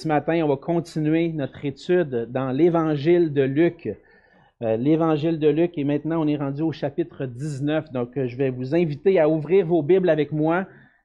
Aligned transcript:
Ce 0.00 0.08
matin, 0.08 0.40
on 0.42 0.48
va 0.48 0.56
continuer 0.56 1.30
notre 1.30 1.62
étude 1.62 2.26
dans 2.30 2.52
l'Évangile 2.52 3.34
de 3.34 3.42
Luc. 3.42 3.94
Euh, 4.62 4.78
L'Évangile 4.78 5.38
de 5.38 5.48
Luc, 5.48 5.76
et 5.76 5.84
maintenant 5.84 6.22
on 6.22 6.26
est 6.26 6.38
rendu 6.38 6.62
au 6.62 6.72
chapitre 6.72 7.26
19. 7.26 7.92
Donc, 7.92 8.16
euh, 8.16 8.26
je 8.26 8.34
vais 8.34 8.48
vous 8.48 8.74
inviter 8.74 9.20
à 9.20 9.28
ouvrir 9.28 9.66
vos 9.66 9.82
Bibles 9.82 10.08
avec 10.08 10.32
moi. 10.32 10.64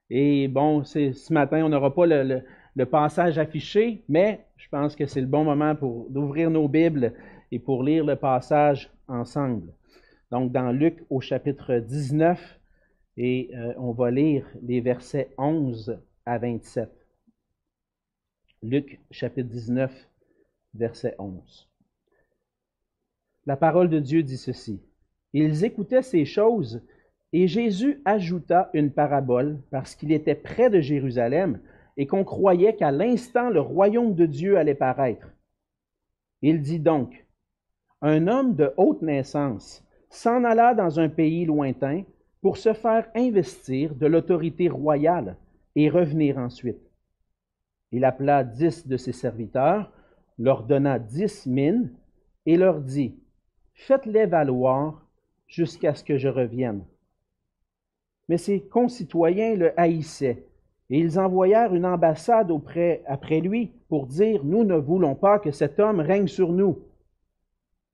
Et 0.10 0.48
bon, 0.48 0.86
ce 0.86 1.34
matin, 1.34 1.66
on 1.66 1.68
n'aura 1.68 1.94
pas 1.94 2.06
le, 2.06 2.86
passage 2.86 3.38
affiché, 3.38 4.02
mais 4.08 4.46
je 4.56 4.70
pense 4.70 4.96
que 4.96 5.06
c'est 5.06 5.20
le 5.20 5.28
bon 5.28 5.44
moment 5.44 5.76
pour 5.76 6.10
d'ouvrir 6.10 6.50
nos 6.50 6.70
Bibles 6.70 7.12
et 7.52 7.60
pour 7.60 7.84
lire 7.84 8.06
le 8.06 8.16
passage 8.16 8.90
ensemble. 9.10 9.74
Donc, 10.32 10.54
dans 10.54 10.72
Luc 10.72 11.04
au 11.10 11.20
chapitre 11.20 11.80
19, 11.80 12.60
et 13.18 13.50
euh, 13.58 13.74
on 13.78 13.92
va 13.92 14.10
lire 14.10 14.46
les 14.64 14.80
versets 14.80 15.32
11 15.38 16.00
à 16.26 16.38
27. 16.38 17.05
Luc 18.68 19.00
chapitre 19.12 19.48
19, 19.48 19.92
verset 20.74 21.14
11. 21.20 21.70
La 23.46 23.58
parole 23.58 23.90
de 23.90 24.00
Dieu 24.00 24.24
dit 24.24 24.38
ceci. 24.38 24.82
Ils 25.34 25.66
écoutaient 25.66 26.02
ces 26.02 26.26
choses 26.26 26.82
et 27.32 27.48
Jésus 27.48 28.02
ajouta 28.06 28.72
une 28.74 28.92
parabole 28.92 29.62
parce 29.70 29.94
qu'il 29.94 30.12
était 30.12 30.34
près 30.34 30.72
de 30.72 30.82
Jérusalem 30.82 31.60
et 31.96 32.08
qu'on 32.08 32.24
croyait 32.24 32.76
qu'à 32.76 32.90
l'instant 32.90 33.52
le 33.52 33.62
royaume 33.62 34.16
de 34.16 34.26
Dieu 34.26 34.58
allait 34.58 34.74
paraître. 34.74 35.28
Il 36.42 36.64
dit 36.64 36.80
donc, 36.80 37.28
un 38.02 38.28
homme 38.28 38.56
de 38.56 38.74
haute 38.78 39.04
naissance 39.04 39.86
s'en 40.10 40.44
alla 40.44 40.74
dans 40.74 41.00
un 41.00 41.10
pays 41.10 41.46
lointain 41.46 42.02
pour 42.42 42.58
se 42.58 42.74
faire 42.74 43.08
investir 43.14 43.94
de 43.94 44.08
l'autorité 44.08 44.70
royale 44.70 45.38
et 45.76 45.88
revenir 45.88 46.40
ensuite. 46.40 46.82
Il 47.92 48.04
appela 48.04 48.44
dix 48.44 48.88
de 48.88 48.98
ses 48.98 49.12
serviteurs, 49.12 49.92
leur 50.38 50.64
donna 50.64 51.00
dix 51.00 51.46
mines 51.46 51.92
et 52.46 52.58
leur 52.58 52.82
dit, 52.82 53.16
Faites-les 53.74 54.26
valoir 54.26 55.06
jusqu'à 55.48 55.94
ce 55.94 56.04
que 56.04 56.18
je 56.18 56.30
revienne. 56.30 56.84
Mais 58.30 58.38
ses 58.38 58.62
concitoyens 58.62 59.56
le 59.56 59.80
haïssaient, 59.80 60.46
et 60.90 61.00
ils 61.00 61.20
envoyèrent 61.20 61.74
une 61.76 61.86
ambassade 61.86 62.52
auprès, 62.52 63.04
après 63.06 63.40
lui 63.40 63.72
pour 63.88 64.08
dire, 64.08 64.44
Nous 64.44 64.64
ne 64.64 64.76
voulons 64.76 65.16
pas 65.16 65.40
que 65.40 65.52
cet 65.52 65.80
homme 65.80 66.00
règne 66.00 66.28
sur 66.28 66.52
nous. 66.52 66.80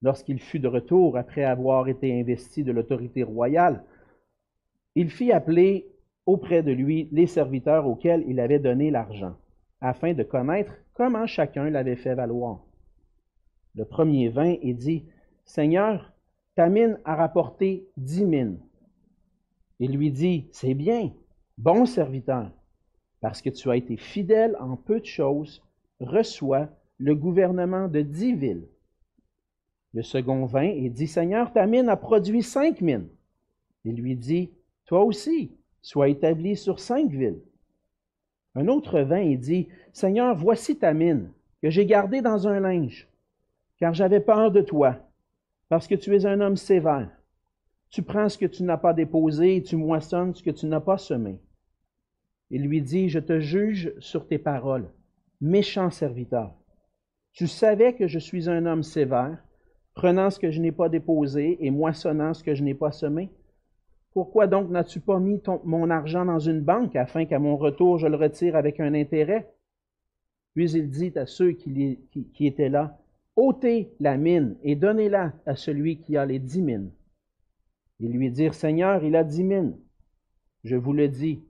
Lorsqu'il 0.01 0.39
fut 0.39 0.59
de 0.59 0.67
retour 0.67 1.17
après 1.17 1.44
avoir 1.44 1.88
été 1.88 2.19
investi 2.19 2.63
de 2.63 2.71
l'autorité 2.71 3.23
royale, 3.23 3.83
il 4.95 5.09
fit 5.09 5.31
appeler 5.31 5.88
auprès 6.25 6.63
de 6.63 6.71
lui 6.71 7.07
les 7.11 7.27
serviteurs 7.27 7.88
auxquels 7.88 8.23
il 8.27 8.39
avait 8.39 8.59
donné 8.59 8.89
l'argent 8.89 9.35
afin 9.81 10.13
de 10.13 10.23
connaître 10.23 10.73
comment 10.93 11.25
chacun 11.25 11.69
l'avait 11.69 11.95
fait 11.95 12.15
valoir. 12.15 12.63
Le 13.75 13.85
premier 13.85 14.29
vint 14.29 14.55
et 14.61 14.73
dit, 14.73 15.05
Seigneur, 15.43 16.13
ta 16.55 16.69
mine 16.69 16.99
a 17.05 17.15
rapporté 17.15 17.88
dix 17.97 18.25
mines. 18.25 18.59
Il 19.79 19.97
lui 19.97 20.11
dit, 20.11 20.47
C'est 20.51 20.75
bien, 20.75 21.11
bon 21.57 21.85
serviteur, 21.85 22.51
parce 23.19 23.41
que 23.41 23.49
tu 23.49 23.69
as 23.69 23.77
été 23.77 23.97
fidèle 23.97 24.55
en 24.59 24.75
peu 24.75 24.99
de 24.99 25.05
choses, 25.05 25.63
reçois 25.99 26.69
le 26.97 27.16
gouvernement 27.16 27.88
de 27.88 28.01
dix 28.01 28.35
villes. 28.35 28.67
Le 29.93 30.03
second 30.03 30.45
vint 30.45 30.61
et 30.61 30.89
dit, 30.89 31.07
Seigneur, 31.07 31.51
ta 31.51 31.66
mine 31.66 31.89
a 31.89 31.97
produit 31.97 32.43
cinq 32.43 32.81
mines. 32.81 33.09
Il 33.83 33.95
lui 33.95 34.16
dit, 34.16 34.51
Toi 34.85 35.03
aussi, 35.03 35.51
sois 35.81 36.09
établi 36.09 36.55
sur 36.55 36.79
cinq 36.79 37.09
villes. 37.09 37.41
Un 38.55 38.67
autre 38.67 38.99
vint 39.02 39.21
et 39.21 39.38
dit, 39.38 39.69
Seigneur, 39.94 40.35
voici 40.35 40.77
ta 40.77 40.94
mine, 40.94 41.31
que 41.61 41.69
j'ai 41.69 41.85
gardée 41.85 42.21
dans 42.21 42.47
un 42.47 42.59
linge, 42.59 43.07
car 43.77 43.94
j'avais 43.94 44.19
peur 44.19 44.52
de 44.52 44.61
toi, 44.61 44.97
parce 45.69 45.88
que 45.88 45.95
tu 45.95 46.16
es 46.16 46.25
un 46.25 46.41
homme 46.41 46.57
sévère. 46.57 47.09
Tu 47.89 48.03
prends 48.03 48.29
ce 48.29 48.38
que 48.38 48.45
tu 48.45 48.63
n'as 48.63 48.77
pas 48.77 48.94
déposé 48.94 49.57
et 49.57 49.63
tu 49.63 49.75
moissonnes 49.75 50.34
ce 50.34 50.44
que 50.44 50.50
tu 50.50 50.66
n'as 50.66 50.79
pas 50.79 50.97
semé. 50.97 51.39
Il 52.50 52.63
lui 52.63 52.81
dit, 52.81 53.09
Je 53.09 53.19
te 53.19 53.39
juge 53.39 53.94
sur 54.00 54.28
tes 54.28 54.38
paroles, 54.38 54.89
méchant 55.39 55.89
serviteur. 55.89 56.53
Tu 57.33 57.47
savais 57.47 57.94
que 57.94 58.07
je 58.07 58.19
suis 58.19 58.50
un 58.50 58.66
homme 58.66 58.83
sévère, 58.83 59.38
prenant 59.94 60.29
ce 60.29 60.39
que 60.39 60.51
je 60.51 60.59
n'ai 60.59 60.72
pas 60.72 60.89
déposé 60.89 61.57
et 61.66 61.72
moissonnant 61.72 62.33
ce 62.33 62.44
que 62.44 62.56
je 62.56 62.63
n'ai 62.63 62.73
pas 62.73 62.91
semé. 62.91 63.29
Pourquoi 64.13 64.47
donc 64.47 64.69
n'as-tu 64.69 64.99
pas 64.99 65.19
mis 65.19 65.41
mon 65.63 65.89
argent 65.89 66.25
dans 66.25 66.39
une 66.39 66.61
banque 66.61 66.95
afin 66.95 67.25
qu'à 67.25 67.39
mon 67.39 67.55
retour 67.55 67.97
je 67.97 68.07
le 68.07 68.17
retire 68.17 68.55
avec 68.55 68.79
un 68.79 68.94
intérêt? 68.94 69.53
Puis 70.53 70.72
il 70.72 70.89
dit 70.89 71.13
à 71.16 71.25
ceux 71.25 71.53
qui, 71.53 71.99
qui 72.33 72.47
étaient 72.47 72.69
là, 72.69 73.00
ôtez 73.38 73.94
la 74.00 74.17
mine 74.17 74.57
et 74.63 74.75
donnez-la 74.75 75.33
à 75.45 75.55
celui 75.55 76.00
qui 76.00 76.17
a 76.17 76.25
les 76.25 76.39
dix 76.39 76.61
mines. 76.61 76.91
Ils 78.01 78.11
lui 78.11 78.29
dirent, 78.31 78.53
Seigneur, 78.53 79.03
il 79.03 79.16
a 79.16 79.23
dix 79.23 79.44
mines. 79.44 79.77
Je 80.63 80.75
vous 80.75 80.91
le 80.91 81.07
dis, 81.07 81.44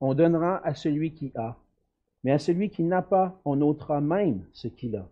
on 0.00 0.14
donnera 0.14 0.64
à 0.66 0.74
celui 0.74 1.12
qui 1.12 1.30
a, 1.36 1.56
mais 2.24 2.32
à 2.32 2.38
celui 2.38 2.70
qui 2.70 2.82
n'a 2.82 3.02
pas, 3.02 3.40
on 3.44 3.60
ôtera 3.60 4.00
même 4.00 4.44
ce 4.52 4.66
qu'il 4.66 4.96
a. 4.96 5.08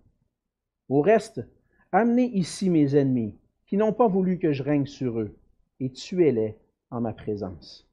Au 0.89 1.03
reste, 1.03 1.47
amenez 1.93 2.27
ici 2.37 2.69
mes 2.69 2.97
ennemis, 2.97 3.37
qui 3.67 3.77
n'ont 3.77 3.93
pas 3.93 4.09
voulu 4.09 4.39
que 4.39 4.53
je 4.53 4.63
règne 4.63 4.87
sur 4.87 5.21
eux, 5.21 5.37
et 5.81 5.91
tuez-les 5.91 6.57
en 6.91 7.01
ma 7.01 7.13
présence. 7.13 7.87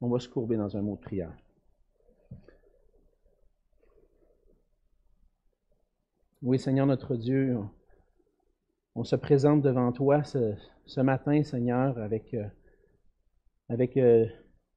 On 0.00 0.08
va 0.08 0.20
se 0.20 0.28
courber 0.28 0.56
dans 0.56 0.76
un 0.76 0.82
mot 0.82 0.96
de 0.96 1.00
prière. 1.00 1.36
Oui, 6.40 6.58
Seigneur 6.58 6.86
notre 6.86 7.16
Dieu, 7.16 7.58
on 8.94 9.02
se 9.02 9.16
présente 9.16 9.60
devant 9.60 9.90
toi 9.90 10.22
ce, 10.22 11.00
matin, 11.00 11.42
Seigneur, 11.42 11.98
avec, 11.98 12.32
euh, 12.32 12.46
euh, 13.96 14.26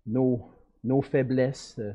nos, 0.07 1.01
faiblesses, 1.03 1.77
euh, 1.77 1.93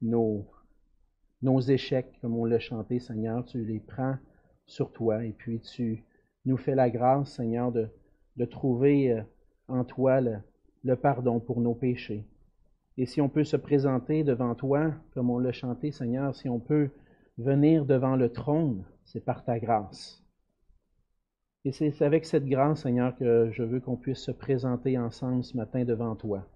nos, 0.00 1.60
échecs, 1.68 2.18
comme 2.22 2.34
on 2.34 2.46
l'a 2.46 2.58
chanté, 2.58 2.98
Seigneur. 2.98 3.44
Tu 3.44 3.62
les 3.62 3.80
prends 3.80 4.16
sur 4.64 4.90
toi 4.92 5.22
et 5.22 5.32
puis 5.32 5.60
tu 5.60 6.06
nous 6.46 6.56
fais 6.56 6.74
la 6.74 6.88
grâce, 6.88 7.34
Seigneur, 7.34 7.72
de, 7.72 7.90
de 8.36 8.44
trouver 8.46 9.22
en 9.68 9.84
toi 9.84 10.22
le, 10.22 10.38
le 10.84 10.96
pardon 10.96 11.40
pour 11.40 11.60
nos 11.60 11.74
péchés. 11.74 12.24
Et 12.96 13.06
si 13.06 13.20
on 13.20 13.28
peut 13.28 13.44
se 13.44 13.56
présenter 13.56 14.24
devant 14.24 14.54
toi, 14.54 14.92
comme 15.14 15.30
on 15.30 15.38
l'a 15.38 15.52
chanté, 15.52 15.92
Seigneur, 15.92 16.34
si 16.34 16.48
on 16.48 16.58
peut 16.58 16.90
venir 17.36 17.86
devant 17.86 18.16
le 18.16 18.30
trône, 18.30 18.84
c'est 19.04 19.24
par 19.24 19.44
ta 19.44 19.58
grâce. 19.58 20.22
Et 21.64 21.72
c'est 21.72 22.02
avec 22.02 22.24
cette 22.24 22.46
grâce, 22.46 22.82
Seigneur, 22.82 23.14
que 23.16 23.50
je 23.52 23.62
veux 23.62 23.80
qu'on 23.80 23.96
puisse 23.96 24.20
se 24.20 24.30
présenter 24.30 24.98
ensemble 24.98 25.44
ce 25.44 25.56
matin 25.56 25.84
devant 25.84 26.16
toi, 26.16 26.46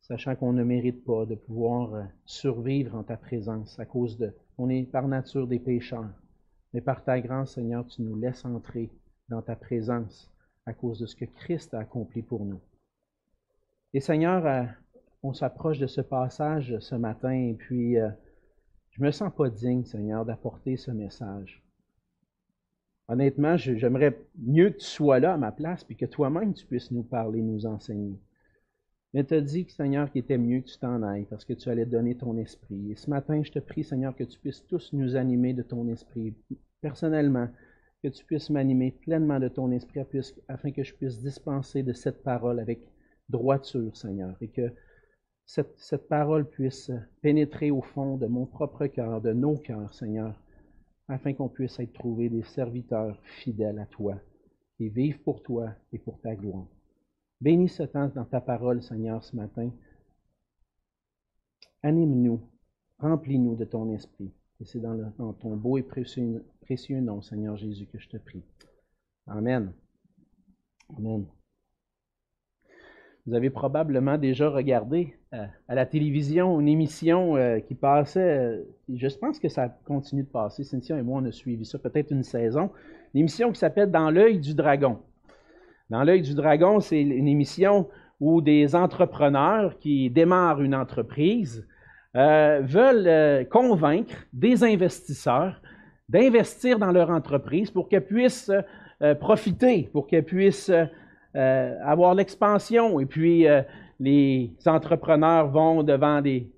sachant 0.00 0.34
qu'on 0.34 0.52
ne 0.52 0.64
mérite 0.64 1.04
pas 1.04 1.24
de 1.24 1.34
pouvoir 1.34 2.08
survivre 2.24 2.94
en 2.96 3.02
ta 3.02 3.16
présence 3.16 3.78
à 3.78 3.86
cause 3.86 4.18
de... 4.18 4.34
On 4.58 4.68
est 4.68 4.82
par 4.84 5.08
nature 5.08 5.46
des 5.46 5.58
pécheurs, 5.58 6.10
mais 6.72 6.80
par 6.80 7.04
ta 7.04 7.20
grâce, 7.20 7.54
Seigneur, 7.54 7.86
tu 7.86 8.02
nous 8.02 8.16
laisses 8.16 8.44
entrer 8.44 8.90
dans 9.28 9.42
ta 9.42 9.56
présence 9.56 10.30
à 10.66 10.72
cause 10.74 10.98
de 10.98 11.06
ce 11.06 11.16
que 11.16 11.24
Christ 11.24 11.74
a 11.74 11.80
accompli 11.80 12.22
pour 12.22 12.44
nous. 12.44 12.60
Et 13.94 14.00
Seigneur, 14.00 14.44
euh, 14.44 14.64
on 15.22 15.32
s'approche 15.32 15.78
de 15.78 15.86
ce 15.86 16.00
passage 16.00 16.76
ce 16.80 16.96
matin 16.96 17.30
et 17.30 17.54
puis 17.54 17.96
euh, 17.96 18.10
je 18.90 19.00
me 19.00 19.12
sens 19.12 19.32
pas 19.32 19.48
digne, 19.48 19.84
Seigneur, 19.84 20.24
d'apporter 20.24 20.76
ce 20.76 20.90
message. 20.90 21.62
Honnêtement, 23.06 23.56
j'aimerais 23.56 24.18
mieux 24.36 24.70
que 24.70 24.78
tu 24.78 24.86
sois 24.86 25.20
là 25.20 25.34
à 25.34 25.36
ma 25.36 25.52
place 25.52 25.84
puis 25.84 25.94
que 25.94 26.06
toi-même 26.06 26.54
tu 26.54 26.66
puisses 26.66 26.90
nous 26.90 27.04
parler, 27.04 27.40
nous 27.40 27.66
enseigner. 27.66 28.18
Mais 29.12 29.22
tu 29.22 29.34
as 29.34 29.40
dit, 29.40 29.64
Seigneur, 29.68 30.10
qu'il 30.10 30.22
était 30.22 30.38
mieux 30.38 30.62
que 30.62 30.70
tu 30.70 30.78
t'en 30.78 31.04
ailles 31.04 31.26
parce 31.30 31.44
que 31.44 31.52
tu 31.52 31.68
allais 31.68 31.86
donner 31.86 32.16
ton 32.16 32.36
esprit. 32.36 32.90
Et 32.90 32.96
ce 32.96 33.08
matin, 33.08 33.44
je 33.44 33.52
te 33.52 33.60
prie, 33.60 33.84
Seigneur, 33.84 34.16
que 34.16 34.24
tu 34.24 34.40
puisses 34.40 34.66
tous 34.66 34.92
nous 34.92 35.14
animer 35.14 35.52
de 35.52 35.62
ton 35.62 35.86
esprit. 35.86 36.34
Personnellement, 36.80 37.48
que 38.02 38.08
tu 38.08 38.24
puisses 38.24 38.50
m'animer 38.50 38.90
pleinement 38.90 39.38
de 39.38 39.46
ton 39.46 39.70
esprit 39.70 40.00
afin 40.48 40.72
que 40.72 40.82
je 40.82 40.94
puisse 40.94 41.20
dispenser 41.20 41.84
de 41.84 41.92
cette 41.92 42.24
parole 42.24 42.58
avec 42.58 42.80
droiture, 43.28 43.96
Seigneur, 43.96 44.36
et 44.40 44.48
que 44.48 44.72
cette, 45.46 46.08
parole 46.08 46.48
puisse 46.48 46.90
pénétrer 47.20 47.70
au 47.70 47.82
fond 47.82 48.16
de 48.16 48.26
mon 48.26 48.46
propre 48.46 48.86
cœur, 48.86 49.20
de 49.20 49.32
nos 49.32 49.56
cœurs, 49.56 49.92
Seigneur, 49.94 50.40
afin 51.08 51.34
qu'on 51.34 51.48
puisse 51.48 51.78
être 51.78 51.92
trouvés 51.92 52.28
des 52.28 52.42
serviteurs 52.42 53.18
fidèles 53.42 53.78
à 53.78 53.86
toi, 53.86 54.18
qui 54.76 54.88
vivent 54.88 55.20
pour 55.22 55.42
toi 55.42 55.74
et 55.92 55.98
pour 55.98 56.20
ta 56.20 56.34
gloire. 56.34 56.66
Bénis 57.40 57.68
ce 57.68 57.82
temps 57.82 58.08
dans 58.14 58.24
ta 58.24 58.40
parole, 58.40 58.82
Seigneur, 58.82 59.22
ce 59.22 59.36
matin. 59.36 59.70
Anime-nous, 61.82 62.40
remplis-nous 62.98 63.56
de 63.56 63.66
ton 63.66 63.92
esprit. 63.92 64.32
Et 64.60 64.64
c'est 64.64 64.80
dans, 64.80 65.12
ton 65.34 65.56
beau 65.56 65.76
et 65.76 65.82
précieux 65.82 67.00
nom, 67.00 67.20
Seigneur 67.20 67.56
Jésus, 67.56 67.86
que 67.86 67.98
je 67.98 68.08
te 68.08 68.16
prie. 68.16 68.42
Amen. 69.26 69.74
Amen. 70.96 71.26
Vous 73.26 73.34
avez 73.34 73.48
probablement 73.48 74.18
déjà 74.18 74.50
regardé 74.50 75.14
euh, 75.32 75.46
à 75.66 75.74
la 75.74 75.86
télévision 75.86 76.60
une 76.60 76.68
émission 76.68 77.36
euh, 77.36 77.58
qui 77.58 77.74
passait, 77.74 78.20
euh, 78.20 78.62
je 78.94 79.08
pense 79.16 79.38
que 79.38 79.48
ça 79.48 79.74
continue 79.86 80.24
de 80.24 80.28
passer, 80.28 80.62
Cynthia 80.62 80.98
et 80.98 81.02
moi 81.02 81.22
on 81.22 81.24
a 81.24 81.32
suivi 81.32 81.64
ça 81.64 81.78
peut-être 81.78 82.10
une 82.10 82.22
saison, 82.22 82.70
une 83.14 83.20
émission 83.20 83.50
qui 83.50 83.58
s'appelle 83.58 83.90
Dans 83.90 84.10
l'œil 84.10 84.40
du 84.40 84.52
dragon. 84.54 84.98
Dans 85.88 86.02
l'œil 86.02 86.20
du 86.20 86.34
dragon, 86.34 86.80
c'est 86.80 87.00
une 87.00 87.26
émission 87.26 87.88
où 88.20 88.42
des 88.42 88.76
entrepreneurs 88.76 89.78
qui 89.78 90.10
démarrent 90.10 90.60
une 90.60 90.74
entreprise 90.74 91.66
veulent 92.14 93.46
convaincre 93.48 94.14
des 94.32 94.62
investisseurs 94.62 95.60
d'investir 96.08 96.78
dans 96.78 96.92
leur 96.92 97.10
entreprise 97.10 97.70
pour 97.70 97.88
qu'elle 97.88 98.06
puisse 98.06 98.50
profiter, 99.20 99.90
pour 99.92 100.06
qu'elle 100.06 100.24
puisse 100.24 100.70
euh, 101.36 101.76
avoir 101.82 102.14
l'expansion. 102.14 103.00
Et 103.00 103.06
puis, 103.06 103.48
euh, 103.48 103.62
les 103.98 104.52
entrepreneurs 104.66 105.50
vont 105.50 105.82
devant 105.82 106.20
des, 106.20 106.48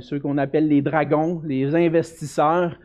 ceux 0.00 0.20
qu'on 0.20 0.38
appelle 0.38 0.68
les 0.68 0.82
dragons, 0.82 1.40
les 1.44 1.74
investisseurs, 1.74 2.78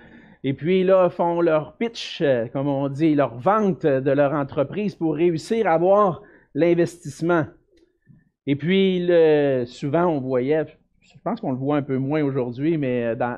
et 0.43 0.53
puis 0.53 0.83
là, 0.83 1.09
font 1.09 1.41
leur 1.41 1.77
pitch, 1.77 2.21
euh, 2.21 2.47
comme 2.47 2.67
on 2.67 2.87
dit, 2.89 3.15
leur 3.15 3.37
vente 3.37 3.85
de 3.85 4.11
leur 4.11 4.33
entreprise 4.33 4.95
pour 4.95 5.15
réussir 5.15 5.67
à 5.67 5.73
avoir 5.73 6.21
l'investissement. 6.55 7.45
Et 8.47 8.55
puis, 8.55 9.07
souvent, 9.67 10.05
on 10.05 10.19
voyait, 10.19 10.65
je 11.13 11.19
pense 11.23 11.41
qu'on 11.41 11.51
le 11.51 11.57
voit 11.57 11.77
un 11.77 11.81
peu 11.81 11.97
moins 11.97 12.23
aujourd'hui, 12.23 12.77
mais 12.77 13.05
euh, 13.05 13.15
dans, 13.15 13.37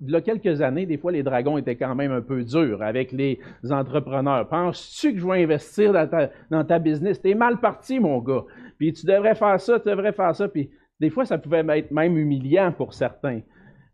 il 0.00 0.10
y 0.10 0.14
a 0.14 0.20
quelques 0.20 0.60
années, 0.60 0.86
des 0.86 0.96
fois, 0.96 1.12
les 1.12 1.22
dragons 1.22 1.58
étaient 1.58 1.76
quand 1.76 1.94
même 1.94 2.12
un 2.12 2.20
peu 2.20 2.44
durs 2.44 2.82
avec 2.82 3.12
les 3.12 3.38
entrepreneurs. 3.70 4.48
Penses-tu 4.48 5.14
que 5.14 5.18
je 5.18 5.26
vais 5.26 5.42
investir 5.42 5.92
dans 5.92 6.08
ta, 6.08 6.30
dans 6.50 6.64
ta 6.64 6.78
business? 6.78 7.20
T'es 7.20 7.34
mal 7.34 7.60
parti, 7.60 8.00
mon 8.00 8.18
gars. 8.18 8.44
Puis 8.78 8.92
tu 8.92 9.06
devrais 9.06 9.34
faire 9.34 9.60
ça, 9.60 9.78
tu 9.78 9.88
devrais 9.88 10.12
faire 10.12 10.34
ça. 10.34 10.48
Puis 10.48 10.70
des 11.00 11.10
fois, 11.10 11.24
ça 11.24 11.38
pouvait 11.38 11.64
être 11.78 11.90
même 11.90 12.16
humiliant 12.16 12.72
pour 12.72 12.94
certains. 12.94 13.40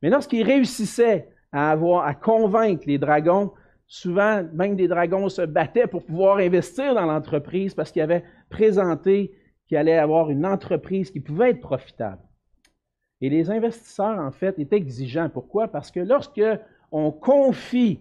Mais 0.03 0.11
lorsqu'ils 0.11 0.45
réussissaient 0.45 1.29
à 1.53 1.71
avoir, 1.71 2.06
à 2.06 2.15
convaincre 2.15 2.85
les 2.87 2.99
dragons, 2.99 3.53
souvent, 3.87 4.45
même 4.53 4.77
des 4.77 4.89
dragons 4.89 5.29
se 5.29 5.43
battaient 5.43 5.89
pour 5.89 6.05
pouvoir 6.05 6.39
investir 6.39 6.95
dans 6.95 7.06
l'entreprise 7.06 7.75
parce 7.75 7.91
qu'ils 7.91 8.03
avaient 8.03 8.25
présenté 8.49 9.33
qu'il 9.67 9.77
allait 9.77 9.99
avoir 9.99 10.31
une 10.31 10.47
entreprise 10.47 11.11
qui 11.11 11.21
pouvait 11.21 11.51
être 11.51 11.61
profitable. 11.61 12.23
Et 13.20 13.28
les 13.28 13.50
investisseurs, 13.50 14.19
en 14.19 14.31
fait, 14.31 14.58
étaient 14.58 14.76
exigeants. 14.76 15.28
Pourquoi? 15.28 15.69
Parce 15.69 15.90
que 15.90 16.00
lorsque 16.00 16.40
on 16.90 17.11
confie 17.11 18.00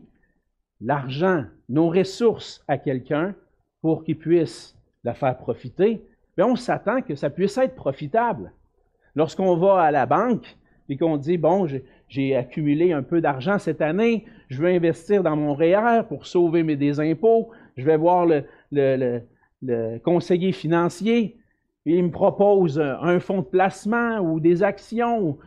l'argent, 0.81 1.44
nos 1.68 1.89
ressources 1.89 2.63
à 2.68 2.77
quelqu'un 2.77 3.36
pour 3.81 4.04
qu'il 4.04 4.18
puisse 4.18 4.77
la 5.04 5.13
faire 5.13 5.38
profiter, 5.38 6.01
bien, 6.38 6.48
on 6.48 6.56
s'attend 6.56 7.01
que 7.01 7.16
ça 7.16 7.30
puisse 7.30 7.57
être 7.57 7.75
profitable. 7.75 8.51
Lorsqu'on 9.16 9.57
va 9.57 9.81
à 9.81 9.92
la 9.92 10.06
banque 10.06 10.57
et 10.88 10.98
qu'on 10.98 11.18
dit, 11.18 11.38
bon, 11.38 11.68
j'ai 12.07 12.36
accumulé 12.36 12.94
un 12.94 13.04
peu 13.04 13.21
d'argent 13.21 13.60
cette 13.60 13.81
année, 13.81 14.25
je 14.50 14.62
veux 14.62 14.69
investir 14.69 15.21
dans 15.21 15.36
mon 15.36 15.54
REER 15.54 16.04
pour 16.07 16.25
sauver 16.25 16.63
mes 16.63 16.75
des 16.75 17.00
impôts, 17.00 17.50
je 17.77 17.86
vais 17.86 17.98
voir 17.98 18.25
le 18.71 20.00
conseiller 20.04 20.51
financier, 20.51 21.39
il 21.98 22.06
me 22.06 22.12
propose 22.12 22.80
un 22.80 23.20
fonds 23.20 23.42
de 23.42 23.48
placement 23.48 24.20
ou 24.20 24.40
des 24.40 24.64
actions. 24.64 25.38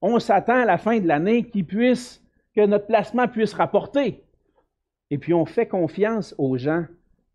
On 0.00 0.18
s'attend 0.18 0.62
à 0.62 0.64
la 0.64 0.78
fin 0.78 0.98
de 0.98 1.06
l'année 1.06 1.44
que 1.44 2.66
notre 2.66 2.86
placement 2.86 3.28
puisse 3.28 3.54
rapporter. 3.54 4.22
Et 5.10 5.18
puis 5.18 5.34
on 5.34 5.44
fait 5.44 5.66
confiance 5.66 6.34
aux 6.38 6.56
gens 6.56 6.84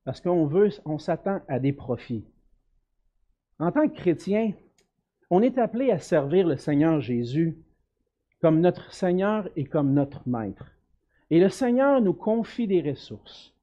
parce 0.03 0.21
qu'on 0.21 0.45
veut, 0.45 0.69
on 0.85 0.97
s'attend 0.97 1.41
à 1.47 1.59
des 1.59 1.73
profits. 1.73 2.25
En 3.59 3.71
tant 3.71 3.87
que 3.87 3.95
chrétien, 3.95 4.53
on 5.29 5.41
est 5.41 5.57
appelé 5.57 5.91
à 5.91 5.99
servir 5.99 6.47
le 6.47 6.57
Seigneur 6.57 7.01
Jésus 7.01 7.57
comme 8.41 8.59
notre 8.61 8.93
Seigneur 8.93 9.49
et 9.55 9.65
comme 9.65 9.93
notre 9.93 10.27
Maître. 10.27 10.71
Et 11.31 11.39
le 11.39 11.49
Seigneur 11.49 12.01
nous 12.01 12.13
confie 12.13 12.67
des 12.67 12.81
ressources. 12.81 13.53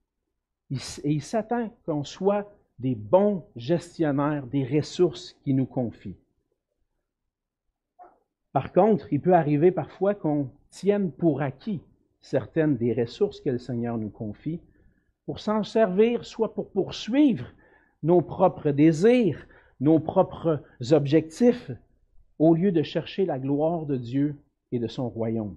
Et 0.71 1.13
il 1.13 1.23
s'attend 1.23 1.71
qu'on 1.87 2.03
soit 2.03 2.51
des 2.83 2.97
bons 2.97 3.45
gestionnaires 3.55 4.47
des 4.49 4.65
ressources 4.65 5.35
qu'il 5.45 5.55
nous 5.55 5.67
confie. 5.67 6.17
Par 8.53 8.73
contre, 8.73 9.07
il 9.13 9.21
peut 9.21 9.35
arriver 9.35 9.71
parfois 9.71 10.15
qu'on 10.15 10.51
tienne 10.69 11.13
pour 11.13 11.43
acquis 11.43 11.81
certaines 12.21 12.77
des 12.77 12.93
ressources 12.93 13.41
que 13.41 13.51
le 13.51 13.59
Seigneur 13.59 13.97
nous 13.99 14.11
confie 14.11 14.61
pour 15.27 15.39
s'en 15.39 15.63
servir, 15.63 16.25
soit 16.25 16.55
pour 16.55 16.71
poursuivre 16.71 17.47
nos 18.03 18.21
propres 18.21 18.73
désirs, 18.73 19.47
nos 19.81 20.01
propres 20.01 20.61
objectifs, 20.91 21.71
au 22.41 22.55
lieu 22.55 22.73
de 22.73 22.83
chercher 22.83 23.25
la 23.27 23.39
gloire 23.39 23.87
de 23.87 23.97
Dieu 23.97 24.35
et 24.73 24.81
de 24.81 24.89
son 24.89 25.09
royaume. 25.09 25.57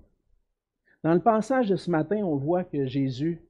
Dans 1.03 1.13
le 1.13 1.21
passage 1.21 1.69
de 1.69 1.75
ce 1.75 1.89
matin, 1.89 2.17
on 2.17 2.35
voit 2.35 2.63
que 2.63 2.85
Jésus 2.85 3.41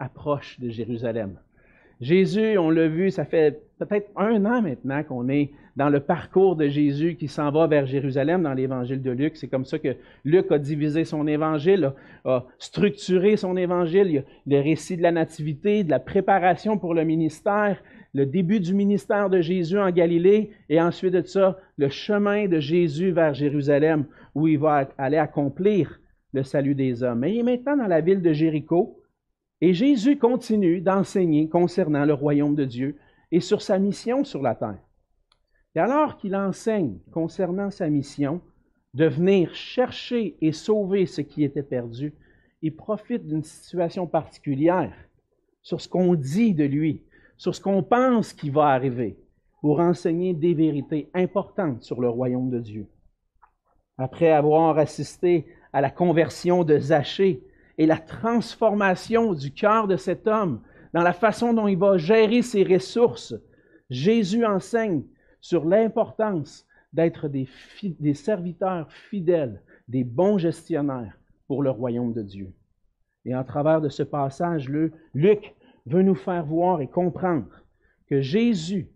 approche 0.00 0.58
de 0.58 0.68
Jérusalem. 0.68 1.38
Jésus, 2.02 2.58
on 2.58 2.68
l'a 2.68 2.88
vu, 2.88 3.12
ça 3.12 3.24
fait 3.24 3.62
peut-être 3.78 4.10
un 4.16 4.44
an 4.44 4.60
maintenant 4.60 5.04
qu'on 5.04 5.28
est 5.28 5.52
dans 5.76 5.88
le 5.88 6.00
parcours 6.00 6.56
de 6.56 6.66
Jésus 6.66 7.14
qui 7.14 7.28
s'en 7.28 7.52
va 7.52 7.68
vers 7.68 7.86
Jérusalem 7.86 8.42
dans 8.42 8.54
l'évangile 8.54 9.00
de 9.00 9.12
Luc. 9.12 9.36
C'est 9.36 9.46
comme 9.46 9.64
ça 9.64 9.78
que 9.78 9.94
Luc 10.24 10.50
a 10.50 10.58
divisé 10.58 11.04
son 11.04 11.28
évangile, 11.28 11.92
a, 12.24 12.44
structuré 12.58 13.36
son 13.36 13.56
évangile. 13.56 14.08
Il 14.08 14.52
y 14.52 14.56
a 14.56 14.58
le 14.58 14.64
récit 14.64 14.96
de 14.96 15.02
la 15.02 15.12
nativité, 15.12 15.84
de 15.84 15.90
la 15.90 16.00
préparation 16.00 16.76
pour 16.76 16.92
le 16.92 17.04
ministère, 17.04 17.80
le 18.14 18.26
début 18.26 18.58
du 18.58 18.74
ministère 18.74 19.30
de 19.30 19.40
Jésus 19.40 19.78
en 19.78 19.92
Galilée 19.92 20.50
et 20.68 20.80
ensuite 20.80 21.14
de 21.14 21.22
ça, 21.22 21.56
le 21.76 21.88
chemin 21.88 22.48
de 22.48 22.58
Jésus 22.58 23.12
vers 23.12 23.32
Jérusalem 23.32 24.06
où 24.34 24.48
il 24.48 24.58
va 24.58 24.88
aller 24.98 25.18
accomplir 25.18 26.00
le 26.32 26.42
salut 26.42 26.74
des 26.74 27.04
hommes. 27.04 27.22
Et 27.22 27.30
il 27.30 27.38
est 27.38 27.42
maintenant 27.44 27.76
dans 27.76 27.86
la 27.86 28.00
ville 28.00 28.22
de 28.22 28.32
Jéricho 28.32 29.01
et 29.62 29.74
Jésus 29.74 30.18
continue 30.18 30.80
d'enseigner 30.80 31.48
concernant 31.48 32.04
le 32.04 32.14
royaume 32.14 32.56
de 32.56 32.64
Dieu 32.64 32.98
et 33.30 33.38
sur 33.38 33.62
sa 33.62 33.78
mission 33.78 34.24
sur 34.24 34.42
la 34.42 34.56
terre. 34.56 34.82
Et 35.76 35.78
alors 35.78 36.16
qu'il 36.16 36.34
enseigne 36.34 36.98
concernant 37.12 37.70
sa 37.70 37.88
mission 37.88 38.40
de 38.92 39.06
venir 39.06 39.54
chercher 39.54 40.36
et 40.40 40.50
sauver 40.50 41.06
ce 41.06 41.20
qui 41.20 41.44
était 41.44 41.62
perdu, 41.62 42.12
il 42.60 42.74
profite 42.74 43.24
d'une 43.24 43.44
situation 43.44 44.08
particulière 44.08 44.92
sur 45.62 45.80
ce 45.80 45.88
qu'on 45.88 46.16
dit 46.16 46.54
de 46.54 46.64
lui, 46.64 47.04
sur 47.36 47.54
ce 47.54 47.60
qu'on 47.60 47.84
pense 47.84 48.32
qui 48.32 48.50
va 48.50 48.66
arriver, 48.66 49.16
pour 49.60 49.78
enseigner 49.78 50.34
des 50.34 50.54
vérités 50.54 51.08
importantes 51.14 51.82
sur 51.84 52.00
le 52.00 52.08
royaume 52.08 52.50
de 52.50 52.58
Dieu. 52.58 52.88
Après 53.96 54.32
avoir 54.32 54.76
assisté 54.78 55.46
à 55.72 55.80
la 55.80 55.90
conversion 55.90 56.64
de 56.64 56.80
Zachée, 56.80 57.44
et 57.78 57.86
la 57.86 57.98
transformation 57.98 59.34
du 59.34 59.52
cœur 59.52 59.88
de 59.88 59.96
cet 59.96 60.26
homme 60.26 60.60
dans 60.92 61.02
la 61.02 61.12
façon 61.12 61.54
dont 61.54 61.68
il 61.68 61.78
va 61.78 61.96
gérer 61.96 62.42
ses 62.42 62.64
ressources. 62.64 63.34
Jésus 63.90 64.44
enseigne 64.44 65.02
sur 65.40 65.64
l'importance 65.64 66.66
d'être 66.92 67.28
des, 67.28 67.46
serviteurs 68.14 68.90
fidèles, 68.92 69.62
des 69.88 70.04
bons 70.04 70.38
gestionnaires 70.38 71.18
pour 71.46 71.62
le 71.62 71.70
royaume 71.70 72.12
de 72.12 72.22
Dieu. 72.22 72.52
Et 73.24 73.34
en 73.34 73.44
travers 73.44 73.80
de 73.80 73.88
ce 73.88 74.02
passage, 74.02 74.68
Luc 75.14 75.54
veut 75.86 76.02
nous 76.02 76.14
faire 76.14 76.44
voir 76.44 76.80
et 76.80 76.88
comprendre 76.88 77.64
que 78.06 78.20
Jésus 78.20 78.88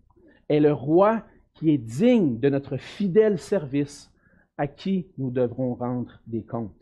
est 0.49 0.59
le 0.59 0.73
roi 0.73 1.23
qui 1.53 1.71
est 1.71 1.77
digne 1.77 2.39
de 2.39 2.49
notre 2.49 2.77
fidèle 2.77 3.39
service 3.39 4.11
à 4.57 4.67
qui 4.67 5.07
nous 5.17 5.31
devrons 5.31 5.73
rendre 5.75 6.19
des 6.27 6.43
comptes. 6.43 6.76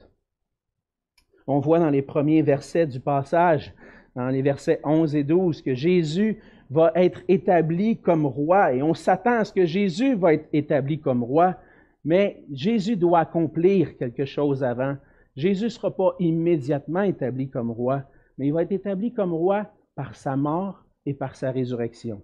On 1.47 1.59
voit 1.59 1.79
dans 1.79 1.89
les 1.89 2.01
premiers 2.01 2.41
versets 2.41 2.87
du 2.87 2.99
passage, 2.99 3.73
dans 4.15 4.29
les 4.29 4.41
versets 4.41 4.79
11 4.83 5.15
et 5.15 5.23
12, 5.23 5.61
que 5.61 5.75
Jésus 5.75 6.39
va 6.69 6.91
être 6.95 7.21
établi 7.27 7.97
comme 7.97 8.25
roi 8.25 8.73
et 8.73 8.81
on 8.81 8.93
s'attend 8.93 9.39
à 9.39 9.45
ce 9.45 9.53
que 9.53 9.65
Jésus 9.65 10.15
va 10.15 10.33
être 10.33 10.47
établi 10.53 10.99
comme 10.99 11.23
roi, 11.23 11.55
mais 12.03 12.43
Jésus 12.51 12.95
doit 12.95 13.19
accomplir 13.19 13.97
quelque 13.97 14.25
chose 14.25 14.63
avant. 14.63 14.95
Jésus 15.35 15.65
ne 15.65 15.69
sera 15.69 15.95
pas 15.95 16.15
immédiatement 16.19 17.01
établi 17.01 17.49
comme 17.49 17.71
roi, 17.71 18.03
mais 18.37 18.47
il 18.47 18.53
va 18.53 18.63
être 18.63 18.71
établi 18.71 19.13
comme 19.13 19.33
roi 19.33 19.67
par 19.95 20.15
sa 20.15 20.35
mort 20.35 20.85
et 21.05 21.13
par 21.13 21.35
sa 21.35 21.51
résurrection. 21.51 22.21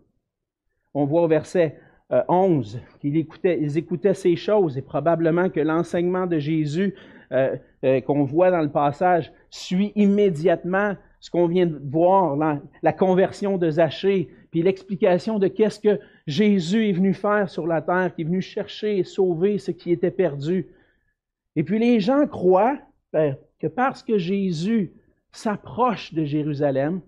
On 0.94 1.06
voit 1.06 1.24
au 1.24 1.28
verset 1.28 1.78
11 2.28 2.76
euh, 2.76 2.80
qu'ils 3.00 3.78
écoutaient, 3.78 4.14
ces 4.14 4.36
choses 4.36 4.78
et 4.78 4.82
probablement 4.82 5.50
que 5.50 5.60
l'enseignement 5.60 6.28
de 6.28 6.40
Jésus 6.40 6.94
euh, 7.32 7.56
euh, 7.86 8.02
qu'on 8.02 8.24
voit 8.24 8.52
dans 8.52 8.62
le 8.62 8.72
passage 8.72 9.32
suit 9.50 9.94
immédiatement 9.96 10.96
ce 11.22 11.30
qu'on 11.30 11.48
vient 11.48 11.68
de 11.68 11.80
voir, 11.82 12.36
la, 12.82 12.94
conversion 12.94 13.58
de 13.58 13.70
Zachée, 13.70 14.28
puis 14.50 14.64
l'explication 14.64 15.40
de 15.40 15.48
qu'est-ce 15.48 15.80
que 15.80 16.00
Jésus 16.28 16.90
est 16.90 16.94
venu 16.94 17.14
faire 17.14 17.50
sur 17.50 17.68
la 17.68 17.82
terre, 17.82 18.14
qui 18.14 18.24
est 18.24 18.26
venu 18.26 18.42
chercher 18.42 18.98
et 18.98 19.04
sauver 19.04 19.60
ce 19.60 19.72
qui 19.72 19.92
était 19.92 20.12
perdu. 20.12 20.68
Et 21.56 21.64
puis 21.64 21.80
les 21.80 22.00
gens 22.00 22.26
croient 22.28 22.80
ben, 23.14 23.38
que 23.60 23.68
parce 23.68 24.04
que 24.04 24.18
Jésus 24.18 24.92
s'approche 25.32 26.14
de 26.14 26.26
Jérusalem, 26.26 27.02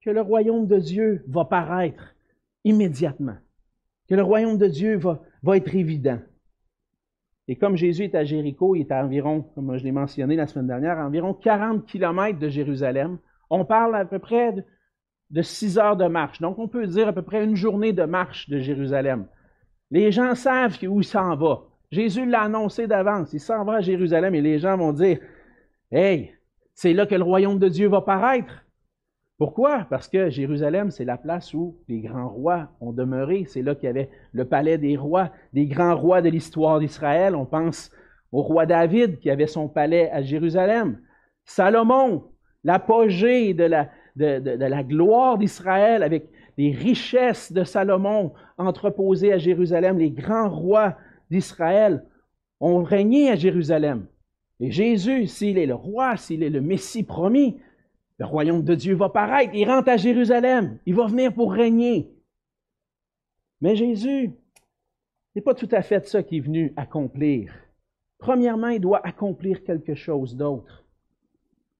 que 0.00 0.10
le 0.10 0.20
royaume 0.20 0.66
de 0.66 0.78
Dieu 0.78 1.24
va 1.28 1.44
paraître 1.44 2.14
immédiatement, 2.64 3.36
que 4.08 4.14
le 4.14 4.22
royaume 4.22 4.58
de 4.58 4.68
Dieu 4.68 4.96
va, 4.96 5.20
va 5.42 5.56
être 5.56 5.74
évident. 5.74 6.20
Et 7.50 7.56
comme 7.56 7.74
Jésus 7.74 8.04
est 8.04 8.14
à 8.14 8.22
Jéricho, 8.22 8.76
il 8.76 8.82
est 8.82 8.92
à 8.92 9.04
environ, 9.04 9.42
comme 9.56 9.76
je 9.76 9.82
l'ai 9.82 9.90
mentionné 9.90 10.36
la 10.36 10.46
semaine 10.46 10.68
dernière, 10.68 11.00
à 11.00 11.04
environ 11.04 11.34
40 11.34 11.84
kilomètres 11.84 12.38
de 12.38 12.48
Jérusalem. 12.48 13.18
On 13.50 13.64
parle 13.64 13.96
à 13.96 14.04
peu 14.04 14.20
près 14.20 14.52
de, 14.52 14.64
de 15.30 15.42
six 15.42 15.76
heures 15.76 15.96
de 15.96 16.06
marche. 16.06 16.40
Donc, 16.40 16.60
on 16.60 16.68
peut 16.68 16.86
dire 16.86 17.08
à 17.08 17.12
peu 17.12 17.22
près 17.22 17.42
une 17.42 17.56
journée 17.56 17.92
de 17.92 18.04
marche 18.04 18.48
de 18.48 18.60
Jérusalem. 18.60 19.26
Les 19.90 20.12
gens 20.12 20.36
savent 20.36 20.78
où 20.84 21.00
il 21.00 21.04
s'en 21.04 21.34
va. 21.34 21.64
Jésus 21.90 22.24
l'a 22.24 22.42
annoncé 22.42 22.86
d'avance. 22.86 23.32
Il 23.32 23.40
s'en 23.40 23.64
va 23.64 23.78
à 23.78 23.80
Jérusalem 23.80 24.32
et 24.36 24.42
les 24.42 24.60
gens 24.60 24.76
vont 24.76 24.92
dire 24.92 25.18
Hey, 25.90 26.32
c'est 26.72 26.92
là 26.92 27.04
que 27.04 27.16
le 27.16 27.24
royaume 27.24 27.58
de 27.58 27.68
Dieu 27.68 27.88
va 27.88 28.00
paraître. 28.00 28.64
Pourquoi? 29.40 29.86
Parce 29.88 30.06
que 30.06 30.28
Jérusalem, 30.28 30.90
c'est 30.90 31.06
la 31.06 31.16
place 31.16 31.54
où 31.54 31.78
les 31.88 32.00
grands 32.00 32.28
rois 32.28 32.68
ont 32.82 32.92
demeuré. 32.92 33.46
C'est 33.48 33.62
là 33.62 33.74
qu'il 33.74 33.86
y 33.86 33.88
avait 33.88 34.10
le 34.34 34.44
palais 34.44 34.76
des 34.76 34.98
rois, 34.98 35.30
des 35.54 35.64
grands 35.64 35.96
rois 35.96 36.20
de 36.20 36.28
l'histoire 36.28 36.78
d'Israël. 36.78 37.34
On 37.34 37.46
pense 37.46 37.90
au 38.32 38.42
roi 38.42 38.66
David 38.66 39.18
qui 39.18 39.30
avait 39.30 39.46
son 39.46 39.66
palais 39.66 40.10
à 40.10 40.20
Jérusalem. 40.20 41.00
Salomon, 41.46 42.24
l'apogée 42.64 43.54
de 43.54 43.64
la, 43.64 43.88
de, 44.16 44.42
la 44.58 44.82
gloire 44.84 45.38
d'Israël 45.38 46.02
avec 46.02 46.28
les 46.58 46.72
richesses 46.72 47.50
de 47.50 47.64
Salomon 47.64 48.34
entreposées 48.58 49.32
à 49.32 49.38
Jérusalem. 49.38 49.96
Les 49.96 50.10
grands 50.10 50.50
rois 50.50 50.98
d'Israël 51.30 52.04
ont 52.60 52.82
régné 52.82 53.30
à 53.30 53.36
Jérusalem. 53.36 54.06
Et 54.62 54.70
Jésus, 54.70 55.28
s'il 55.28 55.56
est 55.56 55.64
le 55.64 55.76
roi, 55.76 56.18
s'il 56.18 56.42
est 56.42 56.50
le 56.50 56.60
Messie 56.60 57.04
promis, 57.04 57.56
le 58.20 58.26
royaume 58.26 58.62
de 58.62 58.74
Dieu 58.74 58.94
va 58.94 59.08
paraître, 59.08 59.54
il 59.54 59.66
rentre 59.66 59.88
à 59.88 59.96
Jérusalem, 59.96 60.78
il 60.84 60.94
va 60.94 61.06
venir 61.06 61.32
pour 61.32 61.54
régner. 61.54 62.14
Mais 63.62 63.74
Jésus 63.74 64.32
n'est 65.34 65.40
pas 65.40 65.54
tout 65.54 65.70
à 65.72 65.80
fait 65.80 66.06
ça 66.06 66.22
qu'il 66.22 66.36
est 66.36 66.42
venu 66.42 66.74
accomplir. 66.76 67.50
Premièrement, 68.18 68.68
il 68.68 68.80
doit 68.80 69.00
accomplir 69.06 69.64
quelque 69.64 69.94
chose 69.94 70.36
d'autre. 70.36 70.84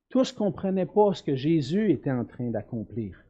Tous 0.08 0.32
ne 0.32 0.38
comprenaient 0.38 0.86
pas 0.86 1.12
ce 1.12 1.22
que 1.22 1.36
Jésus 1.36 1.92
était 1.92 2.10
en 2.10 2.24
train 2.24 2.48
d'accomplir. 2.48 3.22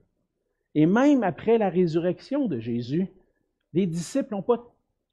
Et 0.77 0.87
même 0.87 1.25
après 1.25 1.59
la 1.59 1.69
résurrection 1.69 2.47
de 2.47 2.61
Jésus, 2.61 3.09
les 3.73 3.87
disciples 3.87 4.37
ne 4.37 4.57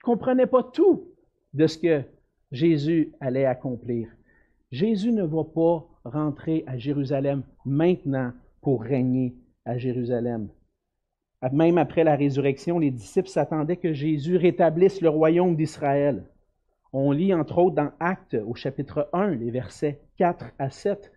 comprenaient 0.04 0.46
pas 0.46 0.62
tout 0.62 1.08
de 1.54 1.66
ce 1.66 1.80
que 1.80 2.04
Jésus 2.52 3.12
allait 3.20 3.46
accomplir. 3.46 4.08
Jésus 4.72 5.12
ne 5.12 5.24
va 5.24 5.44
pas 5.44 5.88
rentrer 6.10 6.64
à 6.68 6.78
Jérusalem 6.78 7.44
maintenant 7.66 8.34
pour 8.62 8.84
régner 8.84 9.36
à 9.66 9.78
Jérusalem. 9.78 10.50
Même 11.52 11.78
après 11.78 12.04
la 12.04 12.16
résurrection, 12.16 12.80
les 12.80 12.92
disciples 12.92 13.30
s'attendaient 13.30 13.78
que 13.78 13.94
Jésus 13.94 14.38
rétablisse 14.38 15.02
le 15.02 15.10
royaume 15.10 15.56
d'Israël. 15.56 16.24
On 16.94 17.12
lit 17.12 17.34
entre 17.34 17.60
autres 17.60 17.76
dans 17.76 17.92
Actes 18.00 18.38
au 18.48 18.56
chapitre 18.56 19.10
1, 19.14 19.36
les 19.36 19.52
versets 19.52 20.02
4 20.18 20.46
à 20.58 20.70
7. 20.70 21.12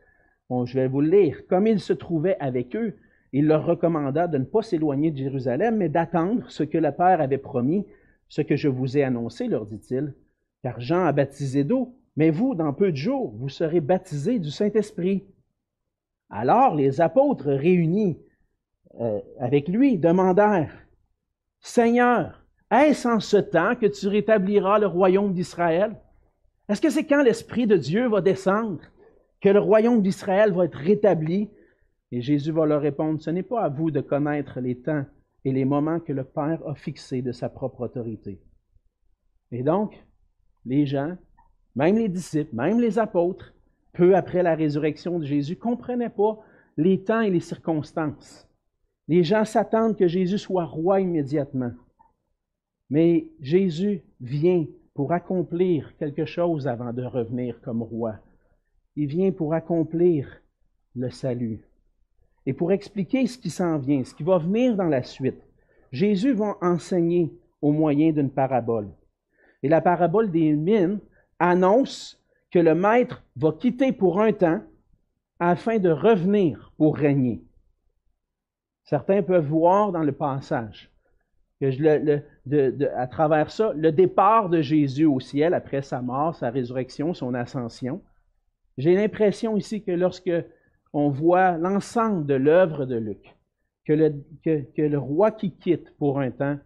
je 0.51 0.75
vais 0.79 0.89
vous 0.89 1.01
le 1.01 1.11
lire. 1.11 1.47
Comme 1.49 1.67
il 1.67 1.81
se 1.81 1.93
trouvait 1.93 2.37
avec 2.39 2.77
eux, 2.77 2.97
il 3.33 3.47
leur 3.47 3.65
recommanda 3.65 4.27
de 4.27 4.39
ne 4.39 4.45
pas 4.45 4.63
s'éloigner 4.63 5.11
de 5.11 5.17
Jérusalem, 5.17 5.77
mais 5.77 5.89
d'attendre 5.89 6.51
ce 6.51 6.65
que 6.65 6.79
le 6.79 6.93
Père 6.93 7.21
avait 7.21 7.39
promis, 7.39 7.87
ce 8.29 8.43
que 8.43 8.57
je 8.57 8.69
vous 8.69 8.99
ai 8.99 9.05
annoncé, 9.05 9.47
leur 9.47 9.65
dit-il. 9.65 10.15
Car 10.63 10.81
Jean 10.81 11.05
a 11.05 11.13
baptisé 11.13 11.65
d'eau, 11.65 11.95
mais 12.21 12.31
vous, 12.31 12.55
dans 12.55 12.75
peu 12.75 12.91
de 12.91 12.97
jours, 12.99 13.33
vous 13.35 13.49
serez 13.49 13.81
baptisés 13.81 14.39
du 14.39 14.51
Saint-Esprit. 14.51 15.25
Alors 16.29 16.75
les 16.75 17.01
apôtres 17.01 17.49
réunis 17.49 18.19
euh, 19.01 19.21
avec 19.39 19.69
lui 19.69 19.97
demandèrent, 19.97 20.87
Seigneur, 21.61 22.45
est-ce 22.71 23.09
en 23.09 23.21
ce 23.21 23.39
temps 23.39 23.75
que 23.75 23.87
tu 23.87 24.07
rétabliras 24.07 24.79
le 24.79 24.87
royaume 24.87 25.33
d'Israël? 25.33 25.97
Est-ce 26.69 26.83
que 26.83 26.91
c'est 26.91 27.07
quand 27.07 27.23
l'Esprit 27.23 27.67
de 27.67 27.79
Dieu 27.79 28.07
va 28.07 28.21
descendre 28.21 28.83
que 29.41 29.49
le 29.49 29.61
royaume 29.61 30.03
d'Israël 30.03 30.53
va 30.53 30.67
être 30.67 30.77
rétabli? 30.77 31.49
Et 32.13 32.21
Jésus 32.21 32.53
va 32.53 32.67
leur 32.67 32.83
répondre, 32.83 33.19
ce 33.23 33.31
n'est 33.31 33.43
pas 33.43 33.63
à 33.63 33.71
vous 33.71 33.91
de 33.91 34.03
connaître 34.03 34.61
les 34.61 34.79
temps 34.79 35.07
et 35.47 35.53
les 35.53 35.65
moments 35.65 36.01
que 36.01 36.13
le 36.13 36.25
Père 36.25 36.61
a 36.69 36.75
fixés 36.75 37.23
de 37.23 37.33
sa 37.33 37.49
propre 37.49 37.81
autorité. 37.81 38.43
Et 39.53 39.63
donc, 39.63 39.97
les 40.67 40.85
gens 40.85 41.17
même 41.77 41.97
les 41.97 42.09
disciples, 42.09 42.55
même 42.55 42.81
les 42.81 42.99
apôtres, 42.99 43.55
peu 43.93 44.17
après 44.17 44.43
la 44.43 44.55
résurrection 44.55 45.19
de 45.19 45.25
Jésus, 45.25 45.55
ne 45.55 45.61
comprenaient 45.61 46.11
pas 46.11 46.39
les 46.77 47.03
temps 47.03 47.21
et 47.21 47.31
les 47.31 47.41
circonstances. 47.41 48.49
Les 49.09 49.25
gens 49.25 49.45
s'attendent 49.45 49.97
que 49.97 50.07
Jésus 50.07 50.39
soit 50.39 50.65
roi 50.65 51.01
immédiatement. 51.01 51.73
Mais 52.89 53.29
Jésus 53.41 54.03
vient 54.21 54.67
pour 54.95 55.13
accomplir 55.13 55.97
quelque 55.97 56.25
chose 56.25 56.67
avant 56.67 56.93
de 56.93 57.03
revenir 57.03 57.61
comme 57.61 57.83
roi. 57.83 58.17
Il 58.97 59.07
vient 59.07 59.33
pour 59.33 59.55
accomplir 59.55 60.29
le 60.95 61.11
salut. 61.11 61.61
Et 62.47 62.53
pour 62.53 62.73
expliquer 62.73 63.27
ce 63.27 63.39
qui 63.39 63.51
s'en 63.51 63.79
vient, 63.79 64.05
ce 64.05 64.15
qui 64.15 64.23
va 64.23 64.39
venir 64.39 64.77
dans 64.77 64.89
la 64.89 65.03
suite, 65.03 65.41
Jésus 65.93 66.33
va 66.33 66.57
enseigner 66.61 67.33
au 67.61 67.73
moyen 67.73 68.13
d'une 68.13 68.31
parabole. 68.31 68.89
Et 69.63 69.69
la 69.69 69.81
parabole 69.81 70.31
des 70.31 70.53
mines 70.53 71.01
annonce 71.41 72.23
que 72.53 72.61
le 72.61 72.75
maître 72.75 73.25
va 73.35 73.53
quitter 73.53 73.91
pour 73.91 74.21
un 74.21 74.33
temps 74.33 74.61
afin 75.41 75.79
de 75.79 75.91
revenir 75.91 76.73
pour 76.77 76.97
régner. 76.97 77.43
Certains 78.85 79.23
peuvent 79.23 79.47
voir 79.47 79.91
dans 79.91 80.03
le 80.03 80.13
passage 80.13 80.93
que 81.61 82.97
à 82.97 83.07
travers 83.07 83.51
ça, 83.51 83.73
le 83.75 83.93
départ 83.93 84.49
de 84.49 84.63
Jésus 84.63 85.05
au 85.05 85.21
ciel 85.21 85.55
après 85.55 85.83
sa 85.83 86.01
mort, 86.01 86.35
sa 86.35 86.51
résurrection, 86.51 87.15
son 87.15 87.35
ascension. 87.35 88.03
J'ai 88.79 88.95
l'impression 88.95 89.57
ici 89.57 89.83
que 89.83 89.93
lorsque 89.93 90.33
on 90.93 91.11
voit 91.11 91.53
l'ensemble 91.59 92.27
de 92.27 92.35
l'œuvre 92.35 92.87
de 92.87 92.97
Luc, 92.97 93.37
que 93.87 93.93
le 93.93 94.99
roi 94.99 95.31
qui 95.31 95.53
quitte 95.53 95.95
pour 95.97 96.21
un 96.21 96.31
temps 96.31 96.59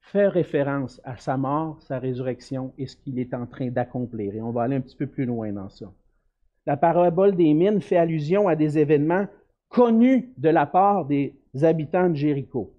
fait 0.00 0.28
référence 0.28 1.00
à 1.04 1.16
sa 1.16 1.36
mort, 1.36 1.80
sa 1.82 1.98
résurrection 1.98 2.72
et 2.78 2.86
ce 2.86 2.96
qu'il 2.96 3.18
est 3.18 3.34
en 3.34 3.46
train 3.46 3.68
d'accomplir. 3.68 4.34
Et 4.34 4.42
on 4.42 4.50
va 4.50 4.62
aller 4.62 4.76
un 4.76 4.80
petit 4.80 4.96
peu 4.96 5.06
plus 5.06 5.24
loin 5.24 5.52
dans 5.52 5.68
ça. 5.68 5.86
La 6.66 6.76
parabole 6.76 7.36
des 7.36 7.54
mines 7.54 7.80
fait 7.80 7.96
allusion 7.96 8.48
à 8.48 8.56
des 8.56 8.78
événements 8.78 9.26
connus 9.68 10.32
de 10.36 10.48
la 10.48 10.66
part 10.66 11.06
des 11.06 11.34
habitants 11.62 12.10
de 12.10 12.16
Jéricho. 12.16 12.74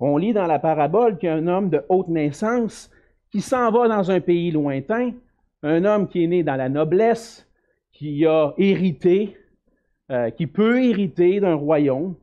On 0.00 0.16
lit 0.16 0.32
dans 0.32 0.46
la 0.46 0.58
parabole 0.58 1.18
qu'il 1.18 1.28
y 1.28 1.32
a 1.32 1.36
un 1.36 1.46
homme 1.46 1.68
de 1.68 1.82
haute 1.88 2.08
naissance 2.08 2.90
qui 3.30 3.40
s'en 3.40 3.70
va 3.70 3.86
dans 3.86 4.10
un 4.10 4.20
pays 4.20 4.50
lointain, 4.50 5.12
un 5.62 5.84
homme 5.84 6.08
qui 6.08 6.24
est 6.24 6.26
né 6.26 6.42
dans 6.42 6.56
la 6.56 6.68
noblesse, 6.68 7.46
qui 7.92 8.24
a 8.26 8.54
hérité, 8.56 9.36
euh, 10.10 10.30
qui 10.30 10.46
peut 10.46 10.82
hériter 10.82 11.38
d'un 11.38 11.54
royaume, 11.54 12.16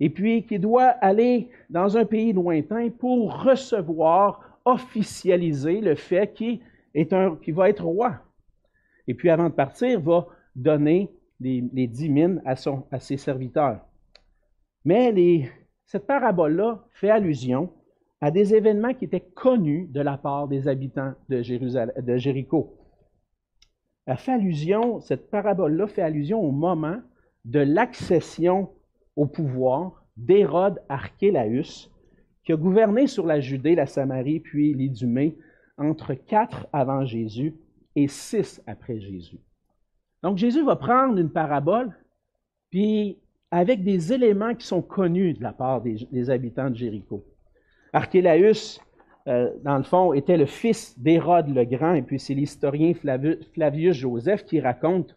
et 0.00 0.10
puis 0.10 0.44
qui 0.44 0.58
doit 0.58 0.88
aller 1.00 1.48
dans 1.70 1.96
un 1.96 2.04
pays 2.04 2.32
lointain 2.32 2.90
pour 2.90 3.42
recevoir, 3.42 4.58
officialiser 4.64 5.80
le 5.80 5.94
fait 5.94 6.32
qu'il 6.34 6.60
va 7.54 7.68
être 7.68 7.84
roi. 7.84 8.20
Et 9.06 9.14
puis 9.14 9.30
avant 9.30 9.48
de 9.48 9.54
partir, 9.54 10.00
va 10.00 10.26
donner 10.54 11.10
les, 11.40 11.86
dix 11.86 12.08
mines 12.08 12.42
à, 12.44 12.56
ses 12.98 13.16
serviteurs. 13.16 13.80
Mais 14.84 15.50
cette 15.86 16.06
parabole-là 16.06 16.84
fait 16.92 17.10
allusion 17.10 17.72
à 18.20 18.30
des 18.30 18.54
événements 18.54 18.94
qui 18.94 19.04
étaient 19.04 19.28
connus 19.34 19.88
de 19.88 20.00
la 20.00 20.16
part 20.16 20.48
des 20.48 20.68
habitants 20.68 21.12
de, 21.28 21.42
Jéricho. 21.42 22.76
Fait 24.16 24.32
allusion, 24.32 25.00
cette 25.00 25.30
parabole-là 25.30 25.86
fait 25.86 26.02
allusion 26.02 26.40
au 26.40 26.52
moment 26.52 27.00
de 27.44 27.60
l'accession 27.60 28.70
au 29.16 29.26
pouvoir 29.26 30.04
d'Hérode 30.16 30.80
Archélaüs, 30.88 31.90
qui 32.44 32.52
a 32.52 32.56
gouverné 32.56 33.06
sur 33.06 33.26
la 33.26 33.40
Judée, 33.40 33.74
la 33.74 33.86
Samarie, 33.86 34.40
puis 34.40 34.72
l'Idumée, 34.72 35.36
entre 35.78 36.14
4 36.14 36.68
avant 36.72 37.04
Jésus 37.04 37.54
et 37.96 38.08
6 38.08 38.62
après 38.66 39.00
Jésus. 39.00 39.40
Donc 40.22 40.38
Jésus 40.38 40.64
va 40.64 40.76
prendre 40.76 41.18
une 41.18 41.30
parabole, 41.30 41.92
puis 42.70 43.18
avec 43.50 43.84
des 43.84 44.12
éléments 44.12 44.54
qui 44.54 44.66
sont 44.66 44.82
connus 44.82 45.34
de 45.34 45.42
la 45.42 45.52
part 45.52 45.82
des, 45.82 46.30
habitants 46.30 46.70
de 46.70 46.76
Jéricho. 46.76 47.24
Archélaüs, 47.92 48.80
euh, 49.28 49.50
dans 49.62 49.76
le 49.76 49.82
fond, 49.82 50.12
était 50.12 50.36
le 50.36 50.46
fils 50.46 50.98
d'Hérode 50.98 51.48
le 51.48 51.64
Grand, 51.64 51.94
et 51.94 52.02
puis 52.02 52.18
c'est 52.18 52.34
l'historien 52.34 52.92
Flavius 52.94 53.96
Joseph 53.96 54.44
qui 54.44 54.60
raconte 54.60 55.14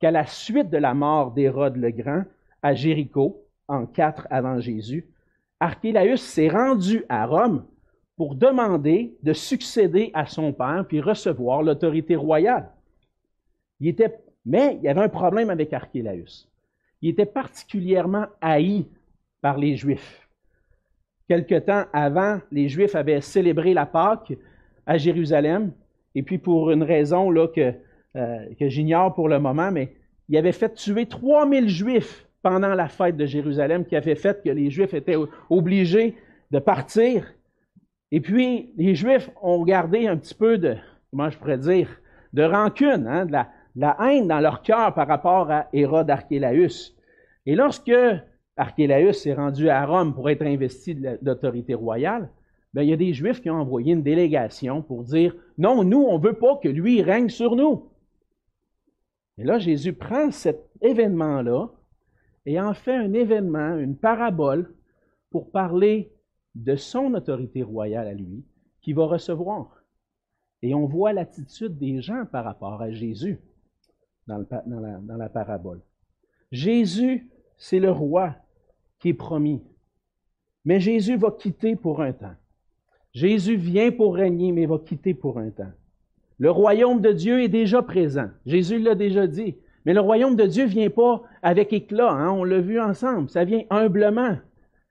qu'à 0.00 0.10
la 0.10 0.26
suite 0.26 0.70
de 0.70 0.78
la 0.78 0.94
mort 0.94 1.32
d'Hérode 1.32 1.76
le 1.76 1.90
Grand 1.90 2.24
à 2.62 2.74
Jéricho, 2.74 3.41
en 3.72 3.86
4 3.86 4.28
avant 4.30 4.60
Jésus, 4.60 5.06
Archélaüs 5.60 6.20
s'est 6.20 6.48
rendu 6.48 7.04
à 7.08 7.26
Rome 7.26 7.64
pour 8.16 8.34
demander 8.34 9.16
de 9.22 9.32
succéder 9.32 10.10
à 10.14 10.26
son 10.26 10.52
père 10.52 10.84
puis 10.86 11.00
recevoir 11.00 11.62
l'autorité 11.62 12.14
royale. 12.14 12.70
Mais 14.44 14.76
il 14.76 14.82
y 14.82 14.88
avait 14.88 15.00
un 15.00 15.08
problème 15.08 15.50
avec 15.50 15.72
Archélaüs. 15.72 16.48
Il 17.00 17.10
était 17.10 17.26
particulièrement 17.26 18.26
haï 18.40 18.86
par 19.40 19.58
les 19.58 19.76
Juifs. 19.76 20.28
quelque 21.28 21.58
temps 21.58 21.84
avant, 21.92 22.40
les 22.50 22.68
Juifs 22.68 22.94
avaient 22.94 23.20
célébré 23.20 23.72
la 23.72 23.86
Pâque 23.86 24.34
à 24.86 24.98
Jérusalem. 24.98 25.72
Et 26.14 26.22
puis 26.22 26.38
pour 26.38 26.70
une 26.70 26.82
raison 26.82 27.32
que, 27.48 27.72
euh, 28.16 28.54
que 28.58 28.68
j'ignore 28.68 29.14
pour 29.14 29.28
le 29.28 29.38
moment, 29.38 29.72
mais 29.72 29.96
il 30.28 30.36
avait 30.36 30.52
fait 30.52 30.74
tuer 30.74 31.06
3000 31.06 31.68
Juifs 31.68 32.28
pendant 32.42 32.74
la 32.74 32.88
fête 32.88 33.16
de 33.16 33.26
Jérusalem, 33.26 33.84
qui 33.84 33.96
avait 33.96 34.16
fait 34.16 34.42
que 34.42 34.50
les 34.50 34.70
Juifs 34.70 34.94
étaient 34.94 35.16
obligés 35.48 36.16
de 36.50 36.58
partir. 36.58 37.32
Et 38.10 38.20
puis 38.20 38.72
les 38.76 38.94
Juifs 38.94 39.30
ont 39.40 39.62
gardé 39.64 40.06
un 40.06 40.16
petit 40.16 40.34
peu 40.34 40.58
de, 40.58 40.76
comment 41.10 41.30
je 41.30 41.38
pourrais 41.38 41.58
dire, 41.58 41.88
de 42.32 42.42
rancune, 42.42 43.06
hein, 43.06 43.26
de, 43.26 43.32
la, 43.32 43.48
de, 43.76 43.86
haine 44.04 44.28
dans 44.28 44.40
leur 44.40 44.62
cœur 44.62 44.92
par 44.94 45.08
rapport 45.08 45.50
à 45.50 45.68
Hérode 45.72 46.10
Archélaüs. 46.10 46.94
Et 47.46 47.54
lorsque 47.54 47.92
Archélaüs 48.56 49.14
s'est 49.14 49.34
rendu 49.34 49.68
à 49.68 49.84
Rome 49.86 50.14
pour 50.14 50.28
être 50.28 50.42
investi 50.42 50.94
d'autorité 51.22 51.74
royale, 51.74 52.28
bien, 52.74 52.82
il 52.82 52.90
y 52.90 52.92
a 52.92 52.96
des 52.96 53.14
Juifs 53.14 53.40
qui 53.40 53.50
ont 53.50 53.60
envoyé 53.60 53.92
une 53.92 54.02
délégation 54.02 54.82
pour 54.82 55.04
dire 55.04 55.34
non, 55.58 55.84
nous, 55.84 56.02
on 56.02 56.18
ne 56.18 56.22
veut 56.22 56.34
pas 56.34 56.56
que 56.56 56.68
lui 56.68 57.02
règne 57.02 57.28
sur 57.28 57.56
nous. 57.56 57.88
Et 59.38 59.44
là, 59.44 59.58
Jésus 59.58 59.94
prend 59.94 60.30
cet 60.30 60.68
événement-là 60.82 61.68
et 62.46 62.60
en 62.60 62.74
fait 62.74 62.94
un 62.94 63.12
événement, 63.12 63.76
une 63.76 63.96
parabole, 63.96 64.74
pour 65.30 65.50
parler 65.50 66.12
de 66.54 66.76
son 66.76 67.14
autorité 67.14 67.62
royale 67.62 68.06
à 68.06 68.14
lui, 68.14 68.44
qui 68.82 68.92
va 68.92 69.06
recevoir. 69.06 69.82
Et 70.60 70.74
on 70.74 70.86
voit 70.86 71.12
l'attitude 71.12 71.78
des 71.78 72.02
gens 72.02 72.26
par 72.30 72.44
rapport 72.44 72.82
à 72.82 72.90
Jésus 72.90 73.38
dans, 74.26 74.44
la, 74.66 74.98
dans 75.00 75.16
la 75.16 75.28
parabole. 75.28 75.80
Jésus, 76.50 77.30
c'est 77.56 77.80
le 77.80 77.90
roi 77.90 78.36
qui 78.98 79.08
est 79.10 79.14
promis. 79.14 79.62
Mais 80.64 80.78
Jésus 80.78 81.16
va 81.16 81.30
quitter 81.30 81.74
pour 81.74 82.02
un 82.02 82.12
temps. 82.12 82.36
Jésus 83.12 83.56
vient 83.56 83.90
pour 83.90 84.14
régner, 84.14 84.52
mais 84.52 84.66
va 84.66 84.78
quitter 84.78 85.14
pour 85.14 85.38
un 85.38 85.50
temps. 85.50 85.72
Le 86.38 86.50
royaume 86.50 87.00
de 87.00 87.12
Dieu 87.12 87.42
est 87.42 87.48
déjà 87.48 87.82
présent. 87.82 88.28
Jésus 88.46 88.78
l'a 88.78 88.94
déjà 88.94 89.26
dit. 89.26 89.56
Mais 89.84 89.94
le 89.94 90.00
royaume 90.00 90.36
de 90.36 90.46
Dieu 90.46 90.64
ne 90.64 90.68
vient 90.68 90.90
pas 90.90 91.22
avec 91.42 91.72
éclat. 91.72 92.10
Hein? 92.10 92.30
On 92.30 92.44
l'a 92.44 92.60
vu 92.60 92.80
ensemble. 92.80 93.28
Ça 93.28 93.44
vient 93.44 93.62
humblement. 93.70 94.36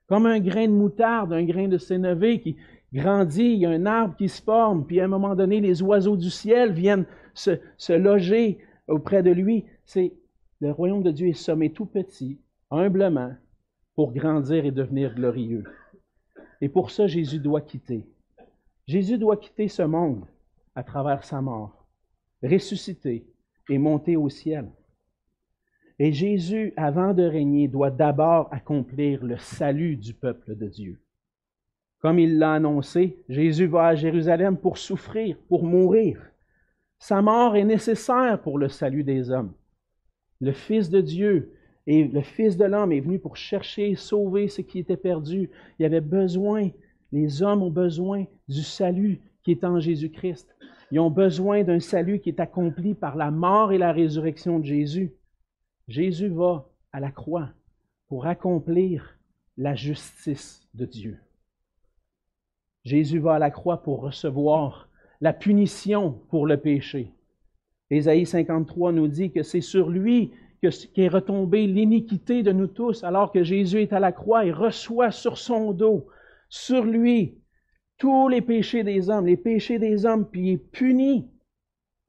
Comme 0.06 0.26
un 0.26 0.40
grain 0.40 0.66
de 0.66 0.72
moutarde, 0.72 1.32
un 1.32 1.44
grain 1.44 1.68
de 1.68 1.78
sénévé 1.78 2.40
qui 2.40 2.56
grandit. 2.92 3.54
Il 3.54 3.58
y 3.60 3.66
a 3.66 3.70
un 3.70 3.86
arbre 3.86 4.16
qui 4.16 4.28
se 4.28 4.42
forme. 4.42 4.86
Puis 4.86 5.00
à 5.00 5.04
un 5.04 5.08
moment 5.08 5.34
donné, 5.34 5.60
les 5.60 5.82
oiseaux 5.82 6.16
du 6.16 6.30
ciel 6.30 6.72
viennent 6.72 7.06
se, 7.34 7.92
loger 7.92 8.58
auprès 8.88 9.22
de 9.22 9.30
lui. 9.30 9.64
C'est 9.84 10.12
le 10.60 10.70
royaume 10.70 11.02
de 11.02 11.10
Dieu 11.10 11.28
est 11.28 11.32
sommé 11.32 11.72
tout 11.72 11.86
petit, 11.86 12.38
humblement, 12.70 13.32
pour 13.94 14.12
grandir 14.12 14.64
et 14.64 14.70
devenir 14.70 15.14
glorieux. 15.14 15.64
Et 16.60 16.68
pour 16.68 16.90
ça, 16.90 17.06
Jésus 17.06 17.40
doit 17.40 17.62
quitter. 17.62 18.06
Jésus 18.86 19.18
doit 19.18 19.36
quitter 19.36 19.68
ce 19.68 19.82
monde 19.82 20.24
à 20.74 20.82
travers 20.82 21.24
sa 21.24 21.40
mort, 21.40 21.86
ressusciter 22.42 23.26
et 23.68 23.78
monter 23.78 24.16
au 24.16 24.28
ciel. 24.28 24.70
Et 25.98 26.12
Jésus, 26.12 26.72
avant 26.76 27.14
de 27.14 27.22
régner, 27.22 27.68
doit 27.68 27.90
d'abord 27.90 28.48
accomplir 28.52 29.24
le 29.24 29.36
salut 29.38 29.96
du 29.96 30.14
peuple 30.14 30.56
de 30.56 30.66
Dieu. 30.66 31.00
Comme 32.00 32.18
il 32.18 32.38
l'a 32.38 32.54
annoncé, 32.54 33.22
Jésus 33.28 33.66
va 33.66 33.86
à 33.86 33.94
Jérusalem 33.94 34.56
pour 34.56 34.78
souffrir, 34.78 35.36
pour 35.48 35.64
mourir. 35.64 36.20
Sa 36.98 37.22
mort 37.22 37.56
est 37.56 37.64
nécessaire 37.64 38.40
pour 38.42 38.58
le 38.58 38.68
salut 38.68 39.04
des 39.04 39.30
hommes. 39.30 39.52
Le 40.40 40.52
Fils 40.52 40.90
de 40.90 41.00
Dieu 41.00 41.52
et 41.86 42.04
le 42.04 42.22
Fils 42.22 42.56
de 42.56 42.64
l'homme 42.64 42.92
est 42.92 43.00
venu 43.00 43.18
pour 43.18 43.36
chercher 43.36 43.90
et 43.90 43.96
sauver 43.96 44.48
ce 44.48 44.60
qui 44.60 44.80
était 44.80 44.96
perdu. 44.96 45.50
Il 45.78 45.82
y 45.82 45.86
avait 45.86 46.00
besoin, 46.00 46.70
les 47.12 47.42
hommes 47.42 47.62
ont 47.62 47.70
besoin 47.70 48.24
du 48.48 48.62
salut 48.62 49.20
qui 49.44 49.52
est 49.52 49.64
en 49.64 49.78
Jésus-Christ. 49.78 50.48
Ils 50.90 51.00
ont 51.00 51.10
besoin 51.10 51.64
d'un 51.64 51.80
salut 51.80 52.18
qui 52.18 52.30
est 52.30 52.40
accompli 52.40 52.94
par 52.94 53.16
la 53.16 53.30
mort 53.30 53.72
et 53.72 53.78
la 53.78 53.92
résurrection 53.92 54.58
de 54.58 54.64
Jésus. 54.64 55.12
Jésus 55.88 56.28
va 56.28 56.68
à 56.92 57.00
la 57.00 57.10
croix 57.10 57.50
pour 58.08 58.26
accomplir 58.26 59.18
la 59.56 59.74
justice 59.74 60.66
de 60.74 60.84
Dieu. 60.84 61.18
Jésus 62.84 63.18
va 63.18 63.34
à 63.34 63.38
la 63.38 63.50
croix 63.50 63.82
pour 63.82 64.00
recevoir 64.00 64.88
la 65.20 65.32
punition 65.32 66.12
pour 66.30 66.46
le 66.46 66.56
péché. 66.56 67.12
Ésaïe 67.90 68.26
53 68.26 68.92
nous 68.92 69.08
dit 69.08 69.30
que 69.30 69.42
c'est 69.42 69.60
sur 69.60 69.88
lui 69.88 70.32
qu'est 70.94 71.08
retombée 71.08 71.66
l'iniquité 71.66 72.42
de 72.42 72.52
nous 72.52 72.68
tous, 72.68 73.02
alors 73.04 73.32
que 73.32 73.42
Jésus 73.42 73.82
est 73.82 73.92
à 73.92 74.00
la 74.00 74.12
croix 74.12 74.46
et 74.46 74.52
reçoit 74.52 75.10
sur 75.10 75.38
son 75.38 75.72
dos, 75.72 76.06
sur 76.48 76.84
lui, 76.84 77.40
tous 77.98 78.28
les 78.28 78.42
péchés 78.42 78.84
des 78.84 79.10
hommes, 79.10 79.26
les 79.26 79.36
péchés 79.36 79.78
des 79.78 80.06
hommes, 80.06 80.28
puis 80.28 80.40
il 80.40 80.52
est 80.54 80.56
puni, 80.58 81.30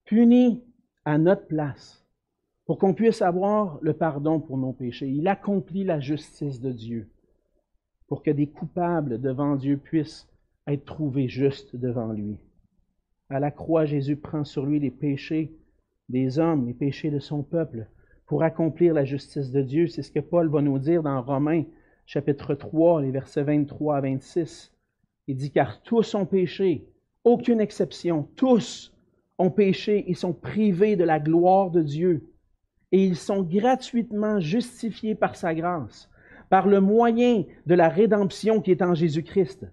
puni 0.05 0.63
à 1.05 1.17
notre 1.17 1.47
place, 1.47 2.02
pour 2.65 2.77
qu'on 2.77 2.93
puisse 2.93 3.21
avoir 3.21 3.77
le 3.81 3.93
pardon 3.93 4.39
pour 4.39 4.57
nos 4.57 4.73
péchés. 4.73 5.09
Il 5.09 5.27
accomplit 5.27 5.83
la 5.83 5.99
justice 5.99 6.61
de 6.61 6.71
Dieu, 6.71 7.09
pour 8.07 8.23
que 8.23 8.31
des 8.31 8.47
coupables 8.47 9.19
devant 9.19 9.55
Dieu 9.55 9.77
puissent 9.77 10.27
être 10.67 10.85
trouvés 10.85 11.27
justes 11.27 11.75
devant 11.75 12.11
lui. 12.11 12.37
À 13.29 13.39
la 13.39 13.51
croix, 13.51 13.85
Jésus 13.85 14.15
prend 14.15 14.43
sur 14.43 14.65
lui 14.65 14.79
les 14.79 14.91
péchés 14.91 15.57
des 16.09 16.39
hommes, 16.39 16.67
les 16.67 16.73
péchés 16.73 17.09
de 17.09 17.19
son 17.19 17.43
peuple, 17.43 17.87
pour 18.25 18.43
accomplir 18.43 18.93
la 18.93 19.05
justice 19.05 19.51
de 19.51 19.61
Dieu. 19.61 19.87
C'est 19.87 20.03
ce 20.03 20.11
que 20.11 20.19
Paul 20.19 20.49
va 20.49 20.61
nous 20.61 20.79
dire 20.79 21.03
dans 21.03 21.21
Romains 21.21 21.63
chapitre 22.05 22.53
3, 22.53 23.01
les 23.01 23.11
versets 23.11 23.43
23 23.43 23.97
à 23.97 24.01
26. 24.01 24.73
Il 25.27 25.37
dit, 25.37 25.51
car 25.51 25.81
tous 25.81 26.15
ont 26.15 26.25
péché, 26.25 26.85
aucune 27.23 27.61
exception, 27.61 28.27
tous 28.35 28.93
ont 29.37 29.49
péché 29.49 30.09
et 30.09 30.13
sont 30.13 30.33
privés 30.33 30.95
de 30.95 31.03
la 31.03 31.19
gloire 31.19 31.71
de 31.71 31.81
Dieu. 31.81 32.32
Et 32.93 33.03
ils 33.03 33.17
sont 33.17 33.41
gratuitement 33.41 34.39
justifiés 34.39 35.15
par 35.15 35.35
sa 35.35 35.53
grâce, 35.53 36.09
par 36.49 36.67
le 36.67 36.79
moyen 36.79 37.43
de 37.65 37.73
la 37.73 37.89
rédemption 37.89 38.61
qui 38.61 38.71
est 38.71 38.83
en 38.83 38.93
Jésus-Christ. 38.93 39.65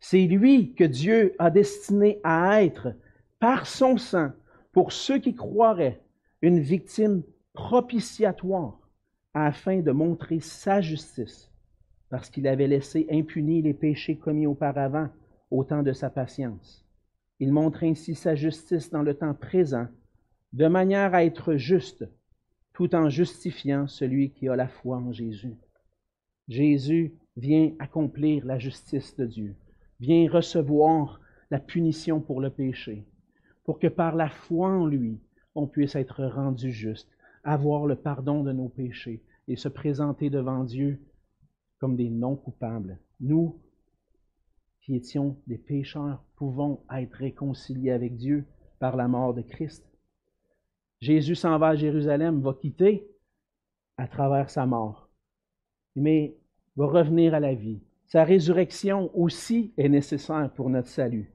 C'est 0.00 0.26
lui 0.26 0.72
que 0.74 0.84
Dieu 0.84 1.34
a 1.38 1.50
destiné 1.50 2.18
à 2.24 2.64
être, 2.64 2.94
par 3.38 3.66
son 3.66 3.98
sang, 3.98 4.30
pour 4.72 4.92
ceux 4.92 5.18
qui 5.18 5.34
croiraient, 5.34 6.00
une 6.40 6.58
victime 6.58 7.22
propitiatoire 7.52 8.78
afin 9.34 9.80
de 9.80 9.90
montrer 9.90 10.40
sa 10.40 10.80
justice, 10.80 11.50
parce 12.08 12.30
qu'il 12.30 12.48
avait 12.48 12.66
laissé 12.66 13.06
impunis 13.10 13.60
les 13.60 13.74
péchés 13.74 14.16
commis 14.16 14.46
auparavant 14.46 15.08
au 15.50 15.64
temps 15.64 15.82
de 15.82 15.92
sa 15.92 16.08
patience. 16.08 16.82
Il 17.40 17.52
montre 17.52 17.84
ainsi 17.84 18.14
sa 18.14 18.34
justice 18.34 18.90
dans 18.90 19.02
le 19.02 19.14
temps 19.14 19.34
présent, 19.34 19.86
de 20.54 20.66
manière 20.66 21.14
à 21.14 21.24
être 21.24 21.56
juste, 21.56 22.08
tout 22.78 22.94
en 22.94 23.08
justifiant 23.08 23.88
celui 23.88 24.30
qui 24.30 24.48
a 24.48 24.54
la 24.54 24.68
foi 24.68 24.98
en 24.98 25.10
Jésus. 25.10 25.56
Jésus 26.46 27.12
vient 27.36 27.72
accomplir 27.80 28.46
la 28.46 28.60
justice 28.60 29.16
de 29.16 29.26
Dieu, 29.26 29.56
vient 29.98 30.30
recevoir 30.30 31.20
la 31.50 31.58
punition 31.58 32.20
pour 32.20 32.40
le 32.40 32.50
péché, 32.50 33.04
pour 33.64 33.80
que 33.80 33.88
par 33.88 34.14
la 34.14 34.28
foi 34.28 34.68
en 34.68 34.86
lui, 34.86 35.18
on 35.56 35.66
puisse 35.66 35.96
être 35.96 36.24
rendu 36.24 36.70
juste 36.70 37.10
avoir 37.42 37.84
le 37.84 37.96
pardon 37.96 38.44
de 38.44 38.52
nos 38.52 38.68
péchés 38.68 39.24
et 39.48 39.56
se 39.56 39.68
présenter 39.68 40.30
devant 40.30 40.62
Dieu 40.62 41.00
comme 41.80 41.96
des 41.96 42.10
non-coupables. 42.10 43.00
Nous, 43.18 43.60
qui 44.82 44.94
étions 44.94 45.36
des 45.48 45.58
pécheurs, 45.58 46.22
pouvons 46.36 46.84
être 46.94 47.14
réconciliés 47.14 47.90
avec 47.90 48.14
Dieu 48.14 48.46
par 48.78 48.94
la 48.94 49.08
mort 49.08 49.34
de 49.34 49.42
Christ. 49.42 49.87
Jésus 51.00 51.34
s'en 51.34 51.58
va 51.58 51.68
à 51.68 51.76
Jérusalem, 51.76 52.40
va 52.40 52.54
quitter 52.54 53.08
à 53.96 54.06
travers 54.06 54.50
sa 54.50 54.66
mort, 54.66 55.08
mais 55.94 56.36
va 56.76 56.86
revenir 56.86 57.34
à 57.34 57.40
la 57.40 57.54
vie. 57.54 57.80
Sa 58.06 58.24
résurrection 58.24 59.10
aussi 59.14 59.72
est 59.76 59.88
nécessaire 59.88 60.50
pour 60.54 60.70
notre 60.70 60.88
salut. 60.88 61.32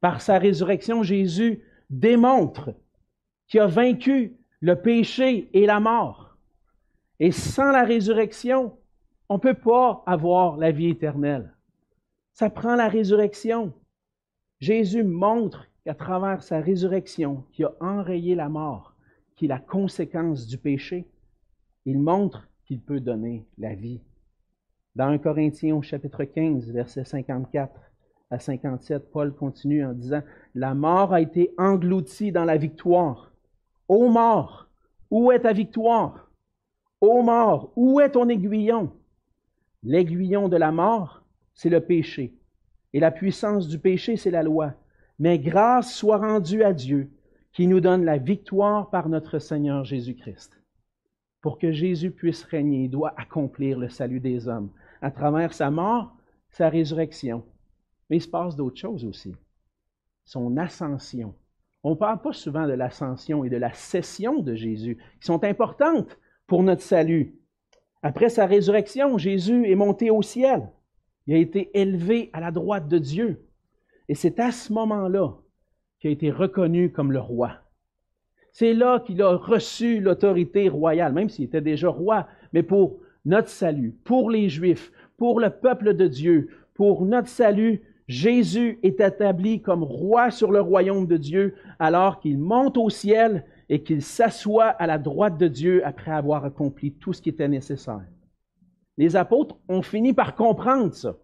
Par 0.00 0.20
sa 0.20 0.38
résurrection, 0.38 1.02
Jésus 1.02 1.62
démontre 1.88 2.74
qu'il 3.48 3.60
a 3.60 3.66
vaincu 3.66 4.36
le 4.60 4.80
péché 4.80 5.48
et 5.52 5.66
la 5.66 5.80
mort. 5.80 6.36
Et 7.18 7.32
sans 7.32 7.70
la 7.72 7.84
résurrection, 7.84 8.78
on 9.28 9.34
ne 9.34 9.40
peut 9.40 9.54
pas 9.54 10.02
avoir 10.06 10.56
la 10.56 10.70
vie 10.70 10.90
éternelle. 10.90 11.54
Ça 12.32 12.50
prend 12.50 12.76
la 12.76 12.88
résurrection. 12.88 13.72
Jésus 14.60 15.02
montre 15.02 15.66
qu'à 15.86 15.94
travers 15.94 16.42
sa 16.42 16.60
résurrection, 16.60 17.44
qui 17.52 17.62
a 17.62 17.72
enrayé 17.78 18.34
la 18.34 18.48
mort, 18.48 18.96
qui 19.36 19.44
est 19.44 19.48
la 19.48 19.60
conséquence 19.60 20.48
du 20.48 20.58
péché, 20.58 21.06
il 21.84 22.00
montre 22.00 22.48
qu'il 22.64 22.80
peut 22.80 22.98
donner 22.98 23.46
la 23.56 23.76
vie. 23.76 24.00
Dans 24.96 25.06
1 25.06 25.18
Corinthiens 25.18 25.80
chapitre 25.82 26.24
15, 26.24 26.72
versets 26.72 27.04
54 27.04 27.72
à 28.30 28.40
57, 28.40 29.12
Paul 29.12 29.32
continue 29.32 29.86
en 29.86 29.92
disant, 29.92 30.22
La 30.56 30.74
mort 30.74 31.12
a 31.12 31.20
été 31.20 31.54
engloutie 31.56 32.32
dans 32.32 32.44
la 32.44 32.56
victoire. 32.56 33.30
Ô 33.86 34.08
mort, 34.08 34.68
où 35.12 35.30
est 35.30 35.42
ta 35.42 35.52
victoire? 35.52 36.32
Ô 37.00 37.22
mort, 37.22 37.72
où 37.76 38.00
est 38.00 38.10
ton 38.10 38.28
aiguillon? 38.28 38.90
L'aiguillon 39.84 40.48
de 40.48 40.56
la 40.56 40.72
mort, 40.72 41.22
c'est 41.54 41.70
le 41.70 41.80
péché. 41.80 42.34
Et 42.92 42.98
la 42.98 43.12
puissance 43.12 43.68
du 43.68 43.78
péché, 43.78 44.16
c'est 44.16 44.32
la 44.32 44.42
loi. 44.42 44.74
Mais 45.18 45.38
grâce 45.38 45.94
soit 45.94 46.18
rendue 46.18 46.62
à 46.62 46.72
Dieu 46.72 47.10
qui 47.52 47.66
nous 47.66 47.80
donne 47.80 48.04
la 48.04 48.18
victoire 48.18 48.90
par 48.90 49.08
notre 49.08 49.38
Seigneur 49.38 49.84
Jésus-Christ. 49.84 50.60
Pour 51.40 51.58
que 51.58 51.72
Jésus 51.72 52.10
puisse 52.10 52.44
régner, 52.44 52.84
il 52.84 52.90
doit 52.90 53.14
accomplir 53.16 53.78
le 53.78 53.88
salut 53.88 54.20
des 54.20 54.48
hommes 54.48 54.70
à 55.00 55.10
travers 55.10 55.54
sa 55.54 55.70
mort, 55.70 56.16
sa 56.50 56.68
résurrection. 56.68 57.44
Mais 58.10 58.16
il 58.16 58.22
se 58.22 58.28
passe 58.28 58.56
d'autres 58.56 58.78
choses 58.78 59.04
aussi. 59.04 59.34
Son 60.24 60.56
ascension. 60.56 61.34
On 61.82 61.90
ne 61.90 61.94
parle 61.94 62.20
pas 62.20 62.32
souvent 62.32 62.66
de 62.66 62.72
l'ascension 62.72 63.44
et 63.44 63.48
de 63.48 63.56
la 63.56 63.72
cession 63.72 64.40
de 64.40 64.54
Jésus, 64.54 64.98
qui 65.20 65.26
sont 65.26 65.44
importantes 65.44 66.18
pour 66.46 66.62
notre 66.62 66.82
salut. 66.82 67.36
Après 68.02 68.28
sa 68.28 68.46
résurrection, 68.46 69.18
Jésus 69.18 69.70
est 69.70 69.76
monté 69.76 70.10
au 70.10 70.22
ciel. 70.22 70.68
Il 71.26 71.34
a 71.34 71.38
été 71.38 71.70
élevé 71.78 72.30
à 72.32 72.40
la 72.40 72.50
droite 72.50 72.88
de 72.88 72.98
Dieu. 72.98 73.45
Et 74.08 74.14
c'est 74.14 74.40
à 74.40 74.52
ce 74.52 74.72
moment-là 74.72 75.34
qu'il 76.00 76.10
a 76.10 76.12
été 76.12 76.30
reconnu 76.30 76.92
comme 76.92 77.12
le 77.12 77.20
roi. 77.20 77.52
C'est 78.52 78.72
là 78.72 79.00
qu'il 79.00 79.20
a 79.22 79.36
reçu 79.36 80.00
l'autorité 80.00 80.68
royale, 80.68 81.12
même 81.12 81.28
s'il 81.28 81.44
était 81.44 81.60
déjà 81.60 81.88
roi, 81.88 82.26
mais 82.52 82.62
pour 82.62 83.00
notre 83.24 83.48
salut, 83.48 83.94
pour 84.04 84.30
les 84.30 84.48
Juifs, 84.48 84.92
pour 85.16 85.40
le 85.40 85.50
peuple 85.50 85.94
de 85.94 86.06
Dieu, 86.06 86.48
pour 86.74 87.04
notre 87.04 87.28
salut, 87.28 87.82
Jésus 88.08 88.78
est 88.82 89.00
établi 89.00 89.60
comme 89.60 89.82
roi 89.82 90.30
sur 90.30 90.52
le 90.52 90.60
royaume 90.60 91.06
de 91.06 91.16
Dieu 91.16 91.54
alors 91.78 92.20
qu'il 92.20 92.38
monte 92.38 92.76
au 92.76 92.88
ciel 92.88 93.44
et 93.68 93.82
qu'il 93.82 94.02
s'assoit 94.02 94.68
à 94.68 94.86
la 94.86 94.98
droite 94.98 95.38
de 95.38 95.48
Dieu 95.48 95.84
après 95.84 96.12
avoir 96.12 96.44
accompli 96.44 96.92
tout 96.92 97.12
ce 97.12 97.20
qui 97.20 97.30
était 97.30 97.48
nécessaire. 97.48 98.06
Les 98.96 99.16
apôtres 99.16 99.56
ont 99.68 99.82
fini 99.82 100.12
par 100.12 100.36
comprendre 100.36 100.94
ça. 100.94 101.16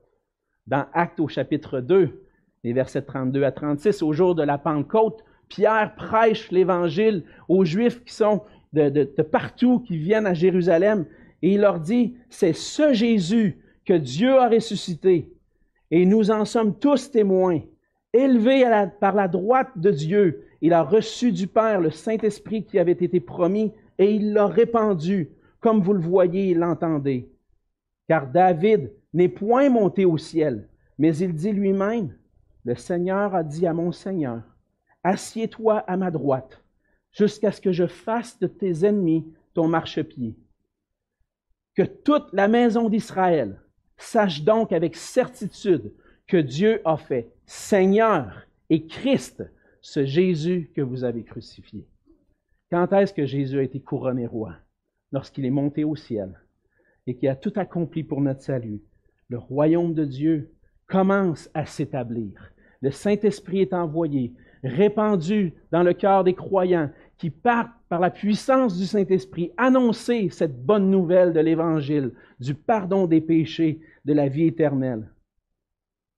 Dans 0.67 0.87
Actes 0.93 1.21
au 1.21 1.29
chapitre 1.29 1.81
2, 1.81 2.23
les 2.65 2.73
versets 2.73 3.03
32 3.03 3.43
à 3.45 3.53
36, 3.53 4.03
au 4.03 4.13
jour 4.13 4.35
de 4.35 4.43
la 4.43 4.59
Pentecôte, 4.59 5.25
Pierre 5.49 5.95
prêche 5.97 6.51
l'Évangile 6.51 7.25
aux 7.49 7.65
Juifs 7.65 8.05
qui 8.05 8.15
sont 8.15 8.43
de, 8.73 9.05
partout, 9.23 9.81
qui 9.81 9.99
viennent 9.99 10.27
à 10.27 10.35
Jérusalem, 10.35 11.05
et 11.43 11.55
il 11.55 11.61
leur 11.61 11.81
dit, 11.81 12.17
c'est 12.31 12.53
ce 12.53 12.93
Jésus 12.93 13.59
que 13.85 13.93
Dieu 13.93 14.39
a 14.39 14.49
ressuscité, 14.49 15.33
et 15.91 16.07
nous 16.07 16.31
en 16.31 16.45
sommes 16.45 16.79
tous 16.79 17.11
témoins. 17.11 17.61
Élevé 18.15 18.65
par 19.01 19.15
la 19.15 19.27
droite 19.27 19.71
de 19.77 19.91
Dieu, 19.91 20.45
il 20.61 20.73
a 20.73 20.83
reçu 20.83 21.33
du 21.33 21.47
Père 21.49 21.81
le 21.81 21.91
Saint-Esprit 21.91 22.65
qui 22.65 22.79
avait 22.79 22.93
été 22.93 23.21
promis, 23.21 23.73
et 23.99 24.15
il 24.15 24.33
l'a 24.33 24.47
répandu, 24.47 25.31
comme 25.61 25.81
vous 25.81 25.93
le 25.93 26.01
voyez 26.01 26.51
et 26.51 26.55
l'entendez. 26.55 27.29
Car 28.09 28.27
David 28.27 28.93
n'est 29.13 29.29
point 29.29 29.69
monté 29.69 30.05
au 30.05 30.17
ciel, 30.17 30.69
mais 30.99 31.17
il 31.17 31.35
dit 31.35 31.53
lui-même, 31.53 32.15
le 32.65 32.75
Seigneur 32.75 33.35
a 33.35 33.43
dit 33.43 33.67
à 33.67 33.75
mon 33.75 33.93
Seigneur, 33.93 34.43
Assieds-toi 35.05 35.79
à 35.79 35.97
ma 35.97 36.11
droite, 36.11 36.63
jusqu'à 37.11 37.51
ce 37.51 37.61
que 37.61 37.73
je 37.73 37.87
fasse 37.87 38.39
de 38.39 38.47
tes 38.47 38.87
ennemis 38.87 39.27
ton 39.55 39.69
marchepied. 39.69 40.37
Que 41.75 41.83
toute 41.83 42.33
la 42.33 42.49
maison 42.49 42.89
d'Israël 42.89 43.61
sache 43.97 44.43
donc 44.43 44.73
avec 44.73 44.95
certitude 44.95 45.93
que 46.27 46.37
Dieu 46.37 46.81
a 46.85 46.97
fait 46.97 47.33
Seigneur 47.47 48.47
et 48.71 48.87
Christ 48.87 49.43
ce 49.81 50.05
Jésus 50.05 50.71
que 50.75 50.81
vous 50.81 51.05
avez 51.05 51.25
crucifié. 51.25 51.87
Quand 52.71 52.93
est-ce 52.93 53.13
que 53.13 53.27
Jésus 53.27 53.59
a 53.59 53.63
été 53.63 53.81
couronné 53.81 54.27
roi? 54.27 54.55
Lorsqu'il 55.11 55.45
est 55.45 55.51
monté 55.51 55.85
au 55.85 55.97
ciel 55.97 56.41
et 57.07 57.17
qu'il 57.17 57.29
a 57.29 57.37
tout 57.37 57.53
accompli 57.57 58.05
pour 58.05 58.21
notre 58.21 58.43
salut. 58.43 58.81
Le 59.29 59.39
royaume 59.39 59.95
de 59.95 60.05
Dieu 60.05 60.55
commence 60.87 61.51
à 61.55 61.67
s'établir. 61.67 62.52
Le 62.83 62.91
Saint-Esprit 62.91 63.61
est 63.61 63.73
envoyé, 63.73 64.33
répandu 64.63 65.55
dans 65.71 65.83
le 65.83 65.95
cœur 65.95 66.25
des 66.25 66.35
croyants 66.35 66.91
qui 67.17 67.31
partent 67.31 67.73
par 67.89 68.01
la 68.01 68.11
puissance 68.11 68.77
du 68.77 68.87
Saint-Esprit 68.87 69.53
annoncer 69.57 70.29
cette 70.31 70.65
bonne 70.65 70.91
nouvelle 70.91 71.33
de 71.33 71.41
l'Évangile, 71.41 72.13
du 72.41 72.55
pardon 72.55 73.07
des 73.07 73.21
péchés, 73.21 73.81
de 74.05 74.13
la 74.13 74.29
vie 74.29 74.47
éternelle. 74.47 75.09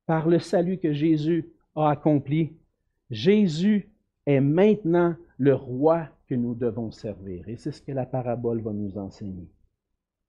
Par 0.06 0.28
le 0.28 0.38
salut 0.38 0.78
que 0.78 0.92
Jésus 0.92 1.50
a 1.76 1.90
accompli, 1.90 2.52
Jésus 3.10 3.90
est 4.26 4.40
maintenant 4.40 5.16
le 5.38 5.54
roi 5.54 6.08
que 6.26 6.34
nous 6.34 6.54
devons 6.54 6.90
servir. 6.90 7.46
Et 7.48 7.56
c'est 7.56 7.72
ce 7.72 7.82
que 7.82 7.92
la 7.92 8.06
parabole 8.06 8.62
va 8.62 8.72
nous 8.72 8.96
enseigner. 8.96 9.48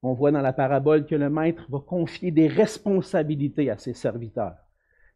On 0.03 0.13
voit 0.13 0.31
dans 0.31 0.41
la 0.41 0.53
parabole 0.53 1.05
que 1.05 1.15
le 1.15 1.29
maître 1.29 1.65
va 1.69 1.79
confier 1.79 2.31
des 2.31 2.47
responsabilités 2.47 3.69
à 3.69 3.77
ses 3.77 3.93
serviteurs. 3.93 4.64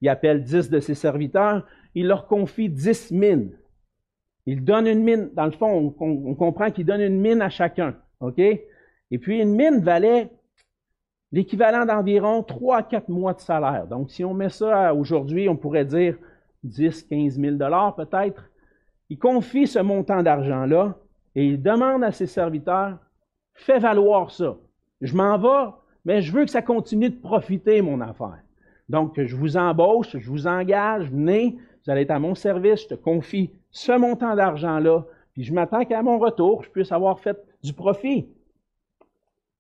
Il 0.02 0.10
appelle 0.10 0.44
dix 0.44 0.70
de 0.70 0.80
ses 0.80 0.96
serviteurs, 0.96 1.66
il 1.96 2.08
leur 2.08 2.28
confie 2.28 2.70
dix 2.70 3.12
mines. 3.12 3.52
Il 4.46 4.64
donne 4.64 4.88
une 4.88 5.04
mine, 5.04 5.30
dans 5.34 5.46
le 5.46 5.52
fond, 5.52 5.94
on, 6.00 6.36
comprend 6.36 6.72
qu'il 6.72 6.86
donne 6.86 7.02
une 7.02 7.20
mine 7.20 7.42
à 7.42 7.50
chacun. 7.50 7.96
OK? 8.20 8.40
Et 8.40 9.18
puis 9.20 9.42
une 9.42 9.56
mine 9.56 9.80
valait 9.80 10.30
l'équivalent 11.32 11.86
d'environ 11.86 12.44
trois 12.44 12.78
à 12.78 12.84
quatre 12.84 13.10
mois 13.10 13.34
de 13.34 13.42
salaire. 13.42 13.88
Donc, 13.88 14.10
si 14.10 14.24
on 14.24 14.34
met 14.34 14.50
ça 14.50 14.94
aujourd'hui, 14.94 15.48
on 15.50 15.56
pourrait 15.56 15.86
dire 15.86 16.18
10, 16.64 17.04
15 17.04 17.40
000 17.40 17.56
dollars 17.56 17.96
peut-être. 17.96 18.50
Il 19.10 19.18
confie 19.18 19.68
ce 19.68 19.80
montant 19.80 20.24
d'argent-là 20.24 20.98
et 21.36 21.46
il 21.46 21.62
demande 21.62 22.04
à 22.04 22.12
ses 22.12 22.28
serviteurs, 22.28 22.98
fais 23.54 23.80
valoir 23.80 24.32
ça. 24.32 24.58
Je 25.02 25.16
m'en 25.16 25.38
vais, 25.38 25.72
mais 26.06 26.22
je 26.22 26.32
veux 26.32 26.46
que 26.46 26.52
ça 26.52 26.62
continue 26.62 27.10
de 27.10 27.20
profiter, 27.20 27.82
mon 27.82 28.02
affaire. 28.02 28.40
Donc, 28.90 29.22
je 29.22 29.36
vous 29.36 29.56
embauche, 29.56 30.18
je 30.18 30.30
vous 30.30 30.48
engage, 30.48 31.10
venez, 31.12 31.58
vous 31.86 31.92
allez 31.92 32.02
être 32.02 32.12
à 32.12 32.20
mon 32.20 32.36
service, 32.36 32.82
je 32.82 32.88
te 32.88 32.96
confie 32.96 33.52
ce 33.72 33.92
montant 33.92 34.36
d'argent-là, 34.36 35.06
puis 35.34 35.44
je 35.44 35.54
m'attends 35.54 35.86
qu'à 35.86 36.02
mon 36.02 36.18
retour, 36.18 36.64
je 36.64 36.70
puisse 36.70 36.92
avoir 36.92 37.20
fait 37.20 37.38
du 37.64 37.74
profit. 37.74 38.28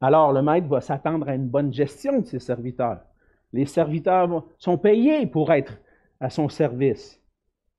Alors, 0.01 0.33
le 0.33 0.41
maître 0.41 0.67
va 0.67 0.81
s'attendre 0.81 1.27
à 1.29 1.35
une 1.35 1.47
bonne 1.47 1.71
gestion 1.71 2.21
de 2.21 2.25
ses 2.25 2.39
serviteurs. 2.39 3.01
Les 3.53 3.65
serviteurs 3.65 4.45
sont 4.57 4.77
payés 4.77 5.27
pour 5.27 5.51
être 5.51 5.79
à 6.19 6.29
son 6.29 6.49
service. 6.49 7.21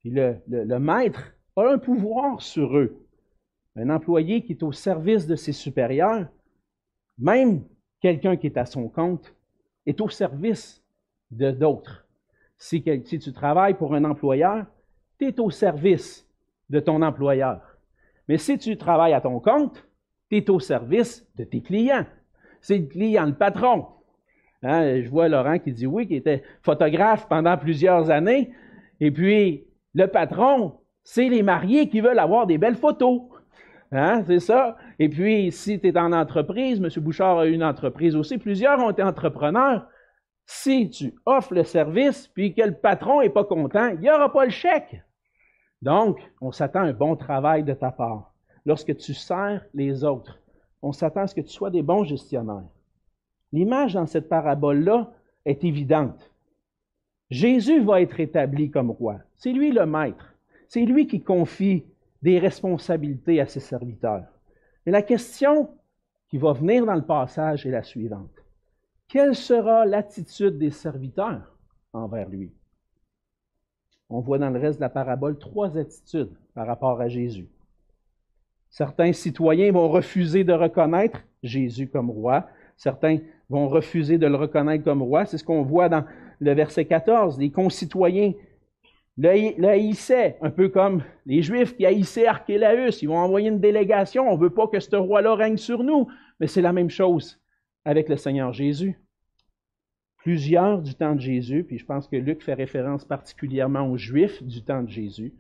Puis 0.01 0.11
le, 0.11 0.79
maître 0.79 1.35
a 1.57 1.69
un 1.69 1.79
pouvoir 1.79 2.41
sur 2.41 2.77
eux. 2.77 3.07
Un 3.77 3.91
employé 3.91 4.43
qui 4.43 4.53
est 4.53 4.63
au 4.63 4.73
service 4.73 5.27
de 5.27 5.37
ses 5.37 5.53
supérieurs, 5.53 6.27
même 7.19 7.65
quelqu'un 8.01 8.37
qui 8.37 8.47
est 8.47 8.57
à 8.57 8.67
son 8.67 8.89
compte, 8.89 9.35
est 9.87 10.01
au 10.01 10.09
service 10.09 10.80
d'autres. 11.31 12.07
Si, 12.59 12.85
si, 13.05 13.19
tu 13.19 13.33
travailles 13.33 13.75
pour 13.75 13.95
un 13.95 14.05
employeur, 14.05 14.67
tu 15.19 15.29
es 15.29 15.41
au 15.41 15.51
service 15.51 16.27
de 16.69 16.81
ton 16.81 17.03
employeur. 17.03 17.61
Mais 18.29 18.39
si 18.39 18.59
tu 18.59 18.77
travailles 18.77 19.15
à 19.15 19.21
ton 19.21 19.41
compte, 19.41 19.85
tu 20.31 20.37
es 20.37 20.51
au 20.51 20.61
service 20.61 21.27
de 21.37 21.45
tes 21.45 21.63
clients. 21.63 22.07
C'est 22.61 22.79
le 22.79 22.87
client, 22.87 23.27
le 23.27 23.35
patron. 23.35 23.87
Hein, 24.63 25.01
je 25.03 25.09
vois 25.09 25.29
Laurent 25.29 25.59
qui 25.59 25.73
dit 25.73 25.87
oui, 25.87 26.07
qui 26.07 26.17
était 26.17 26.43
photographe 26.63 27.27
pendant 27.29 27.57
plusieurs 27.57 28.11
années. 28.11 28.53
Et 29.01 29.11
puis, 29.11 29.65
le 29.95 30.07
patron, 30.07 30.75
c'est 31.03 31.29
les 31.29 31.43
mariés 31.43 31.89
qui 31.89 32.01
veulent 32.01 32.19
avoir 32.19 32.47
des 32.47 32.59
belles 32.59 32.77
photos. 32.77 33.23
Hein, 33.93 34.23
c'est 34.27 34.41
ça. 34.41 34.77
Et 34.99 35.09
puis, 35.09 35.51
si 35.51 35.81
tu 35.81 35.89
es 35.89 35.99
en 35.99 36.13
entreprise, 36.13 36.81
M. 36.81 36.89
Bouchard 37.03 37.39
a 37.39 37.47
une 37.47 37.65
entreprise 37.65 38.15
aussi, 38.15 38.39
plusieurs 38.39 38.79
ont 38.79 38.91
été 38.91 39.03
entrepreneurs. 39.03 39.89
Si 40.53 40.91
tu 40.91 41.15
offres 41.27 41.55
le 41.55 41.63
service, 41.63 42.27
puis 42.27 42.53
que 42.53 42.63
le 42.63 42.75
patron 42.75 43.21
n'est 43.21 43.31
pas 43.31 43.45
content, 43.45 43.87
il 43.91 44.01
n'y 44.01 44.11
aura 44.11 44.33
pas 44.33 44.45
le 44.45 44.51
chèque. 44.51 45.01
Donc, 45.81 46.19
on 46.41 46.51
s'attend 46.51 46.81
à 46.81 46.87
un 46.87 46.93
bon 46.93 47.15
travail 47.15 47.63
de 47.63 47.73
ta 47.73 47.93
part. 47.93 48.35
Lorsque 48.67 48.97
tu 48.97 49.15
sers 49.15 49.65
les 49.75 50.03
autres, 50.03 50.41
on 50.83 50.91
s'attend 50.91 51.21
à 51.21 51.27
ce 51.29 51.37
que 51.37 51.41
tu 51.41 51.53
sois 51.53 51.71
des 51.71 51.83
bons 51.83 52.03
gestionnaires. 52.03 52.69
L'image 53.53 53.95
dans 53.95 54.07
cette 54.07 54.29
parabole-là 54.29 55.13
est 55.45 55.63
évidente. 55.63 56.33
Jésus 57.31 57.81
va 57.85 58.03
être 58.03 58.19
établi 58.19 58.73
comme 58.73 58.91
roi. 58.91 59.19
C'est 59.37 59.53
lui 59.53 59.71
le 59.71 59.87
maître. 59.87 60.35
C'est 60.67 60.85
lui 60.85 61.07
qui 61.07 61.23
confie 61.23 61.85
des 62.23 62.41
responsabilités 62.41 63.41
à 63.41 63.47
ses 63.47 63.61
serviteurs. 63.61 64.27
Et 64.85 64.91
la 64.91 65.03
question 65.03 65.71
qui 66.29 66.39
va 66.39 66.53
venir 66.55 66.85
dans 66.87 66.97
le 66.97 67.07
passage 67.07 67.67
est 67.67 67.71
la 67.71 67.85
suivante. 67.85 68.40
Quelle 69.11 69.35
sera 69.35 69.85
l'attitude 69.87 70.57
des 70.57 70.71
serviteurs 70.71 71.43
envers 71.93 72.29
lui? 72.29 72.53
On 74.09 74.21
voit 74.21 74.39
dans 74.39 74.51
le 74.51 74.61
reste 74.61 74.79
de 74.79 74.83
la 74.85 74.89
parabole 74.89 75.37
trois 75.37 75.77
attitudes 75.77 76.31
par 76.55 76.69
rapport 76.69 77.01
à 77.01 77.09
Jésus. 77.09 77.49
Certains 78.69 79.13
citoyens 79.13 79.73
vont 79.73 79.89
refuser 79.89 80.45
de 80.45 80.53
reconnaître 80.53 81.25
Jésus 81.43 81.89
comme 81.89 82.09
roi. 82.09 82.47
Certains 82.77 83.19
vont 83.49 83.69
refuser 83.69 84.17
de 84.17 84.29
le 84.29 84.37
reconnaître 84.37 84.85
comme 84.85 85.03
roi. 85.03 85.27
C'est 85.27 85.39
ce 85.39 85.45
qu'on 85.45 85.63
voit 85.63 85.89
dans 85.89 86.05
le 86.39 86.55
verset 86.55 86.85
14. 86.85 87.37
Les 87.37 87.51
concitoyens 87.51 88.33
le, 89.19 89.67
haïssait, 89.67 90.39
un 90.41 90.51
peu 90.51 90.69
comme 90.69 91.03
les 91.27 91.43
Juifs 91.43 91.77
qui 91.77 91.85
haïssaient 91.85 92.29
Archélaüs. 92.29 93.03
Ils 93.03 93.09
vont 93.09 93.19
envoyer 93.19 93.49
une 93.49 93.59
délégation. 93.59 94.31
On 94.31 94.37
ne 94.37 94.41
veut 94.41 94.51
pas 94.51 94.69
que 94.69 94.79
ce 94.79 94.95
roi-là 94.95 95.35
règne 95.35 95.57
sur 95.57 95.83
nous. 95.83 96.07
Mais 96.39 96.47
c'est 96.47 96.63
la 96.63 96.73
même 96.73 96.91
chose 96.91 97.41
avec 97.85 98.09
le 98.09 98.17
Seigneur 98.17 98.53
Jésus. 98.53 98.99
Plusieurs 100.19 100.83
du 100.83 100.95
temps 100.95 101.15
de 101.15 101.21
Jésus, 101.21 101.65
puis 101.65 101.79
je 101.79 101.87
pense 101.87 102.07
que 102.07 102.17
Luc 102.17 102.43
fait 102.43 102.55
référence 102.55 103.05
particulièrement 103.05 103.89
aux 103.89 103.97
Juifs 103.97 104.43
du 104.43 104.63
temps 104.63 104.83
de 104.83 104.91
Jésus, 104.91 105.35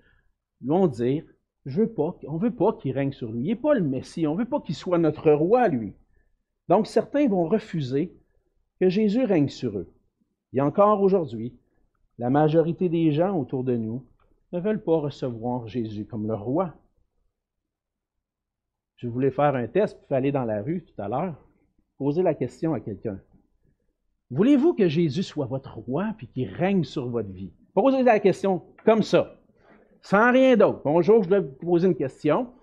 vont 0.62 0.86
dire 0.86 1.24
je 1.66 1.82
veux 1.82 1.94
on 1.98 2.34
ne 2.34 2.40
veut 2.40 2.54
pas 2.54 2.72
qu'il 2.72 2.92
règne 2.92 3.12
sur 3.12 3.30
lui. 3.30 3.40
Il 3.40 3.46
n'est 3.48 3.56
pas 3.56 3.74
le 3.74 3.82
Messie. 3.82 4.26
On 4.26 4.34
ne 4.34 4.40
veut 4.40 4.48
pas 4.48 4.60
qu'il 4.60 4.74
soit 4.74 4.98
notre 4.98 5.30
roi, 5.30 5.68
lui. 5.68 5.92
Donc 6.68 6.86
certains 6.86 7.28
vont 7.28 7.48
refuser 7.48 8.14
que 8.80 8.88
Jésus 8.88 9.24
règne 9.24 9.48
sur 9.48 9.78
eux. 9.78 9.92
Et 10.52 10.60
encore 10.60 11.02
aujourd'hui, 11.02 11.54
la 12.18 12.30
majorité 12.30 12.88
des 12.88 13.12
gens 13.12 13.36
autour 13.38 13.64
de 13.64 13.76
nous 13.76 14.06
ne 14.52 14.60
veulent 14.60 14.82
pas 14.82 14.98
recevoir 14.98 15.68
Jésus 15.68 16.06
comme 16.06 16.26
leur 16.26 16.42
roi. 16.42 16.74
Je 18.96 19.08
voulais 19.08 19.30
faire 19.30 19.54
un 19.54 19.66
test, 19.66 19.98
puis 20.06 20.14
aller 20.14 20.32
dans 20.32 20.44
la 20.44 20.62
rue 20.62 20.84
tout 20.84 21.00
à 21.00 21.08
l'heure, 21.08 21.36
poser 22.00 22.22
la 22.22 22.32
question 22.32 22.72
à 22.72 22.80
quelqu'un. 22.80 23.20
Voulez-vous 24.30 24.72
que 24.72 24.88
Jésus 24.88 25.22
soit 25.22 25.44
votre 25.44 25.76
roi 25.76 26.14
puis 26.16 26.28
qu'il 26.28 26.48
règne 26.48 26.82
sur 26.82 27.06
votre 27.10 27.28
vie? 27.28 27.52
Posez 27.74 28.02
la 28.02 28.18
question 28.20 28.62
comme 28.86 29.02
ça, 29.02 29.38
sans 30.00 30.32
rien 30.32 30.56
d'autre. 30.56 30.80
Bonjour, 30.82 31.22
je 31.22 31.28
voulais 31.28 31.40
vous 31.40 31.52
poser 31.52 31.88
une 31.88 31.94
question. 31.94 32.54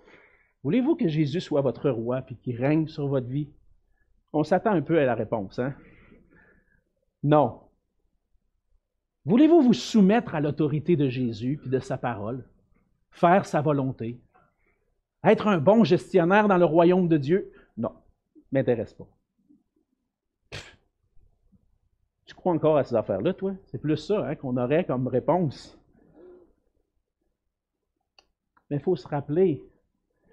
Voulez-vous 0.64 0.96
que 0.96 1.06
Jésus 1.06 1.40
soit 1.40 1.60
votre 1.60 1.88
roi 1.88 2.20
puis 2.22 2.34
qu'il 2.34 2.56
règne 2.56 2.88
sur 2.88 3.06
votre 3.06 3.28
vie? 3.28 3.48
On 4.32 4.42
s'attend 4.42 4.72
un 4.72 4.82
peu 4.82 4.98
à 4.98 5.04
la 5.04 5.14
réponse, 5.14 5.60
hein? 5.60 5.72
Non. 7.22 7.60
Voulez-vous 9.24 9.62
vous 9.62 9.72
soumettre 9.72 10.34
à 10.34 10.40
l'autorité 10.40 10.96
de 10.96 11.08
Jésus 11.08 11.58
puis 11.62 11.70
de 11.70 11.78
sa 11.78 11.96
parole? 11.96 12.44
Faire 13.12 13.46
sa 13.46 13.60
volonté? 13.60 14.20
Être 15.22 15.46
un 15.46 15.58
bon 15.58 15.84
gestionnaire 15.84 16.48
dans 16.48 16.58
le 16.58 16.64
royaume 16.64 17.06
de 17.06 17.18
Dieu? 17.18 17.52
Non, 17.76 17.92
m'intéresse 18.50 18.94
pas. 18.94 19.06
tu 22.27 22.27
crois 22.38 22.54
encore 22.54 22.76
à 22.76 22.84
ces 22.84 22.94
affaires-là, 22.94 23.34
toi? 23.34 23.54
C'est 23.66 23.78
plus 23.78 23.96
ça 23.96 24.26
hein, 24.26 24.34
qu'on 24.36 24.56
aurait 24.56 24.84
comme 24.84 25.08
réponse. 25.08 25.78
Mais 28.70 28.76
il 28.76 28.82
faut 28.82 28.96
se 28.96 29.08
rappeler, 29.08 29.64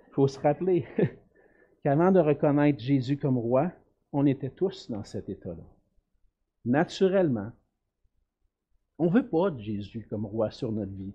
il 0.07 0.13
faut 0.13 0.27
se 0.27 0.39
rappeler 0.39 0.85
qu'avant 1.83 2.11
de 2.11 2.19
reconnaître 2.19 2.79
Jésus 2.79 3.17
comme 3.17 3.37
roi, 3.37 3.71
on 4.11 4.25
était 4.25 4.49
tous 4.49 4.89
dans 4.89 5.03
cet 5.03 5.29
état-là. 5.29 5.63
Naturellement, 6.63 7.51
on 8.97 9.05
ne 9.05 9.11
veut 9.11 9.27
pas 9.27 9.51
de 9.51 9.59
Jésus 9.59 10.07
comme 10.09 10.25
roi 10.25 10.51
sur 10.51 10.71
notre 10.71 10.93
vie. 10.93 11.13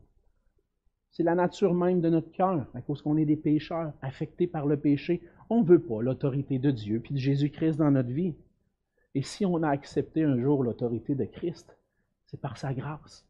C'est 1.13 1.23
la 1.23 1.35
nature 1.35 1.75
même 1.75 2.01
de 2.01 2.09
notre 2.09 2.31
cœur, 2.31 2.67
à 2.75 2.83
cause 2.83 3.03
qu'on 3.03 3.17
est 3.17 3.25
des 3.25 3.37
pécheurs, 3.37 3.93
affectés 4.03 4.47
par 4.47 4.67
le 4.67 4.79
péché. 4.79 5.23
On 5.49 5.63
ne 5.63 5.67
veut 5.67 5.83
pas 5.83 6.03
l'autorité 6.03 6.59
de 6.59 6.71
Dieu 6.71 7.01
puis 7.01 7.15
de 7.15 7.19
Jésus-Christ 7.19 7.77
dans 7.77 7.91
notre 7.91 8.11
vie. 8.11 8.37
Et 9.15 9.23
si 9.23 9.45
on 9.45 9.63
a 9.63 9.69
accepté 9.69 10.23
un 10.23 10.39
jour 10.39 10.63
l'autorité 10.63 11.15
de 11.15 11.25
Christ, 11.25 11.77
c'est 12.27 12.41
par 12.41 12.57
sa 12.57 12.73
grâce. 12.73 13.27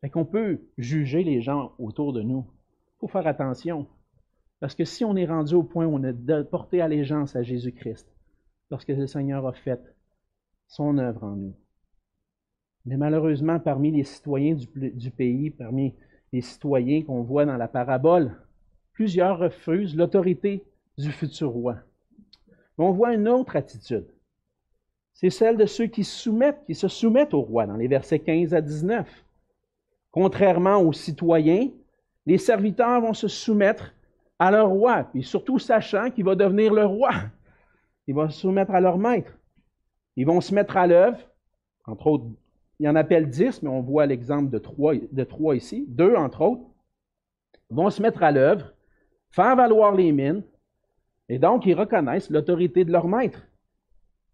Fait 0.00 0.10
qu'on 0.10 0.24
peut 0.24 0.60
juger 0.76 1.24
les 1.24 1.40
gens 1.40 1.72
autour 1.78 2.12
de 2.12 2.22
nous. 2.22 2.46
Il 2.96 3.00
faut 3.00 3.08
faire 3.08 3.26
attention. 3.26 3.86
Parce 4.60 4.74
que 4.74 4.84
si 4.84 5.04
on 5.04 5.16
est 5.16 5.26
rendu 5.26 5.54
au 5.54 5.62
point 5.62 5.86
où 5.86 5.96
on 5.96 6.04
a 6.04 6.44
porté 6.44 6.80
allégeance 6.80 7.36
à 7.36 7.42
Jésus-Christ, 7.42 8.08
lorsque 8.70 8.88
le 8.88 9.06
Seigneur 9.06 9.46
a 9.46 9.52
fait 9.52 9.80
son 10.66 10.98
œuvre 10.98 11.24
en 11.24 11.36
nous, 11.36 11.54
mais 12.84 12.96
malheureusement, 12.96 13.60
parmi 13.60 13.90
les 13.90 14.04
citoyens 14.04 14.54
du, 14.54 15.10
pays, 15.10 15.50
parmi 15.50 15.94
les 16.32 16.40
citoyens 16.40 17.02
qu'on 17.02 17.22
voit 17.22 17.44
dans 17.44 17.56
la 17.56 17.68
parabole, 17.68 18.34
plusieurs 18.94 19.38
refusent 19.38 19.94
l'autorité 19.94 20.64
du 20.96 21.12
futur 21.12 21.50
roi. 21.50 21.76
Mais 22.78 22.84
on 22.84 22.92
voit 22.92 23.14
une 23.14 23.28
autre 23.28 23.56
attitude. 23.56 24.06
C'est 25.20 25.30
celle 25.30 25.56
de 25.56 25.66
ceux 25.66 25.86
qui, 25.86 26.04
soumettent, 26.04 26.64
qui 26.64 26.76
se 26.76 26.86
soumettent 26.86 27.34
au 27.34 27.40
roi, 27.40 27.66
dans 27.66 27.74
les 27.74 27.88
versets 27.88 28.20
15 28.20 28.54
à 28.54 28.60
19. 28.60 29.04
Contrairement 30.12 30.76
aux 30.76 30.92
citoyens, 30.92 31.70
les 32.24 32.38
serviteurs 32.38 33.00
vont 33.00 33.14
se 33.14 33.26
soumettre 33.26 33.92
à 34.38 34.52
leur 34.52 34.68
roi, 34.68 35.08
puis 35.10 35.24
surtout 35.24 35.58
sachant 35.58 36.12
qu'il 36.12 36.24
va 36.24 36.36
devenir 36.36 36.72
le 36.72 36.86
roi. 36.86 37.10
Ils 38.06 38.14
vont 38.14 38.30
se 38.30 38.42
soumettre 38.42 38.70
à 38.70 38.80
leur 38.80 38.96
maître. 38.96 39.36
Ils 40.14 40.24
vont 40.24 40.40
se 40.40 40.54
mettre 40.54 40.76
à 40.76 40.86
l'œuvre, 40.86 41.18
entre 41.84 42.06
autres 42.06 42.26
il 42.78 42.86
y 42.86 42.88
en 42.88 42.94
appelle 42.94 43.28
dix, 43.28 43.60
mais 43.60 43.70
on 43.70 43.80
voit 43.80 44.06
l'exemple 44.06 44.50
de 44.50 44.58
trois, 44.58 44.94
de 44.94 45.24
trois 45.24 45.56
ici, 45.56 45.84
deux 45.88 46.14
entre 46.14 46.42
autres, 46.42 46.62
vont 47.70 47.90
se 47.90 48.00
mettre 48.00 48.22
à 48.22 48.30
l'œuvre, 48.30 48.72
faire 49.30 49.56
valoir 49.56 49.96
les 49.96 50.12
mines, 50.12 50.44
et 51.28 51.40
donc 51.40 51.66
ils 51.66 51.74
reconnaissent 51.74 52.30
l'autorité 52.30 52.84
de 52.84 52.92
leur 52.92 53.08
maître. 53.08 53.48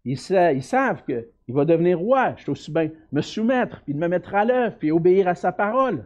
Ils, 0.05 0.17
savent 0.19 1.03
qu'il 1.03 1.25
va 1.47 1.65
devenir 1.65 1.99
roi, 1.99 2.35
je 2.35 2.43
suis 2.43 2.51
aussi 2.51 2.71
bien 2.71 2.91
me 3.11 3.21
soumettre, 3.21 3.81
puis 3.83 3.93
de 3.93 3.99
me 3.99 4.07
mettre 4.07 4.35
à 4.35 4.45
l'œuvre, 4.45 4.77
puis 4.77 4.91
obéir 4.91 5.27
à 5.27 5.35
sa 5.35 5.51
parole. 5.51 6.05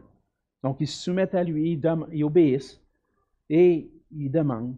Donc 0.63 0.77
ils 0.79 0.87
se 0.87 1.03
soumettent 1.03 1.35
à 1.35 1.43
lui, 1.43 1.79
ils, 2.11 2.23
obéissent, 2.23 2.81
et 3.49 3.91
ils 4.11 4.31
demandent, 4.31 4.77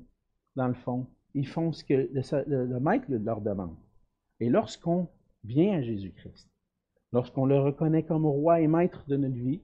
dans 0.55 0.67
le 0.67 0.73
fond, 0.73 1.07
ils 1.33 1.47
font 1.47 1.71
ce 1.71 1.83
que 1.83 1.93
le, 1.93 2.65
le 2.65 2.79
maître 2.79 3.05
leur 3.09 3.41
demande. 3.41 3.75
Et 4.39 4.49
lorsqu'on 4.49 5.07
vient 5.43 5.77
à 5.77 5.81
Jésus-Christ, 5.81 6.51
Lorsqu'on 7.13 7.45
le 7.45 7.59
reconnaît 7.59 8.03
comme 8.03 8.25
roi 8.25 8.61
et 8.61 8.67
maître 8.67 9.03
de 9.07 9.17
notre 9.17 9.35
vie, 9.35 9.61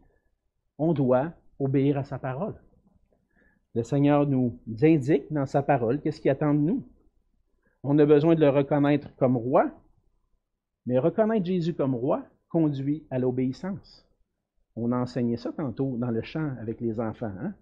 on 0.78 0.93
doit 0.93 1.32
obéir 1.60 1.98
à 1.98 2.04
sa 2.04 2.20
parole. 2.20 2.56
Le 3.74 3.84
Seigneur 3.84 4.28
nous 4.28 4.60
indique 4.82 5.32
dans 5.32 5.46
sa 5.46 5.63
parole 5.63 6.02
qu'est-ce 6.02 6.20
qui 6.20 6.30
attend 6.30 6.54
de 6.54 6.60
nous. 6.60 6.84
On 7.89 7.97
a 8.00 8.06
besoin 8.06 8.36
de 8.36 8.41
le 8.41 8.50
reconnaître 8.50 9.15
comme 9.15 9.38
roi, 9.38 9.71
mais 10.86 11.00
reconnaître 11.00 11.45
Jésus 11.45 11.73
comme 11.73 11.95
roi 11.95 12.26
conduit 12.50 13.08
à 13.10 13.17
l'obéissance. 13.17 14.06
On 14.76 14.91
a 14.91 14.97
enseigné 14.97 15.38
ça 15.38 15.54
tantôt 15.54 15.95
dans 15.95 16.12
le 16.12 16.21
chant 16.21 16.54
avec 16.60 16.82
les 16.82 17.00
enfants. 17.00 17.32
Hein? 17.39 17.54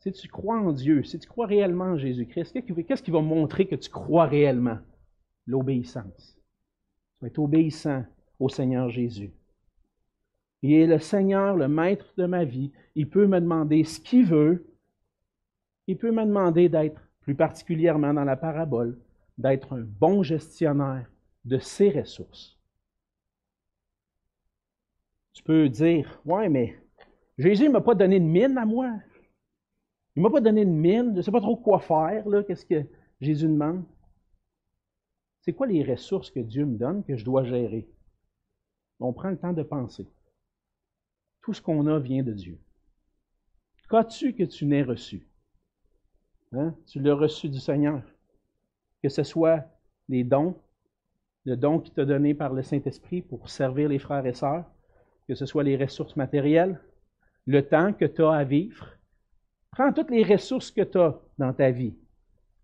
Si 0.00 0.12
tu 0.12 0.28
crois 0.28 0.58
en 0.58 0.72
Dieu, 0.72 1.04
si 1.04 1.18
tu 1.18 1.26
crois 1.26 1.46
réellement 1.46 1.86
en 1.86 1.96
Jésus-Christ, 1.96 2.52
qu'est-ce 2.86 3.02
qui 3.02 3.10
va 3.10 3.22
montrer 3.22 3.66
que 3.66 3.76
tu 3.76 3.88
crois 3.88 4.26
réellement? 4.26 4.76
L'obéissance. 5.46 6.36
Tu 7.14 7.22
vas 7.22 7.28
être 7.28 7.38
obéissant 7.38 8.04
au 8.38 8.50
Seigneur 8.50 8.90
Jésus. 8.90 9.32
Il 10.60 10.74
est 10.74 10.86
le 10.86 10.98
Seigneur, 10.98 11.56
le 11.56 11.68
maître 11.68 12.12
de 12.18 12.26
ma 12.26 12.44
vie. 12.44 12.72
Il 12.94 13.08
peut 13.08 13.26
me 13.26 13.40
demander 13.40 13.84
ce 13.84 14.00
qu'il 14.00 14.26
veut. 14.26 14.66
Il 15.86 15.96
peut 15.96 16.12
me 16.12 16.26
demander 16.26 16.68
d'être, 16.68 17.00
plus 17.20 17.34
particulièrement 17.34 18.12
dans 18.12 18.24
la 18.24 18.36
parabole, 18.36 18.98
d'être 19.38 19.72
un 19.74 19.82
bon 19.82 20.22
gestionnaire 20.22 21.10
de 21.44 21.58
ses 21.58 21.90
ressources. 21.90 22.58
Tu 25.32 25.42
peux 25.42 25.68
dire, 25.68 26.20
ouais, 26.24 26.48
mais 26.48 26.78
Jésus 27.38 27.64
ne 27.64 27.74
m'a 27.74 27.80
pas 27.80 27.94
donné 27.94 28.18
de 28.18 28.24
mine 28.24 28.56
à 28.56 28.64
moi. 28.64 28.90
Il 30.14 30.20
ne 30.20 30.22
m'a 30.22 30.30
pas 30.30 30.40
donné 30.40 30.64
de 30.64 30.70
mine. 30.70 31.10
Je 31.12 31.18
ne 31.18 31.22
sais 31.22 31.30
pas 31.30 31.40
trop 31.40 31.56
quoi 31.56 31.78
faire. 31.78 32.24
Qu'est-ce 32.46 32.64
que 32.64 32.86
Jésus 33.20 33.46
demande? 33.46 33.84
C'est 35.42 35.52
quoi 35.52 35.66
les 35.66 35.84
ressources 35.84 36.30
que 36.30 36.40
Dieu 36.40 36.64
me 36.64 36.76
donne 36.76 37.04
que 37.04 37.16
je 37.16 37.24
dois 37.24 37.44
gérer? 37.44 37.88
on 38.98 39.12
prend 39.12 39.28
le 39.28 39.38
temps 39.38 39.52
de 39.52 39.62
penser. 39.62 40.08
Tout 41.42 41.52
ce 41.52 41.60
qu'on 41.60 41.86
a 41.86 41.98
vient 41.98 42.22
de 42.22 42.32
Dieu. 42.32 42.58
Qu'as-tu 43.90 44.34
que 44.34 44.42
tu 44.44 44.64
n'aies 44.66 44.82
reçu? 44.82 45.28
Hein? 46.52 46.74
Tu 46.86 46.98
l'as 46.98 47.14
reçu 47.14 47.48
du 47.48 47.60
Seigneur. 47.60 48.02
Que 49.06 49.10
ce 49.10 49.22
soit 49.22 49.64
les 50.08 50.24
dons, 50.24 50.56
le 51.44 51.56
don 51.56 51.78
qui 51.78 51.92
t'a 51.92 52.04
donné 52.04 52.34
par 52.34 52.52
le 52.52 52.64
Saint-Esprit 52.64 53.22
pour 53.22 53.48
servir 53.48 53.88
les 53.88 54.00
frères 54.00 54.26
et 54.26 54.34
sœurs, 54.34 54.64
que 55.28 55.36
ce 55.36 55.46
soit 55.46 55.62
les 55.62 55.76
ressources 55.76 56.16
matérielles, 56.16 56.80
le 57.46 57.62
temps 57.62 57.92
que 57.92 58.04
tu 58.04 58.24
as 58.24 58.32
à 58.32 58.42
vivre. 58.42 58.88
Prends 59.70 59.92
toutes 59.92 60.10
les 60.10 60.24
ressources 60.24 60.72
que 60.72 60.82
tu 60.82 60.98
as 60.98 61.20
dans 61.38 61.52
ta 61.52 61.70
vie. 61.70 61.94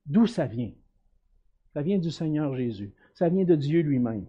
D'où 0.05 0.27
ça 0.27 0.47
vient? 0.47 0.73
Ça 1.75 1.81
vient 1.81 1.99
du 1.99 2.11
Seigneur 2.11 2.57
Jésus. 2.57 2.93
Ça 3.15 3.29
vient 3.29 3.45
de 3.45 3.55
Dieu 3.55 3.83
lui-même. 3.83 4.27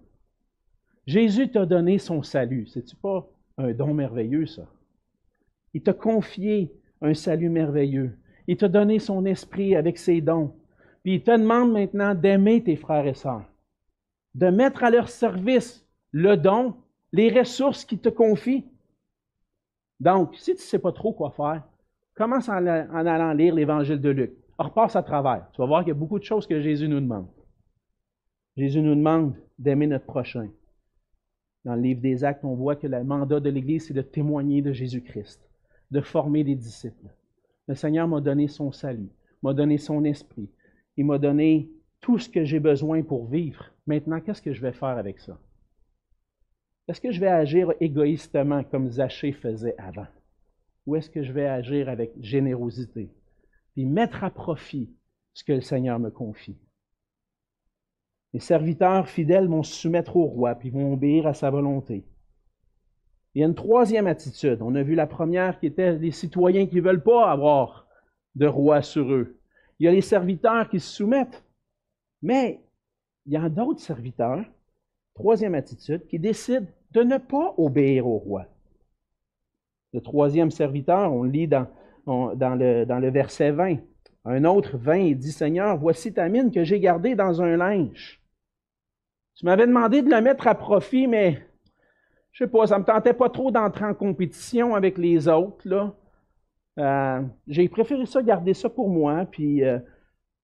Jésus 1.08 1.49
t'a 1.49 1.65
donné 1.65 1.97
son 1.97 2.21
salut. 2.21 2.67
C'est-tu 2.67 2.95
pas 2.95 3.28
un 3.58 3.71
don 3.71 3.95
merveilleux, 3.95 4.45
ça? 4.45 4.67
Il 5.73 5.82
t'a 5.82 5.93
confié 5.93 6.80
un 7.02 7.15
salut 7.15 7.49
merveilleux. 7.49 8.19
Il 8.45 8.58
t'a 8.58 8.67
donné 8.67 8.99
son 8.99 9.26
esprit 9.26 9.76
avec 9.76 9.97
ses 9.97 10.21
dons. 10.21 10.54
Puis 11.03 11.15
il 11.15 11.23
te 11.23 11.31
demande 11.31 11.73
maintenant 11.73 12.15
d'aimer 12.15 12.63
tes 12.63 12.77
frères 12.77 13.05
et 13.05 13.13
sœurs, 13.13 13.45
de 14.35 14.47
mettre 14.47 14.83
à 14.83 14.89
leur 14.89 15.09
service 15.09 15.85
le 16.11 16.35
don, 16.35 16.75
les 17.11 17.29
ressources 17.29 17.85
qu'il 17.85 17.99
te 17.99 18.09
confie. 18.09 18.65
Donc, 19.99 20.35
si 20.35 20.55
tu 20.55 20.61
ne 20.61 20.65
sais 20.65 20.79
pas 20.79 20.91
trop 20.91 21.13
quoi 21.13 21.31
faire, 21.31 21.63
commence 22.15 22.49
en, 22.49 22.65
allant 22.65 23.33
lire 23.33 23.55
l'évangile 23.55 23.99
de 23.99 24.09
Luc. 24.09 24.33
Repasse 24.57 24.95
à 24.95 25.03
travers. 25.03 25.47
Tu 25.51 25.61
vas 25.61 25.67
voir 25.67 25.81
qu'il 25.81 25.89
y 25.89 25.91
a 25.91 25.95
beaucoup 25.95 26.19
de 26.19 26.23
choses 26.23 26.47
que 26.47 26.61
Jésus 26.61 26.87
nous 26.87 26.99
demande. 26.99 27.27
Jésus 28.55 28.81
nous 28.81 28.95
demande 28.95 29.35
d'aimer 29.57 29.87
notre 29.87 30.05
prochain. 30.05 30.49
Dans 31.65 31.75
le 31.75 31.81
livre 31.81 32.01
des 32.01 32.23
Actes, 32.23 32.43
on 32.43 32.55
voit 32.55 32.75
que 32.75 32.87
le 32.87 33.03
mandat 33.03 33.39
de 33.39 33.49
l'Église, 33.49 33.87
c'est 33.87 33.93
de 33.93 34.01
témoigner 34.01 34.61
de 34.61 34.73
Jésus-Christ, 34.73 35.41
de 35.91 36.01
former 36.01 36.43
des 36.43 36.55
disciples. 36.55 37.07
Le 37.67 37.75
Seigneur 37.75 38.07
m'a 38.07 38.21
donné 38.21 38.47
son 38.47 38.71
salut, 38.71 39.09
m'a 39.41 39.53
donné 39.53 39.77
son 39.77 40.03
esprit. 40.03 40.49
Il 40.97 41.06
m'a 41.06 41.17
donné 41.17 41.69
tout 42.01 42.19
ce 42.19 42.29
que 42.29 42.43
j'ai 42.43 42.60
besoin 42.60 43.01
pour 43.01 43.27
vivre. 43.27 43.65
Maintenant, 43.88 44.19
qu'est-ce 44.19 44.41
que 44.41 44.53
je 44.53 44.62
vais 44.62 44.73
faire 44.73 44.97
avec 44.97 45.19
ça? 45.19 45.39
Est-ce 46.88 46.99
que 46.99 47.12
je 47.12 47.19
vais 47.19 47.29
agir 47.29 47.71
égoïstement 47.79 48.63
comme 48.63 48.91
Zachée 48.91 49.32
faisait 49.32 49.75
avant? 49.77 50.08
Ou 50.86 50.97
est-ce 50.97 51.10
que 51.10 51.23
je 51.23 51.32
vais 51.32 51.47
agir 51.47 51.88
avec 51.88 52.12
générosité? 52.19 53.10
Puis 53.73 53.86
mettre 53.86 54.23
à 54.23 54.29
profit 54.29 54.93
ce 55.34 55.43
que 55.43 55.53
le 55.53 55.62
Seigneur 55.62 55.97
me 55.99 56.12
confie. 56.12 56.58
Les 58.34 58.39
serviteurs 58.39 59.08
fidèles 59.08 59.47
vont 59.47 59.63
se 59.63 59.73
soumettre 59.73 60.17
au 60.17 60.25
roi, 60.25 60.56
puis 60.56 60.71
vont 60.71 60.93
obéir 60.93 61.27
à 61.27 61.34
sa 61.34 61.49
volonté. 61.49 62.06
Il 63.34 63.41
y 63.41 63.43
a 63.43 63.47
une 63.47 63.56
troisième 63.56 64.08
attitude. 64.08 64.62
On 64.62 64.75
a 64.75 64.84
vu 64.84 64.95
la 64.95 65.08
première 65.08 65.60
qui 65.60 65.67
était 65.67 65.97
les 65.97 66.12
citoyens 66.12 66.67
qui 66.67 66.75
ne 66.75 66.82
veulent 66.82 67.03
pas 67.03 67.32
avoir 67.32 67.88
de 68.36 68.45
roi 68.45 68.82
sur 68.82 69.12
eux. 69.12 69.39
Il 69.84 69.88
y 69.88 69.89
a 69.89 69.91
les 69.91 70.00
serviteurs 70.00 70.69
qui 70.69 70.80
se 70.80 70.96
soumettent. 70.96 71.43
Mais 72.22 72.62
il 73.26 73.34
y 73.34 73.36
a 73.36 73.50
d'autres 73.50 73.82
serviteurs, 73.82 74.46
troisième 75.13 75.56
attitude, 75.56 76.08
qui 76.08 76.19
décident 76.19 76.65
de 76.91 77.04
ne 77.04 77.17
pas 77.17 77.54
obéir 77.58 78.08
au 78.08 78.17
roi. 78.17 78.46
Le 79.91 80.00
troisième 80.00 80.52
serviteur, 80.52 81.12
on 81.12 81.24
le 81.24 81.32
lit 81.32 81.50
dans, 81.50 81.67
le, 82.06 83.10
verset 83.10 83.52
20. 83.52 83.76
Un 84.24 84.46
autre 84.46 84.78
vint 84.78 85.04
et 85.04 85.15
dit, 85.15 85.34
Seigneur, 85.34 85.78
voici 85.78 86.13
ta 86.13 86.30
mine 86.30 86.50
que 86.50 86.63
j'ai 86.63 86.80
gardée 86.80 87.15
dans 87.15 87.41
un 87.41 87.58
linge. 87.58 88.22
Tu 89.36 89.46
m'avais 89.46 89.67
demandé 89.67 90.02
de 90.02 90.10
la 90.10 90.22
mettre 90.22 90.48
à 90.48 90.56
profit, 90.56 91.08
mais 91.08 91.46
je 92.32 92.46
sais 92.46 92.50
pas, 92.50 92.67
ça 92.67 92.80
me 92.80 92.86
tentait 92.86 93.13
pas 93.13 93.30
trop 93.30 93.52
d'entrer 93.52 93.84
en 93.84 93.93
compétition 93.93 94.76
avec 94.76 94.98
les 94.98 95.28
autres. 95.28 95.93
Euh, 96.79 97.21
j'ai 97.47 97.69
préféré 97.69 98.05
ça, 98.05 98.23
garder 98.23 98.53
ça 98.53 98.69
pour 98.69 98.89
moi, 98.89 99.25
puis 99.25 99.63
euh, 99.63 99.79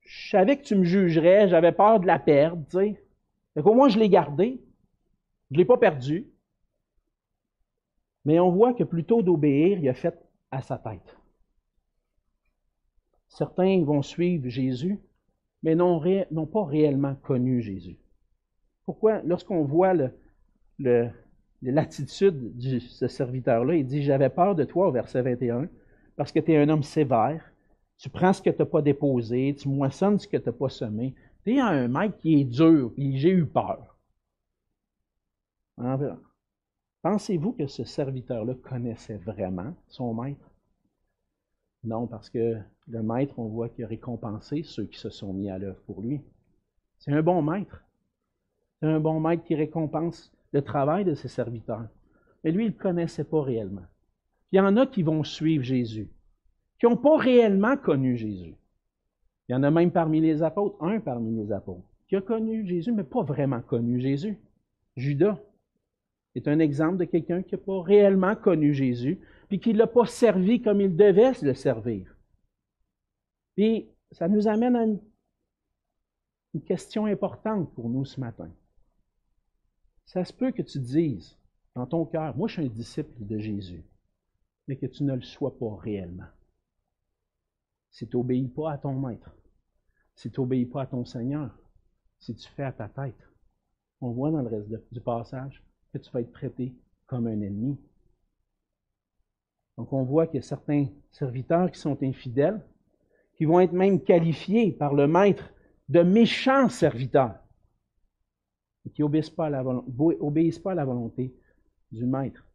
je 0.01 0.29
savais 0.29 0.57
que 0.57 0.63
tu 0.63 0.75
me 0.75 0.83
jugerais, 0.83 1.47
j'avais 1.47 1.71
peur 1.71 1.99
de 1.99 2.07
la 2.07 2.19
perdre, 2.19 2.63
tu 2.65 2.77
sais. 2.77 3.03
Au 3.55 3.73
moins, 3.73 3.89
je 3.89 3.99
l'ai 3.99 4.09
gardé. 4.09 4.61
Je 5.49 5.55
ne 5.55 5.57
l'ai 5.59 5.65
pas 5.65 5.77
perdu. 5.77 6.27
Mais 8.25 8.39
on 8.39 8.51
voit 8.51 8.73
que 8.73 8.83
plutôt 8.83 9.21
d'obéir, 9.21 9.79
il 9.79 9.89
a 9.89 9.93
fait 9.93 10.17
à 10.51 10.61
sa 10.61 10.77
tête. 10.77 11.17
Certains 13.27 13.83
vont 13.83 14.01
suivre 14.01 14.47
Jésus, 14.49 14.99
mais 15.63 15.75
n'ont 15.75 16.45
pas 16.51 16.65
réellement 16.65 17.15
connu 17.15 17.61
Jésus. 17.61 17.97
Pourquoi? 18.85 19.21
Lorsqu'on 19.23 19.63
voit 19.63 19.93
l'attitude 21.61 22.57
de 22.57 22.79
ce 22.79 23.07
serviteur-là, 23.07 23.75
il 23.75 23.85
dit, 23.85 24.03
j'avais 24.03 24.29
peur 24.29 24.55
de 24.55 24.63
toi 24.63 24.87
au 24.87 24.91
verset 24.91 25.21
21, 25.21 25.69
parce 26.19 26.33
que 26.33 26.39
tu 26.41 26.51
es 26.51 26.57
un 26.57 26.67
homme 26.67 26.83
sévère, 26.83 27.41
tu 27.97 28.09
prends 28.09 28.33
ce 28.33 28.41
que 28.41 28.49
tu 28.49 28.57
n'as 28.59 28.65
pas 28.65 28.81
déposé, 28.81 29.55
tu 29.57 29.69
moissonnes 29.69 30.19
ce 30.19 30.27
que 30.27 30.35
tu 30.35 30.49
n'as 30.49 30.51
pas 30.51 30.67
semé. 30.67 31.15
Tu 31.45 31.55
es 31.55 31.61
un 31.61 31.87
maître 31.87 32.17
qui 32.17 32.41
est 32.41 32.43
dur, 32.43 32.91
puis 32.93 33.17
j'ai 33.17 33.29
eu 33.29 33.45
peur. 33.45 33.97
Pensez-vous 37.01 37.53
que 37.53 37.67
ce 37.67 37.85
serviteur-là 37.85 38.53
connaissait 38.55 39.15
vraiment 39.15 39.73
son 39.87 40.13
maître? 40.13 40.51
Non, 41.85 42.05
parce 42.05 42.29
que 42.29 42.57
le 42.87 43.01
maître, 43.01 43.39
on 43.39 43.47
voit 43.47 43.69
qu'il 43.69 43.85
a 43.85 43.87
récompensé 43.87 44.63
ceux 44.63 44.87
qui 44.87 44.99
se 44.99 45.09
sont 45.09 45.31
mis 45.31 45.49
à 45.49 45.57
l'œuvre 45.57 45.79
pour 45.85 46.01
lui. 46.01 46.19
C'est 46.97 47.13
un 47.13 47.23
bon 47.23 47.41
maître. 47.41 47.81
C'est 48.81 48.89
un 48.89 48.99
bon 48.99 49.21
maître 49.21 49.45
qui 49.45 49.55
récompense 49.55 50.33
le 50.51 50.61
travail 50.63 51.05
de 51.05 51.15
ses 51.15 51.29
serviteurs. 51.29 51.87
Mais 52.43 52.51
lui, 52.51 52.65
il 52.65 52.73
ne 52.73 52.77
connaissait 52.77 53.23
pas 53.23 53.41
réellement. 53.41 53.87
Il 54.51 54.57
y 54.57 54.59
en 54.59 54.77
a 54.77 54.85
qui 54.87 55.03
vont 55.03 55.23
suivre 55.23 55.63
Jésus, 55.63 56.09
qui 56.79 56.85
n'ont 56.85 56.97
pas 56.97 57.17
réellement 57.17 57.77
connu 57.77 58.17
Jésus. 58.17 58.55
Il 59.47 59.53
y 59.53 59.55
en 59.55 59.63
a 59.63 59.71
même 59.71 59.91
parmi 59.91 60.21
les 60.21 60.43
apôtres, 60.43 60.81
un 60.83 60.99
parmi 60.99 61.35
les 61.35 61.51
apôtres, 61.51 61.87
qui 62.07 62.15
a 62.15 62.21
connu 62.21 62.65
Jésus, 62.67 62.91
mais 62.91 63.03
pas 63.03 63.23
vraiment 63.23 63.61
connu 63.61 63.99
Jésus. 63.99 64.37
Judas 64.95 65.39
est 66.35 66.47
un 66.47 66.59
exemple 66.59 66.97
de 66.97 67.05
quelqu'un 67.05 67.41
qui 67.41 67.55
n'a 67.55 67.61
pas 67.61 67.81
réellement 67.81 68.35
connu 68.35 68.73
Jésus, 68.73 69.19
puis 69.47 69.59
qui 69.59 69.73
ne 69.73 69.79
l'a 69.79 69.87
pas 69.87 70.05
servi 70.05 70.61
comme 70.61 70.81
il 70.81 70.95
devait 70.95 71.33
le 71.41 71.53
servir. 71.53 72.15
Puis, 73.55 73.87
ça 74.11 74.27
nous 74.27 74.47
amène 74.47 74.75
à 74.75 74.85
une 74.85 76.61
question 76.61 77.05
importante 77.05 77.73
pour 77.73 77.89
nous 77.89 78.05
ce 78.05 78.19
matin. 78.19 78.49
Ça 80.05 80.25
se 80.25 80.33
peut 80.33 80.51
que 80.51 80.63
tu 80.63 80.79
dises 80.79 81.37
dans 81.75 81.85
ton 81.85 82.05
cœur, 82.05 82.35
moi 82.35 82.47
je 82.47 82.53
suis 82.53 82.65
un 82.65 82.67
disciple 82.67 83.13
de 83.19 83.37
Jésus, 83.37 83.83
mais 84.69 84.75
que 84.75 84.85
tu 84.85 85.03
ne 85.03 85.15
le 85.15 85.23
sois 85.23 85.57
pas 85.57 85.75
réellement. 85.77 86.27
Si 87.89 88.07
tu 88.07 88.15
n'obéis 88.15 88.47
pas 88.47 88.73
à 88.73 88.77
ton 88.77 88.93
maître, 88.93 89.35
si 90.13 90.29
tu 90.29 90.39
n'obéis 90.39 90.67
pas 90.67 90.83
à 90.83 90.85
ton 90.85 91.05
Seigneur, 91.05 91.57
si 92.19 92.35
tu 92.35 92.47
fais 92.49 92.65
à 92.65 92.71
ta 92.71 92.87
tête, 92.87 93.17
on 93.99 94.11
voit 94.11 94.29
dans 94.29 94.43
le 94.43 94.47
reste 94.47 94.69
du 94.91 95.01
passage 95.01 95.63
que 95.91 95.97
tu 95.97 96.11
vas 96.11 96.21
être 96.21 96.31
traité 96.31 96.75
comme 97.07 97.25
un 97.25 97.41
ennemi. 97.41 97.79
Donc 99.75 99.91
on 99.91 100.03
voit 100.03 100.27
qu'il 100.27 100.35
y 100.35 100.43
a 100.43 100.43
certains 100.43 100.85
serviteurs 101.09 101.71
qui 101.71 101.79
sont 101.79 101.97
infidèles, 102.03 102.63
qui 103.37 103.45
vont 103.45 103.61
être 103.61 103.73
même 103.73 104.03
qualifiés 104.03 104.71
par 104.71 104.93
le 104.93 105.07
maître 105.07 105.51
de 105.87 106.03
méchants 106.03 106.69
serviteurs 106.69 107.39
qui 108.93 109.01
n'obéissent 109.01 109.31
pas, 109.31 109.47
à 109.47 109.49
la 109.49 110.85
volonté 110.85 111.35
du 111.91 112.05
Maître. 112.05 112.48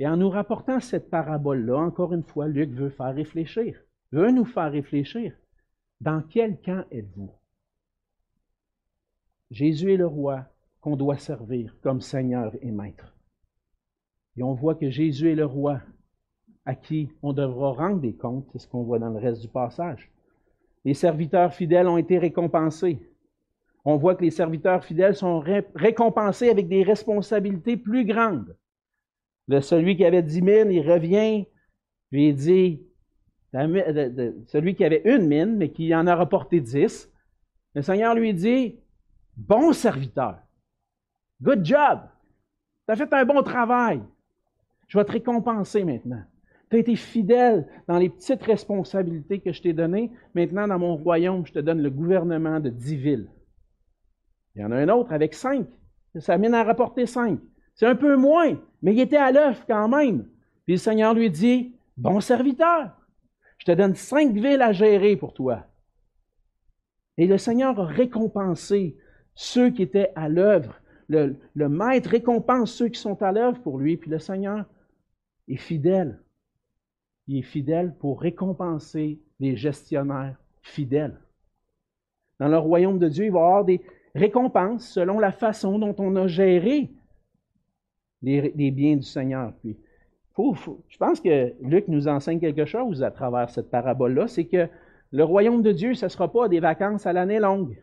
Et 0.00 0.08
en 0.08 0.16
nous 0.16 0.30
rapportant 0.30 0.80
cette 0.80 1.10
parabole-là, 1.10 1.78
encore 1.78 2.12
une 2.12 2.24
fois, 2.24 2.48
Luc 2.48 2.70
veut 2.70 2.90
faire 2.90 3.14
réfléchir, 3.14 3.80
veut 4.10 4.32
nous 4.32 4.44
faire 4.44 4.72
réfléchir. 4.72 5.32
Dans 6.00 6.22
quel 6.28 6.60
camp 6.60 6.84
êtes-vous? 6.90 7.30
Jésus 9.52 9.92
est 9.92 9.96
le 9.96 10.08
roi 10.08 10.46
qu'on 10.80 10.96
doit 10.96 11.18
servir 11.18 11.76
comme 11.82 12.00
Seigneur 12.00 12.52
et 12.62 12.72
Maître. 12.72 13.14
Et 14.36 14.42
on 14.42 14.54
voit 14.54 14.74
que 14.74 14.90
Jésus 14.90 15.30
est 15.30 15.36
le 15.36 15.46
roi 15.46 15.80
à 16.64 16.74
qui 16.74 17.10
on 17.22 17.32
devra 17.32 17.72
rendre 17.72 18.00
des 18.00 18.14
comptes, 18.14 18.48
c'est 18.52 18.58
ce 18.58 18.66
qu'on 18.66 18.82
voit 18.82 18.98
dans 18.98 19.10
le 19.10 19.18
reste 19.18 19.42
du 19.42 19.48
passage. 19.48 20.10
Les 20.84 20.94
serviteurs 20.94 21.54
fidèles 21.54 21.88
ont 21.88 21.98
été 21.98 22.18
récompensés 22.18 22.98
on 23.84 23.96
voit 23.96 24.14
que 24.14 24.24
les 24.24 24.30
serviteurs 24.30 24.84
fidèles 24.84 25.16
sont 25.16 25.42
récompensés 25.74 26.50
avec 26.50 26.68
des 26.68 26.82
responsabilités 26.82 27.76
plus 27.76 28.04
grandes. 28.04 28.56
Celui 29.58 29.96
qui 29.96 30.04
avait 30.04 30.22
dix 30.22 30.42
mines, 30.42 30.70
il 30.70 30.88
revient, 30.88 31.46
puis 32.10 32.28
il 32.28 32.36
dit, 32.36 32.86
celui 33.52 34.76
qui 34.76 34.84
avait 34.84 35.02
une 35.04 35.26
mine, 35.26 35.56
mais 35.56 35.72
qui 35.72 35.92
en 35.92 36.06
a 36.06 36.14
rapporté 36.14 36.60
dix, 36.60 37.10
le 37.74 37.82
Seigneur 37.82 38.14
lui 38.14 38.32
dit, 38.32 38.78
bon 39.36 39.72
serviteur, 39.72 40.38
good 41.42 41.64
job, 41.64 42.00
tu 42.86 42.92
as 42.92 42.96
fait 42.96 43.12
un 43.12 43.24
bon 43.24 43.42
travail, 43.42 44.00
je 44.86 44.98
vais 44.98 45.04
te 45.04 45.12
récompenser 45.12 45.82
maintenant. 45.84 46.22
Tu 46.70 46.76
as 46.76 46.78
été 46.80 46.94
fidèle 46.94 47.66
dans 47.88 47.98
les 47.98 48.08
petites 48.08 48.42
responsabilités 48.44 49.40
que 49.40 49.52
je 49.52 49.60
t'ai 49.60 49.72
données. 49.72 50.12
Maintenant, 50.34 50.68
dans 50.68 50.78
mon 50.78 50.96
royaume, 50.96 51.44
je 51.44 51.52
te 51.52 51.58
donne 51.58 51.82
le 51.82 51.90
gouvernement 51.90 52.60
de 52.60 52.70
dix 52.70 52.96
villes. 52.96 53.28
Il 54.54 54.62
y 54.62 54.64
en 54.64 54.70
a 54.70 54.76
un 54.76 54.88
autre 54.88 55.12
avec 55.12 55.34
cinq. 55.34 55.66
Ça 56.20 56.38
mène 56.38 56.54
à 56.54 56.62
rapporter 56.62 57.06
cinq. 57.06 57.40
C'est 57.74 57.86
un 57.86 57.96
peu 57.96 58.16
moins, 58.16 58.56
mais 58.82 58.92
il 58.92 59.00
était 59.00 59.16
à 59.16 59.32
l'œuvre 59.32 59.64
quand 59.66 59.88
même. 59.88 60.26
Puis 60.64 60.74
le 60.74 60.78
Seigneur 60.78 61.14
lui 61.14 61.30
dit, 61.30 61.74
bon 61.96 62.20
serviteur, 62.20 62.90
je 63.58 63.66
te 63.66 63.72
donne 63.72 63.94
cinq 63.94 64.32
villes 64.32 64.62
à 64.62 64.72
gérer 64.72 65.16
pour 65.16 65.34
toi. 65.34 65.66
Et 67.18 67.26
le 67.26 67.38
Seigneur 67.38 67.78
a 67.78 67.84
récompensé 67.84 68.96
ceux 69.34 69.70
qui 69.70 69.82
étaient 69.82 70.12
à 70.14 70.28
l'œuvre. 70.28 70.80
Le, 71.08 71.36
maître 71.68 72.10
récompense 72.10 72.72
ceux 72.72 72.88
qui 72.88 73.00
sont 73.00 73.20
à 73.22 73.32
l'œuvre 73.32 73.60
pour 73.60 73.78
lui, 73.78 73.96
puis 73.96 74.10
le 74.10 74.18
Seigneur 74.18 74.64
est 75.48 75.56
fidèle. 75.56 76.20
Il 77.26 77.38
est 77.38 77.42
fidèle 77.42 77.94
pour 77.98 78.20
récompenser 78.20 79.20
les 79.40 79.56
gestionnaires 79.56 80.36
fidèles. 80.62 81.18
Dans 82.38 82.48
le 82.48 82.58
royaume 82.58 82.98
de 82.98 83.08
Dieu, 83.08 83.26
il 83.26 83.32
va 83.32 83.40
y 83.40 83.42
avoir 83.42 83.64
des, 83.64 83.82
récompense 84.14 84.88
selon 84.88 85.18
la 85.18 85.32
façon 85.32 85.78
dont 85.78 85.94
on 85.98 86.16
a 86.16 86.26
géré 86.26 86.90
les, 88.22 88.70
biens 88.70 88.96
du 88.96 89.02
Seigneur. 89.02 89.52
Je 89.64 90.96
pense 90.98 91.20
que 91.20 91.52
Luc 91.62 91.88
nous 91.88 92.08
enseigne 92.08 92.40
quelque 92.40 92.64
chose 92.64 93.02
à 93.02 93.10
travers 93.10 93.50
cette 93.50 93.70
parabole-là, 93.70 94.28
c'est 94.28 94.44
que 94.44 94.68
le 95.12 95.24
royaume 95.24 95.62
de 95.62 95.72
Dieu, 95.72 95.94
ce 95.94 96.06
ne 96.06 96.08
sera 96.08 96.30
pas 96.30 96.48
des 96.48 96.60
vacances 96.60 97.06
à 97.06 97.12
l'année 97.12 97.40
longue. 97.40 97.76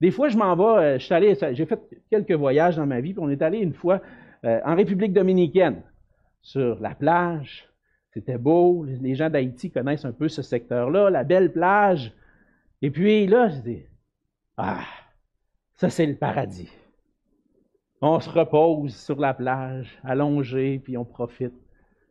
Des 0.00 0.10
fois, 0.10 0.28
je 0.28 0.36
m'en 0.36 0.54
vais, 0.54 0.98
euh, 1.00 1.52
j'ai 1.52 1.66
fait 1.66 1.80
quelques 2.10 2.32
voyages 2.32 2.76
dans 2.76 2.86
ma 2.86 3.00
vie, 3.00 3.14
puis 3.14 3.22
on 3.22 3.30
est 3.30 3.42
allé 3.42 3.58
une 3.58 3.74
fois 3.74 4.00
euh, 4.44 4.60
en 4.64 4.76
République 4.76 5.12
dominicaine, 5.12 5.82
sur 6.42 6.78
la 6.80 6.94
plage. 6.94 7.68
C'était 8.12 8.38
beau, 8.38 8.84
les 8.84 9.14
gens 9.14 9.30
d'Haïti 9.30 9.70
connaissent 9.70 10.04
un 10.04 10.12
peu 10.12 10.28
ce 10.28 10.42
secteur-là, 10.42 11.10
la 11.10 11.24
belle 11.24 11.52
plage. 11.52 12.12
Et 12.80 12.90
puis 12.90 13.26
là, 13.26 13.48
je 13.48 13.60
dis, 13.60 13.82
ah, 14.56 14.84
ça, 15.76 15.90
c'est 15.90 16.06
le 16.06 16.14
paradis. 16.14 16.70
On 18.00 18.20
se 18.20 18.30
repose 18.30 18.94
sur 18.94 19.18
la 19.18 19.34
plage, 19.34 19.98
allongé, 20.04 20.80
puis 20.82 20.96
on 20.96 21.04
profite. 21.04 21.54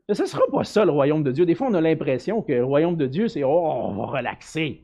Mais 0.08 0.16
ce 0.16 0.24
ne 0.24 0.28
sera 0.28 0.44
pas 0.52 0.64
ça, 0.64 0.84
le 0.84 0.92
royaume 0.92 1.24
de 1.24 1.32
Dieu. 1.32 1.46
Des 1.46 1.56
fois, 1.56 1.68
on 1.68 1.74
a 1.74 1.82
l'impression 1.82 2.42
que 2.42 2.54
le 2.54 2.66
royaume 2.66 2.98
de 2.98 3.08
Dieu, 3.08 3.28
c'est 3.28 3.44
oh, 3.44 3.50
on 3.50 3.96
va 3.96 4.06
relaxer. 4.06 4.84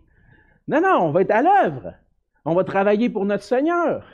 Non, 0.67 0.81
non, 0.81 0.99
on 1.01 1.11
va 1.11 1.21
être 1.21 1.31
à 1.31 1.41
l'œuvre. 1.41 1.93
On 2.45 2.55
va 2.55 2.63
travailler 2.63 3.09
pour 3.09 3.25
notre 3.25 3.43
Seigneur. 3.43 4.05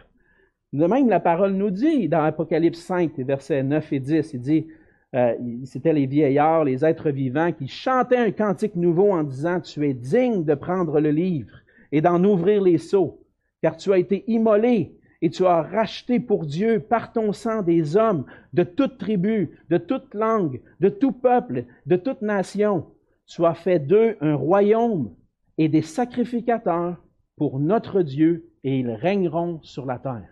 De 0.73 0.85
même, 0.85 1.09
la 1.09 1.19
parole 1.19 1.53
nous 1.53 1.71
dit 1.71 2.09
dans 2.09 2.23
Apocalypse 2.23 2.79
5, 2.79 3.17
versets 3.19 3.63
9 3.63 3.93
et 3.93 3.99
10, 3.99 4.33
il 4.33 4.41
dit, 4.41 4.67
euh, 5.15 5.33
c'était 5.65 5.93
les 5.93 6.05
vieillards, 6.05 6.63
les 6.63 6.85
êtres 6.85 7.09
vivants 7.09 7.51
qui 7.51 7.67
chantaient 7.67 8.17
un 8.17 8.31
cantique 8.31 8.75
nouveau 8.75 9.11
en 9.11 9.23
disant, 9.23 9.59
Tu 9.59 9.87
es 9.87 9.93
digne 9.93 10.43
de 10.43 10.53
prendre 10.53 10.99
le 10.99 11.09
livre 11.09 11.57
et 11.91 12.01
d'en 12.01 12.23
ouvrir 12.23 12.61
les 12.61 12.77
seaux, 12.77 13.19
car 13.63 13.77
tu 13.77 13.91
as 13.91 13.97
été 13.97 14.23
immolé 14.27 14.98
et 15.22 15.30
tu 15.30 15.45
as 15.45 15.61
racheté 15.61 16.20
pour 16.20 16.45
Dieu 16.45 16.80
par 16.80 17.11
ton 17.11 17.34
sang 17.34 17.61
des 17.61 17.97
hommes 17.97 18.26
de 18.53 18.63
toute 18.63 18.97
tribu, 18.97 19.59
de 19.70 19.78
toute 19.78 20.13
langue, 20.13 20.61
de 20.80 20.89
tout 20.89 21.11
peuple, 21.11 21.65
de 21.86 21.95
toute 21.97 22.22
nation. 22.22 22.88
Tu 23.26 23.45
as 23.45 23.53
fait 23.53 23.80
d'eux 23.80 24.17
un 24.22 24.36
royaume 24.36 25.13
et 25.57 25.67
des 25.67 25.82
sacrificateurs 25.82 26.97
pour 27.36 27.59
notre 27.59 28.01
Dieu 28.01 28.49
et 28.63 28.80
ils 28.80 28.91
régneront 28.91 29.59
sur 29.61 29.86
la 29.86 29.99
terre. 29.99 30.30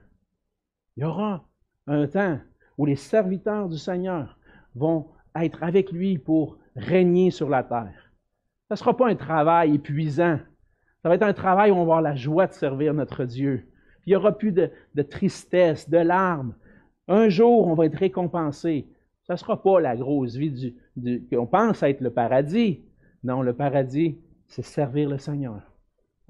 Il 0.96 1.04
y 1.04 1.06
aura 1.06 1.48
un 1.86 2.08
temps 2.08 2.40
où 2.78 2.86
les 2.86 2.96
serviteurs 2.96 3.70
du 3.70 3.78
Seigneur 3.78 4.38
vont 4.76 5.08
être 5.36 5.64
avec 5.64 5.92
lui 5.92 6.18
pour 6.18 6.58
régner 6.76 7.32
sur 7.32 7.50
la 7.50 7.64
terre. 7.64 8.12
Ce 8.68 8.74
ne 8.74 8.78
sera 8.78 8.96
pas 8.96 9.10
un 9.10 9.16
travail 9.16 9.76
épuisant. 9.76 10.40
Ça 11.02 11.10
va 11.10 11.16
être 11.16 11.24
un 11.24 11.34
travail 11.34 11.72
où 11.72 11.76
on 11.76 11.78
va 11.78 11.82
avoir 11.84 12.02
la 12.02 12.16
joie 12.16 12.48
de 12.48 12.54
servir 12.54 12.94
notre 12.94 13.26
Dieu. 13.26 13.70
Il 14.08 14.12
n'y 14.12 14.16
aura 14.16 14.38
plus 14.38 14.54
de, 14.54 14.72
tristesse, 15.04 15.90
de 15.90 15.98
larmes. 15.98 16.56
Un 17.10 17.28
jour, 17.28 17.68
on 17.68 17.76
va 17.76 17.86
être 17.86 17.98
récompensé. 17.98 18.88
Ce 19.24 19.34
ne 19.34 19.38
sera 19.38 19.62
pas 19.62 19.82
la 19.82 19.98
grosse 19.98 20.38
vie 20.38 20.74
du, 20.96 21.28
qu'on 21.28 21.46
pense 21.46 21.84
être 21.84 22.00
le 22.00 22.10
paradis. 22.10 22.82
Non, 23.26 23.42
le 23.42 23.54
paradis, 23.54 24.18
c'est 24.48 24.64
servir 24.64 25.10
le 25.10 25.18
Seigneur, 25.18 25.62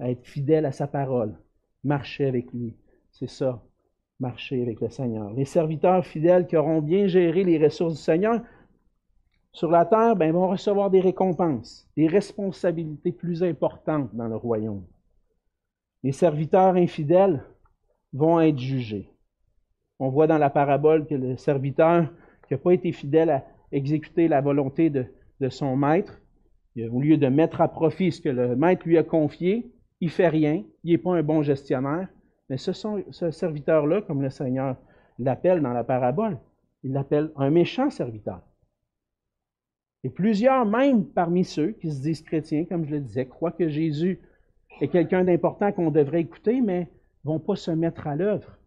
être 0.00 0.26
fidèle 0.26 0.66
à 0.66 0.72
sa 0.72 0.88
parole, 0.88 1.36
marcher 1.84 2.26
avec 2.26 2.52
lui. 2.52 2.76
C'est 3.12 3.30
ça 3.30 3.62
marcher 4.20 4.60
avec 4.60 4.80
le 4.80 4.88
Seigneur. 4.88 5.32
Les 5.32 5.44
serviteurs 5.44 6.04
fidèles 6.04 6.48
qui 6.48 6.56
auront 6.56 6.82
bien 6.82 7.06
géré 7.06 7.44
les 7.44 7.64
ressources 7.64 7.94
du 7.94 8.00
Seigneur 8.00 8.40
sur 9.52 9.70
la 9.70 9.84
terre 9.84 10.16
ben, 10.16 10.32
vont 10.32 10.48
recevoir 10.48 10.90
des 10.90 11.00
récompenses, 11.00 11.88
des 11.96 12.08
responsabilités 12.08 13.12
plus 13.12 13.44
importantes 13.44 14.12
dans 14.14 14.26
le 14.26 14.34
royaume. 14.34 14.84
Les 16.02 16.10
serviteurs 16.10 16.74
infidèles 16.74 17.44
vont 18.12 18.40
être 18.40 18.58
jugés. 18.58 19.10
On 19.98 20.08
voit 20.08 20.26
dans 20.26 20.38
la 20.38 20.50
parabole 20.50 21.06
que 21.06 21.14
le 21.14 21.36
serviteur 21.36 22.08
qui 22.46 22.54
n'a 22.54 22.58
pas 22.58 22.72
été 22.72 22.92
fidèle 22.92 23.30
à 23.30 23.44
exécuter 23.72 24.28
la 24.28 24.40
volonté 24.40 24.90
de, 24.90 25.06
son 25.50 25.76
maître, 25.76 26.20
au 26.76 27.00
lieu 27.00 27.16
de 27.16 27.26
mettre 27.26 27.60
à 27.60 27.68
profit 27.68 28.12
ce 28.12 28.20
que 28.20 28.28
le 28.28 28.56
maître 28.56 28.86
lui 28.86 28.98
a 28.98 29.02
confié, 29.02 29.70
il 30.00 30.10
fait 30.10 30.28
rien, 30.28 30.64
il 30.84 30.92
n'est 30.92 30.98
pas 30.98 31.16
un 31.16 31.22
bon 31.22 31.42
gestionnaire, 31.42 32.08
mais 32.48 32.56
ce, 32.56 32.72
serviteur-là, 33.30 34.02
comme 34.02 34.22
le 34.22 34.30
Seigneur 34.30 34.76
l'appelle 35.18 35.60
dans 35.60 35.72
la 35.72 35.84
parabole, 35.84 36.38
il 36.84 36.92
l'appelle 36.92 37.30
un 37.36 37.50
méchant 37.50 37.90
serviteur. 37.90 38.40
Et 40.04 40.10
plusieurs, 40.10 40.64
même 40.64 41.04
parmi 41.04 41.44
ceux 41.44 41.72
qui 41.72 41.90
se 41.90 42.00
disent 42.00 42.22
chrétiens, 42.22 42.64
comme 42.64 42.86
je 42.86 42.92
le 42.92 43.00
disais, 43.00 43.26
croient 43.26 43.52
que 43.52 43.68
Jésus 43.68 44.20
est 44.80 44.88
quelqu'un 44.88 45.24
d'important 45.24 45.72
qu'on 45.72 45.90
devrait 45.90 46.20
écouter, 46.20 46.60
mais 46.60 46.80
ne 46.80 46.86
vont 47.28 47.38
pas 47.38 47.56
se 47.56 47.70
mettre 47.70 48.06
à 48.06 48.16
l'œuvre. 48.16 48.58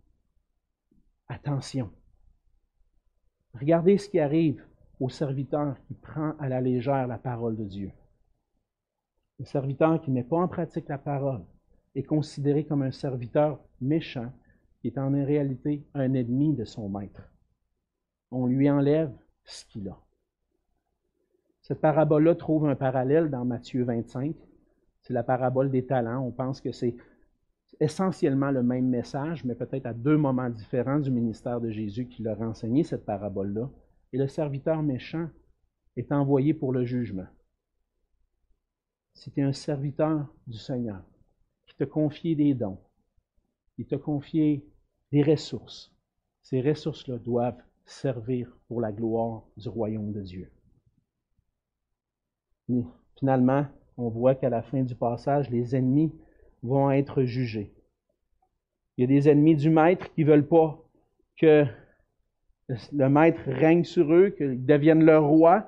Attention. 1.27 1.89
Regardez 3.59 3.97
ce 3.97 4.07
qui 4.07 4.19
arrive 4.19 4.63
au 4.99 5.09
serviteur 5.09 5.75
qui 5.87 5.95
prend 5.95 6.33
à 6.37 6.47
la 6.47 6.61
légère 6.61 7.07
la 7.07 7.17
parole 7.17 7.57
de 7.57 7.63
Dieu. 7.63 7.91
Le 9.39 9.45
serviteur 9.45 9.99
qui 9.99 10.11
ne 10.11 10.15
met 10.15 10.23
pas 10.23 10.37
en 10.37 10.47
pratique 10.47 10.87
la 10.89 10.99
parole 10.99 11.43
est 11.95 12.03
considéré 12.03 12.63
comme 12.63 12.83
un 12.83 12.91
serviteur 12.91 13.59
méchant 13.81 14.31
qui 14.79 14.87
est 14.87 14.99
en 14.99 15.11
réalité 15.11 15.83
un 15.95 16.13
ennemi 16.13 16.53
de 16.53 16.63
son 16.63 16.87
maître. 16.87 17.33
On 18.29 18.45
lui 18.45 18.69
enlève 18.69 19.11
ce 19.43 19.65
qu'il 19.65 19.89
a. 19.89 19.97
Cette 21.61 21.81
parabole-là 21.81 22.35
trouve 22.35 22.67
un 22.67 22.75
parallèle 22.75 23.31
dans 23.31 23.43
Matthieu 23.43 23.83
25. 23.83 24.35
C'est 25.01 25.13
la 25.13 25.23
parabole 25.23 25.71
des 25.71 25.85
talents. 25.85 26.23
On 26.23 26.31
pense 26.31 26.61
que 26.61 26.71
c'est 26.71 26.95
essentiellement 27.79 28.51
le 28.51 28.63
même 28.63 28.87
message, 28.87 29.43
mais 29.43 29.55
peut-être 29.55 29.85
à 29.85 29.93
deux 29.93 30.17
moments 30.17 30.49
différents 30.49 30.99
du 30.99 31.11
ministère 31.11 31.61
de 31.61 31.71
Jésus 31.71 32.07
qui 32.07 32.23
leur 32.23 32.41
a 32.41 32.47
enseigné 32.47 32.83
cette 32.83 33.05
parabole-là. 33.05 33.69
Et 34.13 34.17
le 34.17 34.27
serviteur 34.27 34.83
méchant 34.83 35.29
est 35.95 36.11
envoyé 36.11 36.53
pour 36.53 36.73
le 36.73 36.85
jugement. 36.85 37.27
C'était 39.13 39.41
un 39.41 39.53
serviteur 39.53 40.27
du 40.47 40.57
Seigneur 40.57 41.03
qui 41.67 41.75
t'a 41.75 41.85
confié 41.85 42.35
des 42.35 42.53
dons, 42.53 42.79
il 43.77 43.85
t'a 43.85 43.97
confié 43.97 44.65
des 45.11 45.23
ressources. 45.23 45.93
Ces 46.43 46.61
ressources-là 46.61 47.17
doivent 47.17 47.61
servir 47.85 48.55
pour 48.67 48.81
la 48.81 48.91
gloire 48.91 49.43
du 49.57 49.69
royaume 49.69 50.11
de 50.11 50.21
Dieu. 50.21 50.51
finalement, 53.17 53.65
on 53.97 54.09
voit 54.09 54.35
qu'à 54.35 54.49
la 54.49 54.61
fin 54.61 54.83
du 54.83 54.95
passage, 54.95 55.49
les 55.49 55.75
ennemis 55.75 56.13
vont 56.63 56.91
être 56.91 57.23
jugés. 57.23 57.71
Il 58.97 59.01
y 59.01 59.03
a 59.05 59.07
des 59.07 59.29
ennemis 59.29 59.55
du 59.55 59.69
maître 59.69 60.11
qui 60.13 60.23
ne 60.23 60.29
veulent 60.29 60.47
pas 60.47 60.83
que 61.37 61.65
le 62.91 63.09
maître 63.09 63.41
règne 63.47 63.83
sur 63.83 64.13
eux, 64.13 64.29
qu'ils 64.29 64.65
deviennent 64.65 65.03
leur 65.03 65.25
roi. 65.25 65.67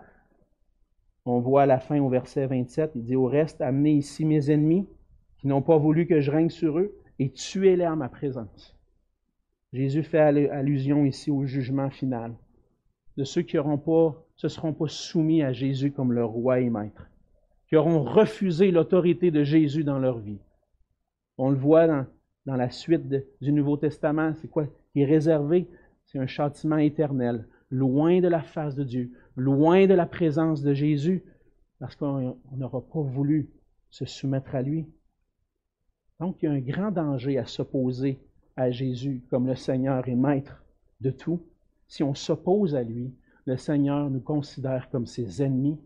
On 1.25 1.39
voit 1.39 1.63
à 1.63 1.65
la 1.65 1.79
fin 1.79 1.99
au 1.99 2.09
verset 2.09 2.47
27, 2.47 2.91
il 2.95 3.03
dit 3.03 3.15
au 3.15 3.25
reste, 3.25 3.61
amenez 3.61 3.93
ici 3.93 4.25
mes 4.25 4.51
ennemis 4.51 4.87
qui 5.37 5.47
n'ont 5.47 5.61
pas 5.61 5.77
voulu 5.77 6.05
que 6.05 6.21
je 6.21 6.31
règne 6.31 6.49
sur 6.49 6.77
eux 6.77 6.95
et 7.19 7.31
tuez-les 7.31 7.87
en 7.87 7.95
ma 7.95 8.09
présence. 8.09 8.77
Jésus 9.71 10.03
fait 10.03 10.19
allusion 10.19 11.05
ici 11.05 11.31
au 11.31 11.45
jugement 11.45 11.89
final 11.89 12.33
de 13.17 13.23
ceux 13.23 13.41
qui 13.41 13.57
ne 13.57 13.75
pas, 13.75 14.25
se 14.35 14.47
seront 14.47 14.73
pas 14.73 14.87
soumis 14.87 15.43
à 15.43 15.53
Jésus 15.53 15.91
comme 15.91 16.13
leur 16.13 16.29
roi 16.29 16.59
et 16.59 16.69
maître, 16.69 17.09
qui 17.67 17.75
auront 17.75 18.03
refusé 18.03 18.71
l'autorité 18.71 19.31
de 19.31 19.43
Jésus 19.43 19.83
dans 19.83 19.99
leur 19.99 20.19
vie. 20.19 20.39
On 21.37 21.49
le 21.49 21.57
voit 21.57 21.87
dans, 21.87 22.05
la 22.45 22.69
suite 22.69 23.07
du 23.41 23.51
Nouveau 23.51 23.77
Testament, 23.77 24.33
c'est 24.35 24.47
quoi 24.47 24.67
qui 24.91 25.01
est 25.01 25.05
réservé? 25.05 25.67
C'est 26.05 26.19
un 26.19 26.27
châtiment 26.27 26.77
éternel, 26.77 27.47
loin 27.69 28.19
de 28.19 28.27
la 28.27 28.41
face 28.41 28.75
de 28.75 28.83
Dieu, 28.83 29.11
loin 29.35 29.87
de 29.87 29.93
la 29.93 30.05
présence 30.05 30.61
de 30.61 30.73
Jésus, 30.73 31.23
parce 31.79 31.95
qu'on 31.95 32.37
n'aura 32.51 32.81
pas 32.81 33.01
voulu 33.01 33.49
se 33.89 34.05
soumettre 34.05 34.55
à 34.55 34.61
lui. 34.61 34.87
Donc, 36.19 36.41
il 36.41 36.45
y 36.45 36.49
a 36.49 36.51
un 36.51 36.59
grand 36.59 36.91
danger 36.91 37.37
à 37.37 37.45
s'opposer 37.45 38.19
à 38.55 38.69
Jésus 38.69 39.23
comme 39.29 39.47
le 39.47 39.55
Seigneur 39.55 40.07
et 40.07 40.15
Maître 40.15 40.63
de 41.01 41.09
tout. 41.11 41.41
Si 41.87 42.03
on 42.03 42.13
s'oppose 42.13 42.75
à 42.75 42.83
lui, 42.83 43.13
le 43.45 43.57
Seigneur 43.57 44.09
nous 44.09 44.21
considère 44.21 44.89
comme 44.89 45.05
ses 45.05 45.41
ennemis. 45.41 45.79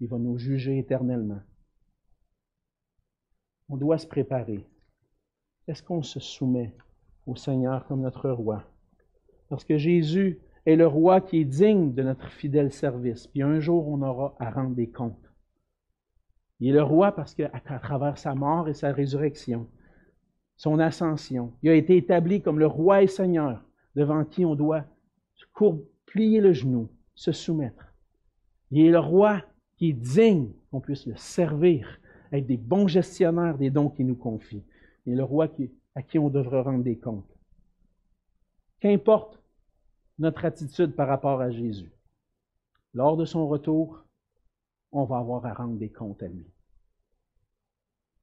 Il 0.00 0.08
va 0.08 0.18
nous 0.18 0.38
juger 0.38 0.78
éternellement. 0.78 1.40
On 3.68 3.76
doit 3.76 3.98
se 3.98 4.06
préparer. 4.06 4.66
Est-ce 5.68 5.82
qu'on 5.82 6.02
se 6.02 6.18
soumet 6.18 6.74
au 7.26 7.36
Seigneur 7.36 7.86
comme 7.86 8.00
notre 8.00 8.30
roi? 8.30 8.64
Parce 9.50 9.64
que 9.64 9.76
Jésus 9.76 10.40
est 10.64 10.76
le 10.76 10.86
roi 10.86 11.20
qui 11.20 11.40
est 11.40 11.44
digne 11.44 11.92
de 11.92 12.02
notre 12.02 12.28
fidèle 12.30 12.72
service. 12.72 13.26
Puis 13.26 13.42
un 13.42 13.60
jour, 13.60 13.86
on 13.86 14.00
aura 14.00 14.34
à 14.38 14.50
rendre 14.50 14.74
des 14.74 14.88
comptes. 14.88 15.30
Il 16.58 16.70
est 16.70 16.72
le 16.72 16.82
roi 16.82 17.12
parce 17.12 17.34
qu'à 17.34 17.50
travers 17.80 18.16
sa 18.16 18.34
mort 18.34 18.68
et 18.68 18.74
sa 18.74 18.92
résurrection, 18.92 19.68
son 20.56 20.78
ascension, 20.78 21.52
il 21.62 21.70
a 21.70 21.74
été 21.74 21.98
établi 21.98 22.40
comme 22.40 22.58
le 22.58 22.66
roi 22.66 23.02
et 23.02 23.06
seigneur 23.06 23.62
devant 23.94 24.24
qui 24.24 24.44
on 24.44 24.54
doit 24.54 24.84
plier 26.06 26.40
le 26.40 26.52
genou, 26.52 26.88
se 27.14 27.32
soumettre. 27.32 27.92
Il 28.70 28.86
est 28.86 28.90
le 28.90 28.98
roi 28.98 29.42
qui 29.76 29.90
est 29.90 29.92
digne 29.92 30.50
qu'on 30.70 30.80
puisse 30.80 31.06
le 31.06 31.16
servir, 31.16 32.00
être 32.32 32.46
des 32.46 32.56
bons 32.56 32.88
gestionnaires 32.88 33.58
des 33.58 33.70
dons 33.70 33.90
qu'il 33.90 34.06
nous 34.06 34.16
confie. 34.16 34.64
Est 35.08 35.14
le 35.14 35.24
roi 35.24 35.48
à 35.94 36.02
qui 36.02 36.18
on 36.18 36.28
devrait 36.28 36.60
rendre 36.60 36.84
des 36.84 36.98
comptes. 36.98 37.34
Qu'importe 38.80 39.42
notre 40.18 40.44
attitude 40.44 40.94
par 40.94 41.08
rapport 41.08 41.40
à 41.40 41.50
Jésus, 41.50 41.90
lors 42.92 43.16
de 43.16 43.24
son 43.24 43.48
retour, 43.48 44.04
on 44.92 45.04
va 45.04 45.18
avoir 45.18 45.46
à 45.46 45.54
rendre 45.54 45.78
des 45.78 45.90
comptes 45.90 46.22
à 46.22 46.28
lui. 46.28 46.46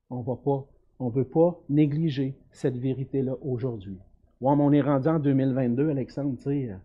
On 0.09 0.21
va 0.21 0.35
pas, 0.35 0.67
veut 0.99 1.27
pas 1.27 1.59
négliger 1.69 2.37
cette 2.51 2.77
vérité-là 2.77 3.35
aujourd'hui. 3.41 3.97
Ouais, 4.41 4.53
on 4.57 4.71
est 4.71 4.81
rendu 4.81 5.07
en 5.07 5.19
2022, 5.19 5.89
Alexandre, 5.89 6.35
tu 6.37 6.43
sais, 6.43 6.69
euh, 6.69 6.77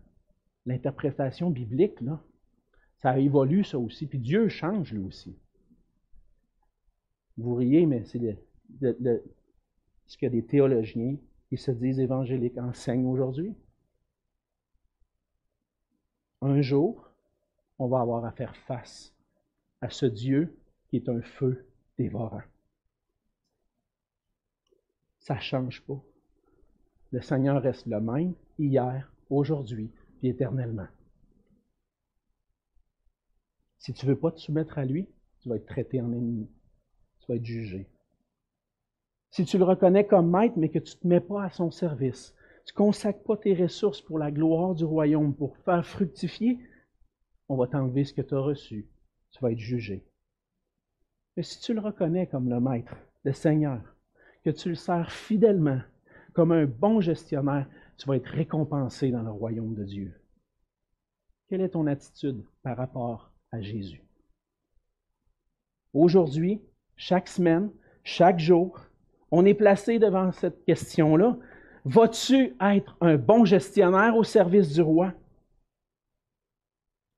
l'interprétation 0.65 1.49
biblique, 1.51 1.99
là, 2.01 2.19
ça 2.97 3.19
évolue, 3.19 3.63
ça 3.63 3.77
aussi, 3.77 4.07
puis 4.07 4.19
Dieu 4.19 4.47
change, 4.47 4.93
lui 4.93 5.03
aussi. 5.03 5.37
Vous 7.37 7.55
riez, 7.55 7.85
mais 7.85 8.03
c'est 8.05 8.19
ce 10.11 10.17
que 10.17 10.25
des 10.25 10.43
théologiens 10.43 11.15
qui 11.47 11.55
se 11.55 11.71
disent 11.71 12.01
évangéliques 12.01 12.57
enseignent 12.57 13.05
aujourd'hui. 13.05 13.55
Un 16.41 16.61
jour, 16.61 17.09
on 17.79 17.87
va 17.87 18.01
avoir 18.01 18.25
à 18.25 18.33
faire 18.33 18.53
face 18.57 19.15
à 19.79 19.89
ce 19.89 20.05
Dieu 20.05 20.59
qui 20.89 20.97
est 20.97 21.07
un 21.07 21.21
feu 21.21 21.65
dévorant. 21.97 22.41
Ça 25.19 25.35
ne 25.35 25.39
change 25.39 25.81
pas. 25.83 26.03
Le 27.11 27.21
Seigneur 27.21 27.61
reste 27.61 27.85
le 27.85 28.01
même 28.01 28.33
hier, 28.59 29.13
aujourd'hui, 29.29 29.89
puis 30.17 30.27
éternellement. 30.27 30.87
Si 33.77 33.93
tu 33.93 34.05
ne 34.05 34.11
veux 34.11 34.19
pas 34.19 34.31
te 34.31 34.41
soumettre 34.41 34.77
à 34.77 34.83
lui, 34.83 35.07
tu 35.39 35.47
vas 35.47 35.55
être 35.55 35.67
traité 35.67 36.01
en 36.01 36.11
ennemi. 36.11 36.49
Tu 37.21 37.27
vas 37.31 37.35
être 37.37 37.45
jugé. 37.45 37.90
Si 39.31 39.45
tu 39.45 39.57
le 39.57 39.63
reconnais 39.63 40.05
comme 40.05 40.29
maître, 40.29 40.55
mais 40.57 40.69
que 40.69 40.79
tu 40.79 40.95
ne 40.95 41.01
te 41.01 41.07
mets 41.07 41.21
pas 41.21 41.45
à 41.45 41.49
son 41.49 41.71
service, 41.71 42.35
tu 42.65 42.73
ne 42.73 42.77
consacres 42.77 43.23
pas 43.23 43.37
tes 43.37 43.55
ressources 43.55 44.01
pour 44.01 44.19
la 44.19 44.29
gloire 44.29 44.75
du 44.75 44.83
royaume, 44.83 45.33
pour 45.33 45.57
faire 45.59 45.85
fructifier, 45.85 46.59
on 47.47 47.55
va 47.55 47.67
t'enlever 47.67 48.03
ce 48.03 48.13
que 48.13 48.21
tu 48.21 48.35
as 48.35 48.39
reçu. 48.39 48.89
Tu 49.31 49.39
vas 49.41 49.51
être 49.51 49.57
jugé. 49.57 50.05
Mais 51.35 51.43
si 51.43 51.59
tu 51.61 51.73
le 51.73 51.79
reconnais 51.79 52.27
comme 52.27 52.49
le 52.49 52.59
maître, 52.59 52.95
le 53.23 53.31
Seigneur, 53.31 53.81
que 54.43 54.49
tu 54.49 54.69
le 54.69 54.75
sers 54.75 55.11
fidèlement, 55.11 55.79
comme 56.33 56.51
un 56.51 56.65
bon 56.65 56.99
gestionnaire, 56.99 57.67
tu 57.97 58.07
vas 58.07 58.17
être 58.17 58.27
récompensé 58.27 59.11
dans 59.11 59.21
le 59.21 59.31
royaume 59.31 59.75
de 59.75 59.83
Dieu. 59.85 60.13
Quelle 61.47 61.61
est 61.61 61.69
ton 61.69 61.87
attitude 61.87 62.43
par 62.63 62.75
rapport 62.75 63.31
à 63.51 63.61
Jésus? 63.61 64.03
Aujourd'hui, 65.93 66.61
chaque 66.95 67.27
semaine, 67.27 67.71
chaque 68.03 68.39
jour, 68.39 68.79
on 69.31 69.45
est 69.45 69.53
placé 69.53 69.97
devant 69.97 70.31
cette 70.31 70.63
question-là. 70.65 71.37
Vas-tu 71.85 72.55
être 72.59 72.95
un 73.01 73.17
bon 73.17 73.45
gestionnaire 73.45 74.15
au 74.15 74.23
service 74.23 74.73
du 74.73 74.81
roi? 74.81 75.13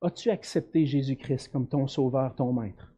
As-tu 0.00 0.30
accepté 0.30 0.86
Jésus-Christ 0.86 1.48
comme 1.48 1.68
ton 1.68 1.86
sauveur, 1.86 2.34
ton 2.34 2.52
maître? 2.52 2.94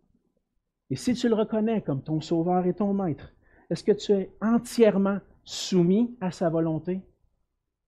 Et 0.90 0.96
si 0.96 1.14
tu 1.14 1.28
le 1.28 1.34
reconnais 1.34 1.82
comme 1.82 2.02
ton 2.02 2.20
sauveur 2.20 2.66
et 2.66 2.74
ton 2.74 2.92
maître, 2.92 3.32
est-ce 3.70 3.82
que 3.82 3.92
tu 3.92 4.12
es 4.12 4.30
entièrement 4.40 5.18
soumis 5.44 6.16
à 6.20 6.30
sa 6.30 6.48
volonté? 6.48 7.00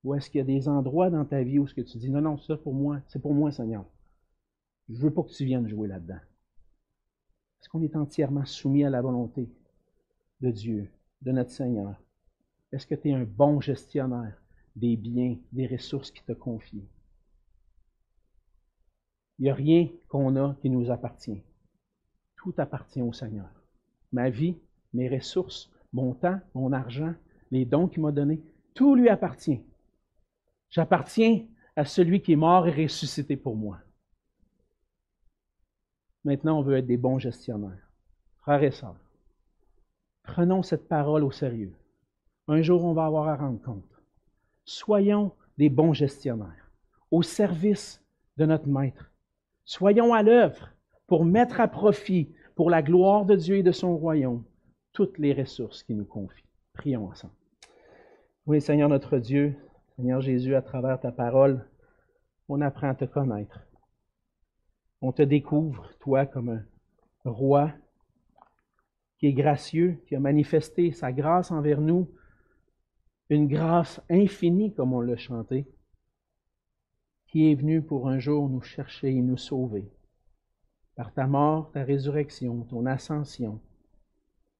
Ou 0.04 0.14
est-ce 0.14 0.30
qu'il 0.30 0.38
y 0.38 0.42
a 0.42 0.44
des 0.44 0.68
endroits 0.68 1.10
dans 1.10 1.24
ta 1.24 1.42
vie 1.42 1.58
où 1.58 1.66
ce 1.66 1.74
que 1.74 1.80
tu 1.80 1.98
dis, 1.98 2.10
non, 2.10 2.20
non, 2.20 2.38
ça 2.38 2.56
pour 2.56 2.74
moi, 2.74 3.00
c'est 3.08 3.20
pour 3.20 3.34
moi, 3.34 3.52
Seigneur. 3.52 3.84
Je 4.88 4.94
ne 4.94 5.00
veux 5.00 5.12
pas 5.12 5.22
que 5.22 5.32
tu 5.32 5.44
viennes 5.44 5.68
jouer 5.68 5.88
là-dedans. 5.88 6.20
Est-ce 7.60 7.68
qu'on 7.68 7.82
est 7.82 7.96
entièrement 7.96 8.44
soumis 8.46 8.84
à 8.84 8.90
la 8.90 9.02
volonté 9.02 9.48
de 10.40 10.50
Dieu, 10.50 10.90
de 11.22 11.32
notre 11.32 11.50
Seigneur? 11.50 11.94
Est-ce 12.72 12.86
que 12.86 12.94
tu 12.94 13.10
es 13.10 13.14
un 13.14 13.24
bon 13.24 13.60
gestionnaire 13.60 14.40
des 14.76 14.96
biens, 14.96 15.36
des 15.52 15.66
ressources 15.66 16.10
qui 16.10 16.22
te 16.22 16.32
confient? 16.32 16.88
Il 19.38 19.44
n'y 19.44 19.50
a 19.50 19.54
rien 19.54 19.88
qu'on 20.08 20.36
a 20.36 20.54
qui 20.60 20.68
nous 20.68 20.90
appartient. 20.90 21.42
Tout 22.36 22.54
appartient 22.58 23.02
au 23.02 23.12
Seigneur. 23.12 23.50
Ma 24.12 24.30
vie, 24.30 24.56
mes 24.92 25.08
ressources, 25.08 25.70
mon 25.92 26.14
temps, 26.14 26.40
mon 26.54 26.72
argent, 26.72 27.14
les 27.50 27.64
dons 27.64 27.88
qu'il 27.88 28.02
m'a 28.02 28.12
donnés, 28.12 28.42
tout 28.74 28.94
lui 28.94 29.08
appartient. 29.08 29.62
J'appartiens 30.70 31.46
à 31.76 31.84
celui 31.84 32.20
qui 32.20 32.32
est 32.32 32.36
mort 32.36 32.66
et 32.66 32.82
ressuscité 32.82 33.36
pour 33.36 33.56
moi. 33.56 33.78
Maintenant, 36.24 36.58
on 36.58 36.62
veut 36.62 36.76
être 36.76 36.86
des 36.86 36.96
bons 36.96 37.18
gestionnaires. 37.18 37.90
Frères 38.40 38.62
et 38.62 38.70
sœurs, 38.70 39.00
prenons 40.28 40.62
cette 40.62 40.88
parole 40.88 41.24
au 41.24 41.30
sérieux. 41.30 41.74
Un 42.48 42.60
jour, 42.60 42.84
on 42.84 42.92
va 42.92 43.06
avoir 43.06 43.28
à 43.28 43.36
rendre 43.36 43.60
compte. 43.62 44.02
Soyons 44.66 45.32
des 45.56 45.70
bons 45.70 45.94
gestionnaires, 45.94 46.70
au 47.10 47.22
service 47.22 48.04
de 48.36 48.44
notre 48.44 48.68
Maître. 48.68 49.10
Soyons 49.64 50.12
à 50.12 50.22
l'œuvre 50.22 50.68
pour 51.06 51.24
mettre 51.24 51.60
à 51.60 51.66
profit, 51.66 52.30
pour 52.54 52.68
la 52.68 52.82
gloire 52.82 53.24
de 53.24 53.36
Dieu 53.36 53.56
et 53.56 53.62
de 53.62 53.72
son 53.72 53.96
royaume, 53.96 54.44
toutes 54.92 55.18
les 55.18 55.32
ressources 55.32 55.82
qu'il 55.82 55.96
nous 55.96 56.04
confie. 56.04 56.44
Prions 56.74 57.06
ensemble. 57.06 57.32
Oui, 58.46 58.60
Seigneur 58.60 58.90
notre 58.90 59.18
Dieu, 59.18 59.56
Seigneur 59.96 60.20
Jésus, 60.20 60.54
à 60.54 60.62
travers 60.62 61.00
ta 61.00 61.10
parole, 61.10 61.66
on 62.48 62.60
apprend 62.60 62.90
à 62.90 62.94
te 62.94 63.06
connaître. 63.06 63.60
On 65.00 65.12
te 65.12 65.22
découvre, 65.22 65.90
toi, 66.00 66.26
comme 66.26 66.50
un 66.50 66.64
roi 67.24 67.72
qui 69.18 69.26
est 69.26 69.32
gracieux, 69.32 69.98
qui 70.06 70.14
a 70.14 70.20
manifesté 70.20 70.92
sa 70.92 71.12
grâce 71.12 71.50
envers 71.50 71.80
nous, 71.80 72.08
une 73.30 73.48
grâce 73.48 74.00
infinie, 74.08 74.72
comme 74.72 74.92
on 74.92 75.00
l'a 75.00 75.16
chanté, 75.16 75.66
qui 77.26 77.50
est 77.50 77.56
venu 77.56 77.82
pour 77.82 78.08
un 78.08 78.18
jour 78.18 78.48
nous 78.48 78.62
chercher 78.62 79.10
et 79.10 79.20
nous 79.20 79.36
sauver. 79.36 79.84
Par 80.94 81.12
ta 81.12 81.26
mort, 81.26 81.70
ta 81.72 81.82
résurrection, 81.82 82.62
ton 82.64 82.86
ascension, 82.86 83.60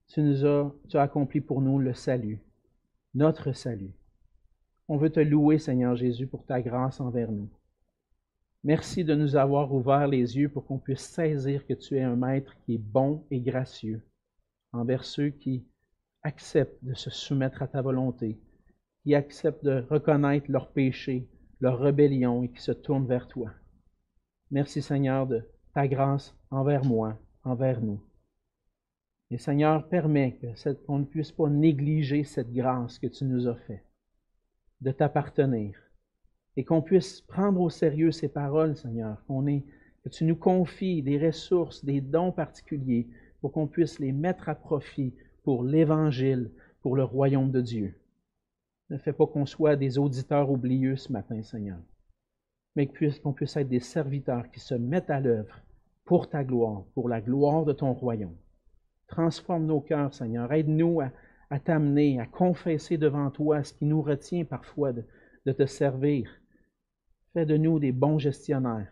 tu 0.09 0.23
nous 0.23 0.45
as, 0.45 0.75
tu 0.89 0.97
as 0.97 1.03
accompli 1.03 1.41
pour 1.41 1.63
nous 1.63 1.79
le 1.79 1.95
salut, 1.95 2.41
notre 3.15 3.53
salut. 3.53 3.93
On 4.89 4.97
veut 4.97 5.11
te 5.11 5.21
louer, 5.21 5.59
Seigneur 5.59 5.95
Jésus, 5.97 6.27
pour 6.27 6.45
ta 6.45 6.61
grâce 6.61 7.01
envers 7.01 7.31
nous. 7.31 7.49
Merci 8.65 9.05
de 9.05 9.15
nous 9.15 9.37
avoir 9.37 9.73
ouvert 9.73 10.09
les 10.09 10.37
yeux 10.37 10.49
pour 10.49 10.67
qu'on 10.67 10.79
puisse 10.79 11.03
saisir 11.03 11.65
que 11.67 11.75
tu 11.75 11.97
es 11.97 12.03
un 12.03 12.17
maître 12.17 12.57
qui 12.65 12.75
est 12.75 12.79
bon 12.79 13.25
et 13.31 13.41
gracieux 13.41 14.03
envers 14.73 15.05
ceux 15.05 15.31
qui 15.31 15.67
acceptent 16.23 16.85
de 16.85 16.95
se 16.95 17.11
soumettre 17.11 17.63
à 17.63 17.69
ta 17.69 17.83
volonté, 17.83 18.39
qui 19.03 19.15
acceptent 19.15 19.65
de 19.65 19.87
reconnaître 19.89 20.51
leurs 20.51 20.73
péchés, 20.73 21.29
leur 21.61 21.79
rébellion 21.79 22.43
et 22.43 22.51
qui 22.51 22.61
se 22.61 22.73
tournent 22.73 23.07
vers 23.07 23.29
toi. 23.29 23.51
Merci 24.51 24.83
Seigneur 24.83 25.27
de 25.27 25.43
ta 25.75 25.87
grâce 25.89 26.35
envers 26.51 26.85
moi, 26.85 27.19
envers 27.45 27.81
nous. 27.81 28.01
Et 29.31 29.39
Seigneur, 29.39 29.89
permets 29.89 30.39
qu'on 30.87 31.01
ne 31.01 31.05
puisse 31.05 31.33
pas 31.33 31.51
négliger 31.51 32.25
cette 32.25 32.53
grâce 32.53 32.99
que 32.99 33.07
tu 33.07 33.25
nous 33.25 33.47
as 33.47 33.57
faite, 33.57 33.85
de 34.81 34.91
t'appartenir, 34.91 35.79
et 36.57 36.65
qu'on 36.65 36.81
puisse 36.81 37.21
prendre 37.21 37.61
au 37.61 37.69
sérieux 37.69 38.11
ces 38.11 38.29
paroles, 38.29 38.77
Seigneur, 38.77 39.23
que 40.03 40.09
tu 40.09 40.25
nous 40.25 40.37
confies 40.37 41.03
des 41.03 41.19
ressources, 41.25 41.85
des 41.85 42.01
dons 42.01 42.33
particuliers, 42.33 43.07
pour 43.41 43.53
qu'on 43.53 43.67
puisse 43.67 43.99
les 43.99 44.13
mettre 44.13 44.49
à 44.49 44.55
profit 44.55 45.15
pour 45.43 45.65
l'Évangile, 45.65 46.51
pour 46.83 46.97
le 46.97 47.05
royaume 47.05 47.51
de 47.51 47.61
Dieu. 47.61 47.95
Ne 48.91 48.99
fais 48.99 49.13
pas 49.13 49.27
qu'on 49.27 49.47
soit 49.47 49.77
des 49.77 49.99
auditeurs 49.99 50.51
oublieux 50.51 50.97
ce 50.97 51.13
matin, 51.13 51.43
Seigneur, 51.43 51.79
mais 52.75 52.87
qu'on 52.87 53.33
puisse 53.33 53.57
être 53.57 53.69
des 53.69 53.81
serviteurs 53.81 54.51
qui 54.51 54.61
se 54.61 54.75
mettent 54.75 55.11
à 55.11 55.21
l'œuvre 55.21 55.61
pour 56.05 56.29
ta 56.29 56.43
gloire, 56.43 56.85
pour 56.95 57.09
la 57.09 57.21
gloire 57.21 57.65
de 57.65 57.73
ton 57.73 57.93
royaume. 57.93 58.37
Transforme 59.09 59.67
nos 59.67 59.81
cœurs, 59.81 60.15
Seigneur. 60.15 60.53
Aide-nous 60.53 61.01
à, 61.01 61.61
t'amener, 61.61 62.21
à 62.21 62.27
confesser 62.27 62.99
devant 62.99 63.31
toi 63.31 63.63
ce 63.63 63.73
qui 63.73 63.85
nous 63.85 64.03
retient 64.03 64.45
parfois 64.45 64.93
de 64.93 65.53
te 65.53 65.67
servir, 65.67 66.29
Fais 67.35 67.45
de 67.45 67.57
nous 67.57 67.79
des 67.79 67.93
bons 67.93 68.19
gestionnaires, 68.19 68.91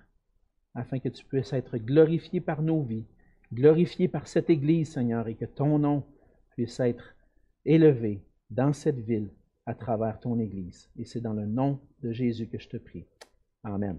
afin 0.74 0.98
que 0.98 1.08
tu 1.08 1.24
puisses 1.24 1.52
être 1.52 1.78
glorifié 1.78 2.40
par 2.40 2.60
nos 2.60 2.82
vies, 2.82 3.06
glorifié 3.52 4.08
par 4.08 4.26
cette 4.26 4.50
Église, 4.50 4.92
Seigneur, 4.92 5.28
et 5.28 5.34
que 5.34 5.44
ton 5.44 5.78
nom 5.78 6.02
puisse 6.50 6.80
être 6.80 7.14
élevé 7.64 8.20
dans 8.50 8.72
cette 8.72 8.98
ville 8.98 9.30
à 9.66 9.74
travers 9.74 10.18
ton 10.18 10.38
Église. 10.40 10.88
Et 10.98 11.04
c'est 11.04 11.20
dans 11.20 11.32
le 11.32 11.46
nom 11.46 11.78
de 12.02 12.12
Jésus 12.12 12.48
que 12.48 12.58
je 12.58 12.68
te 12.68 12.76
prie. 12.76 13.04
Amen. 13.62 13.94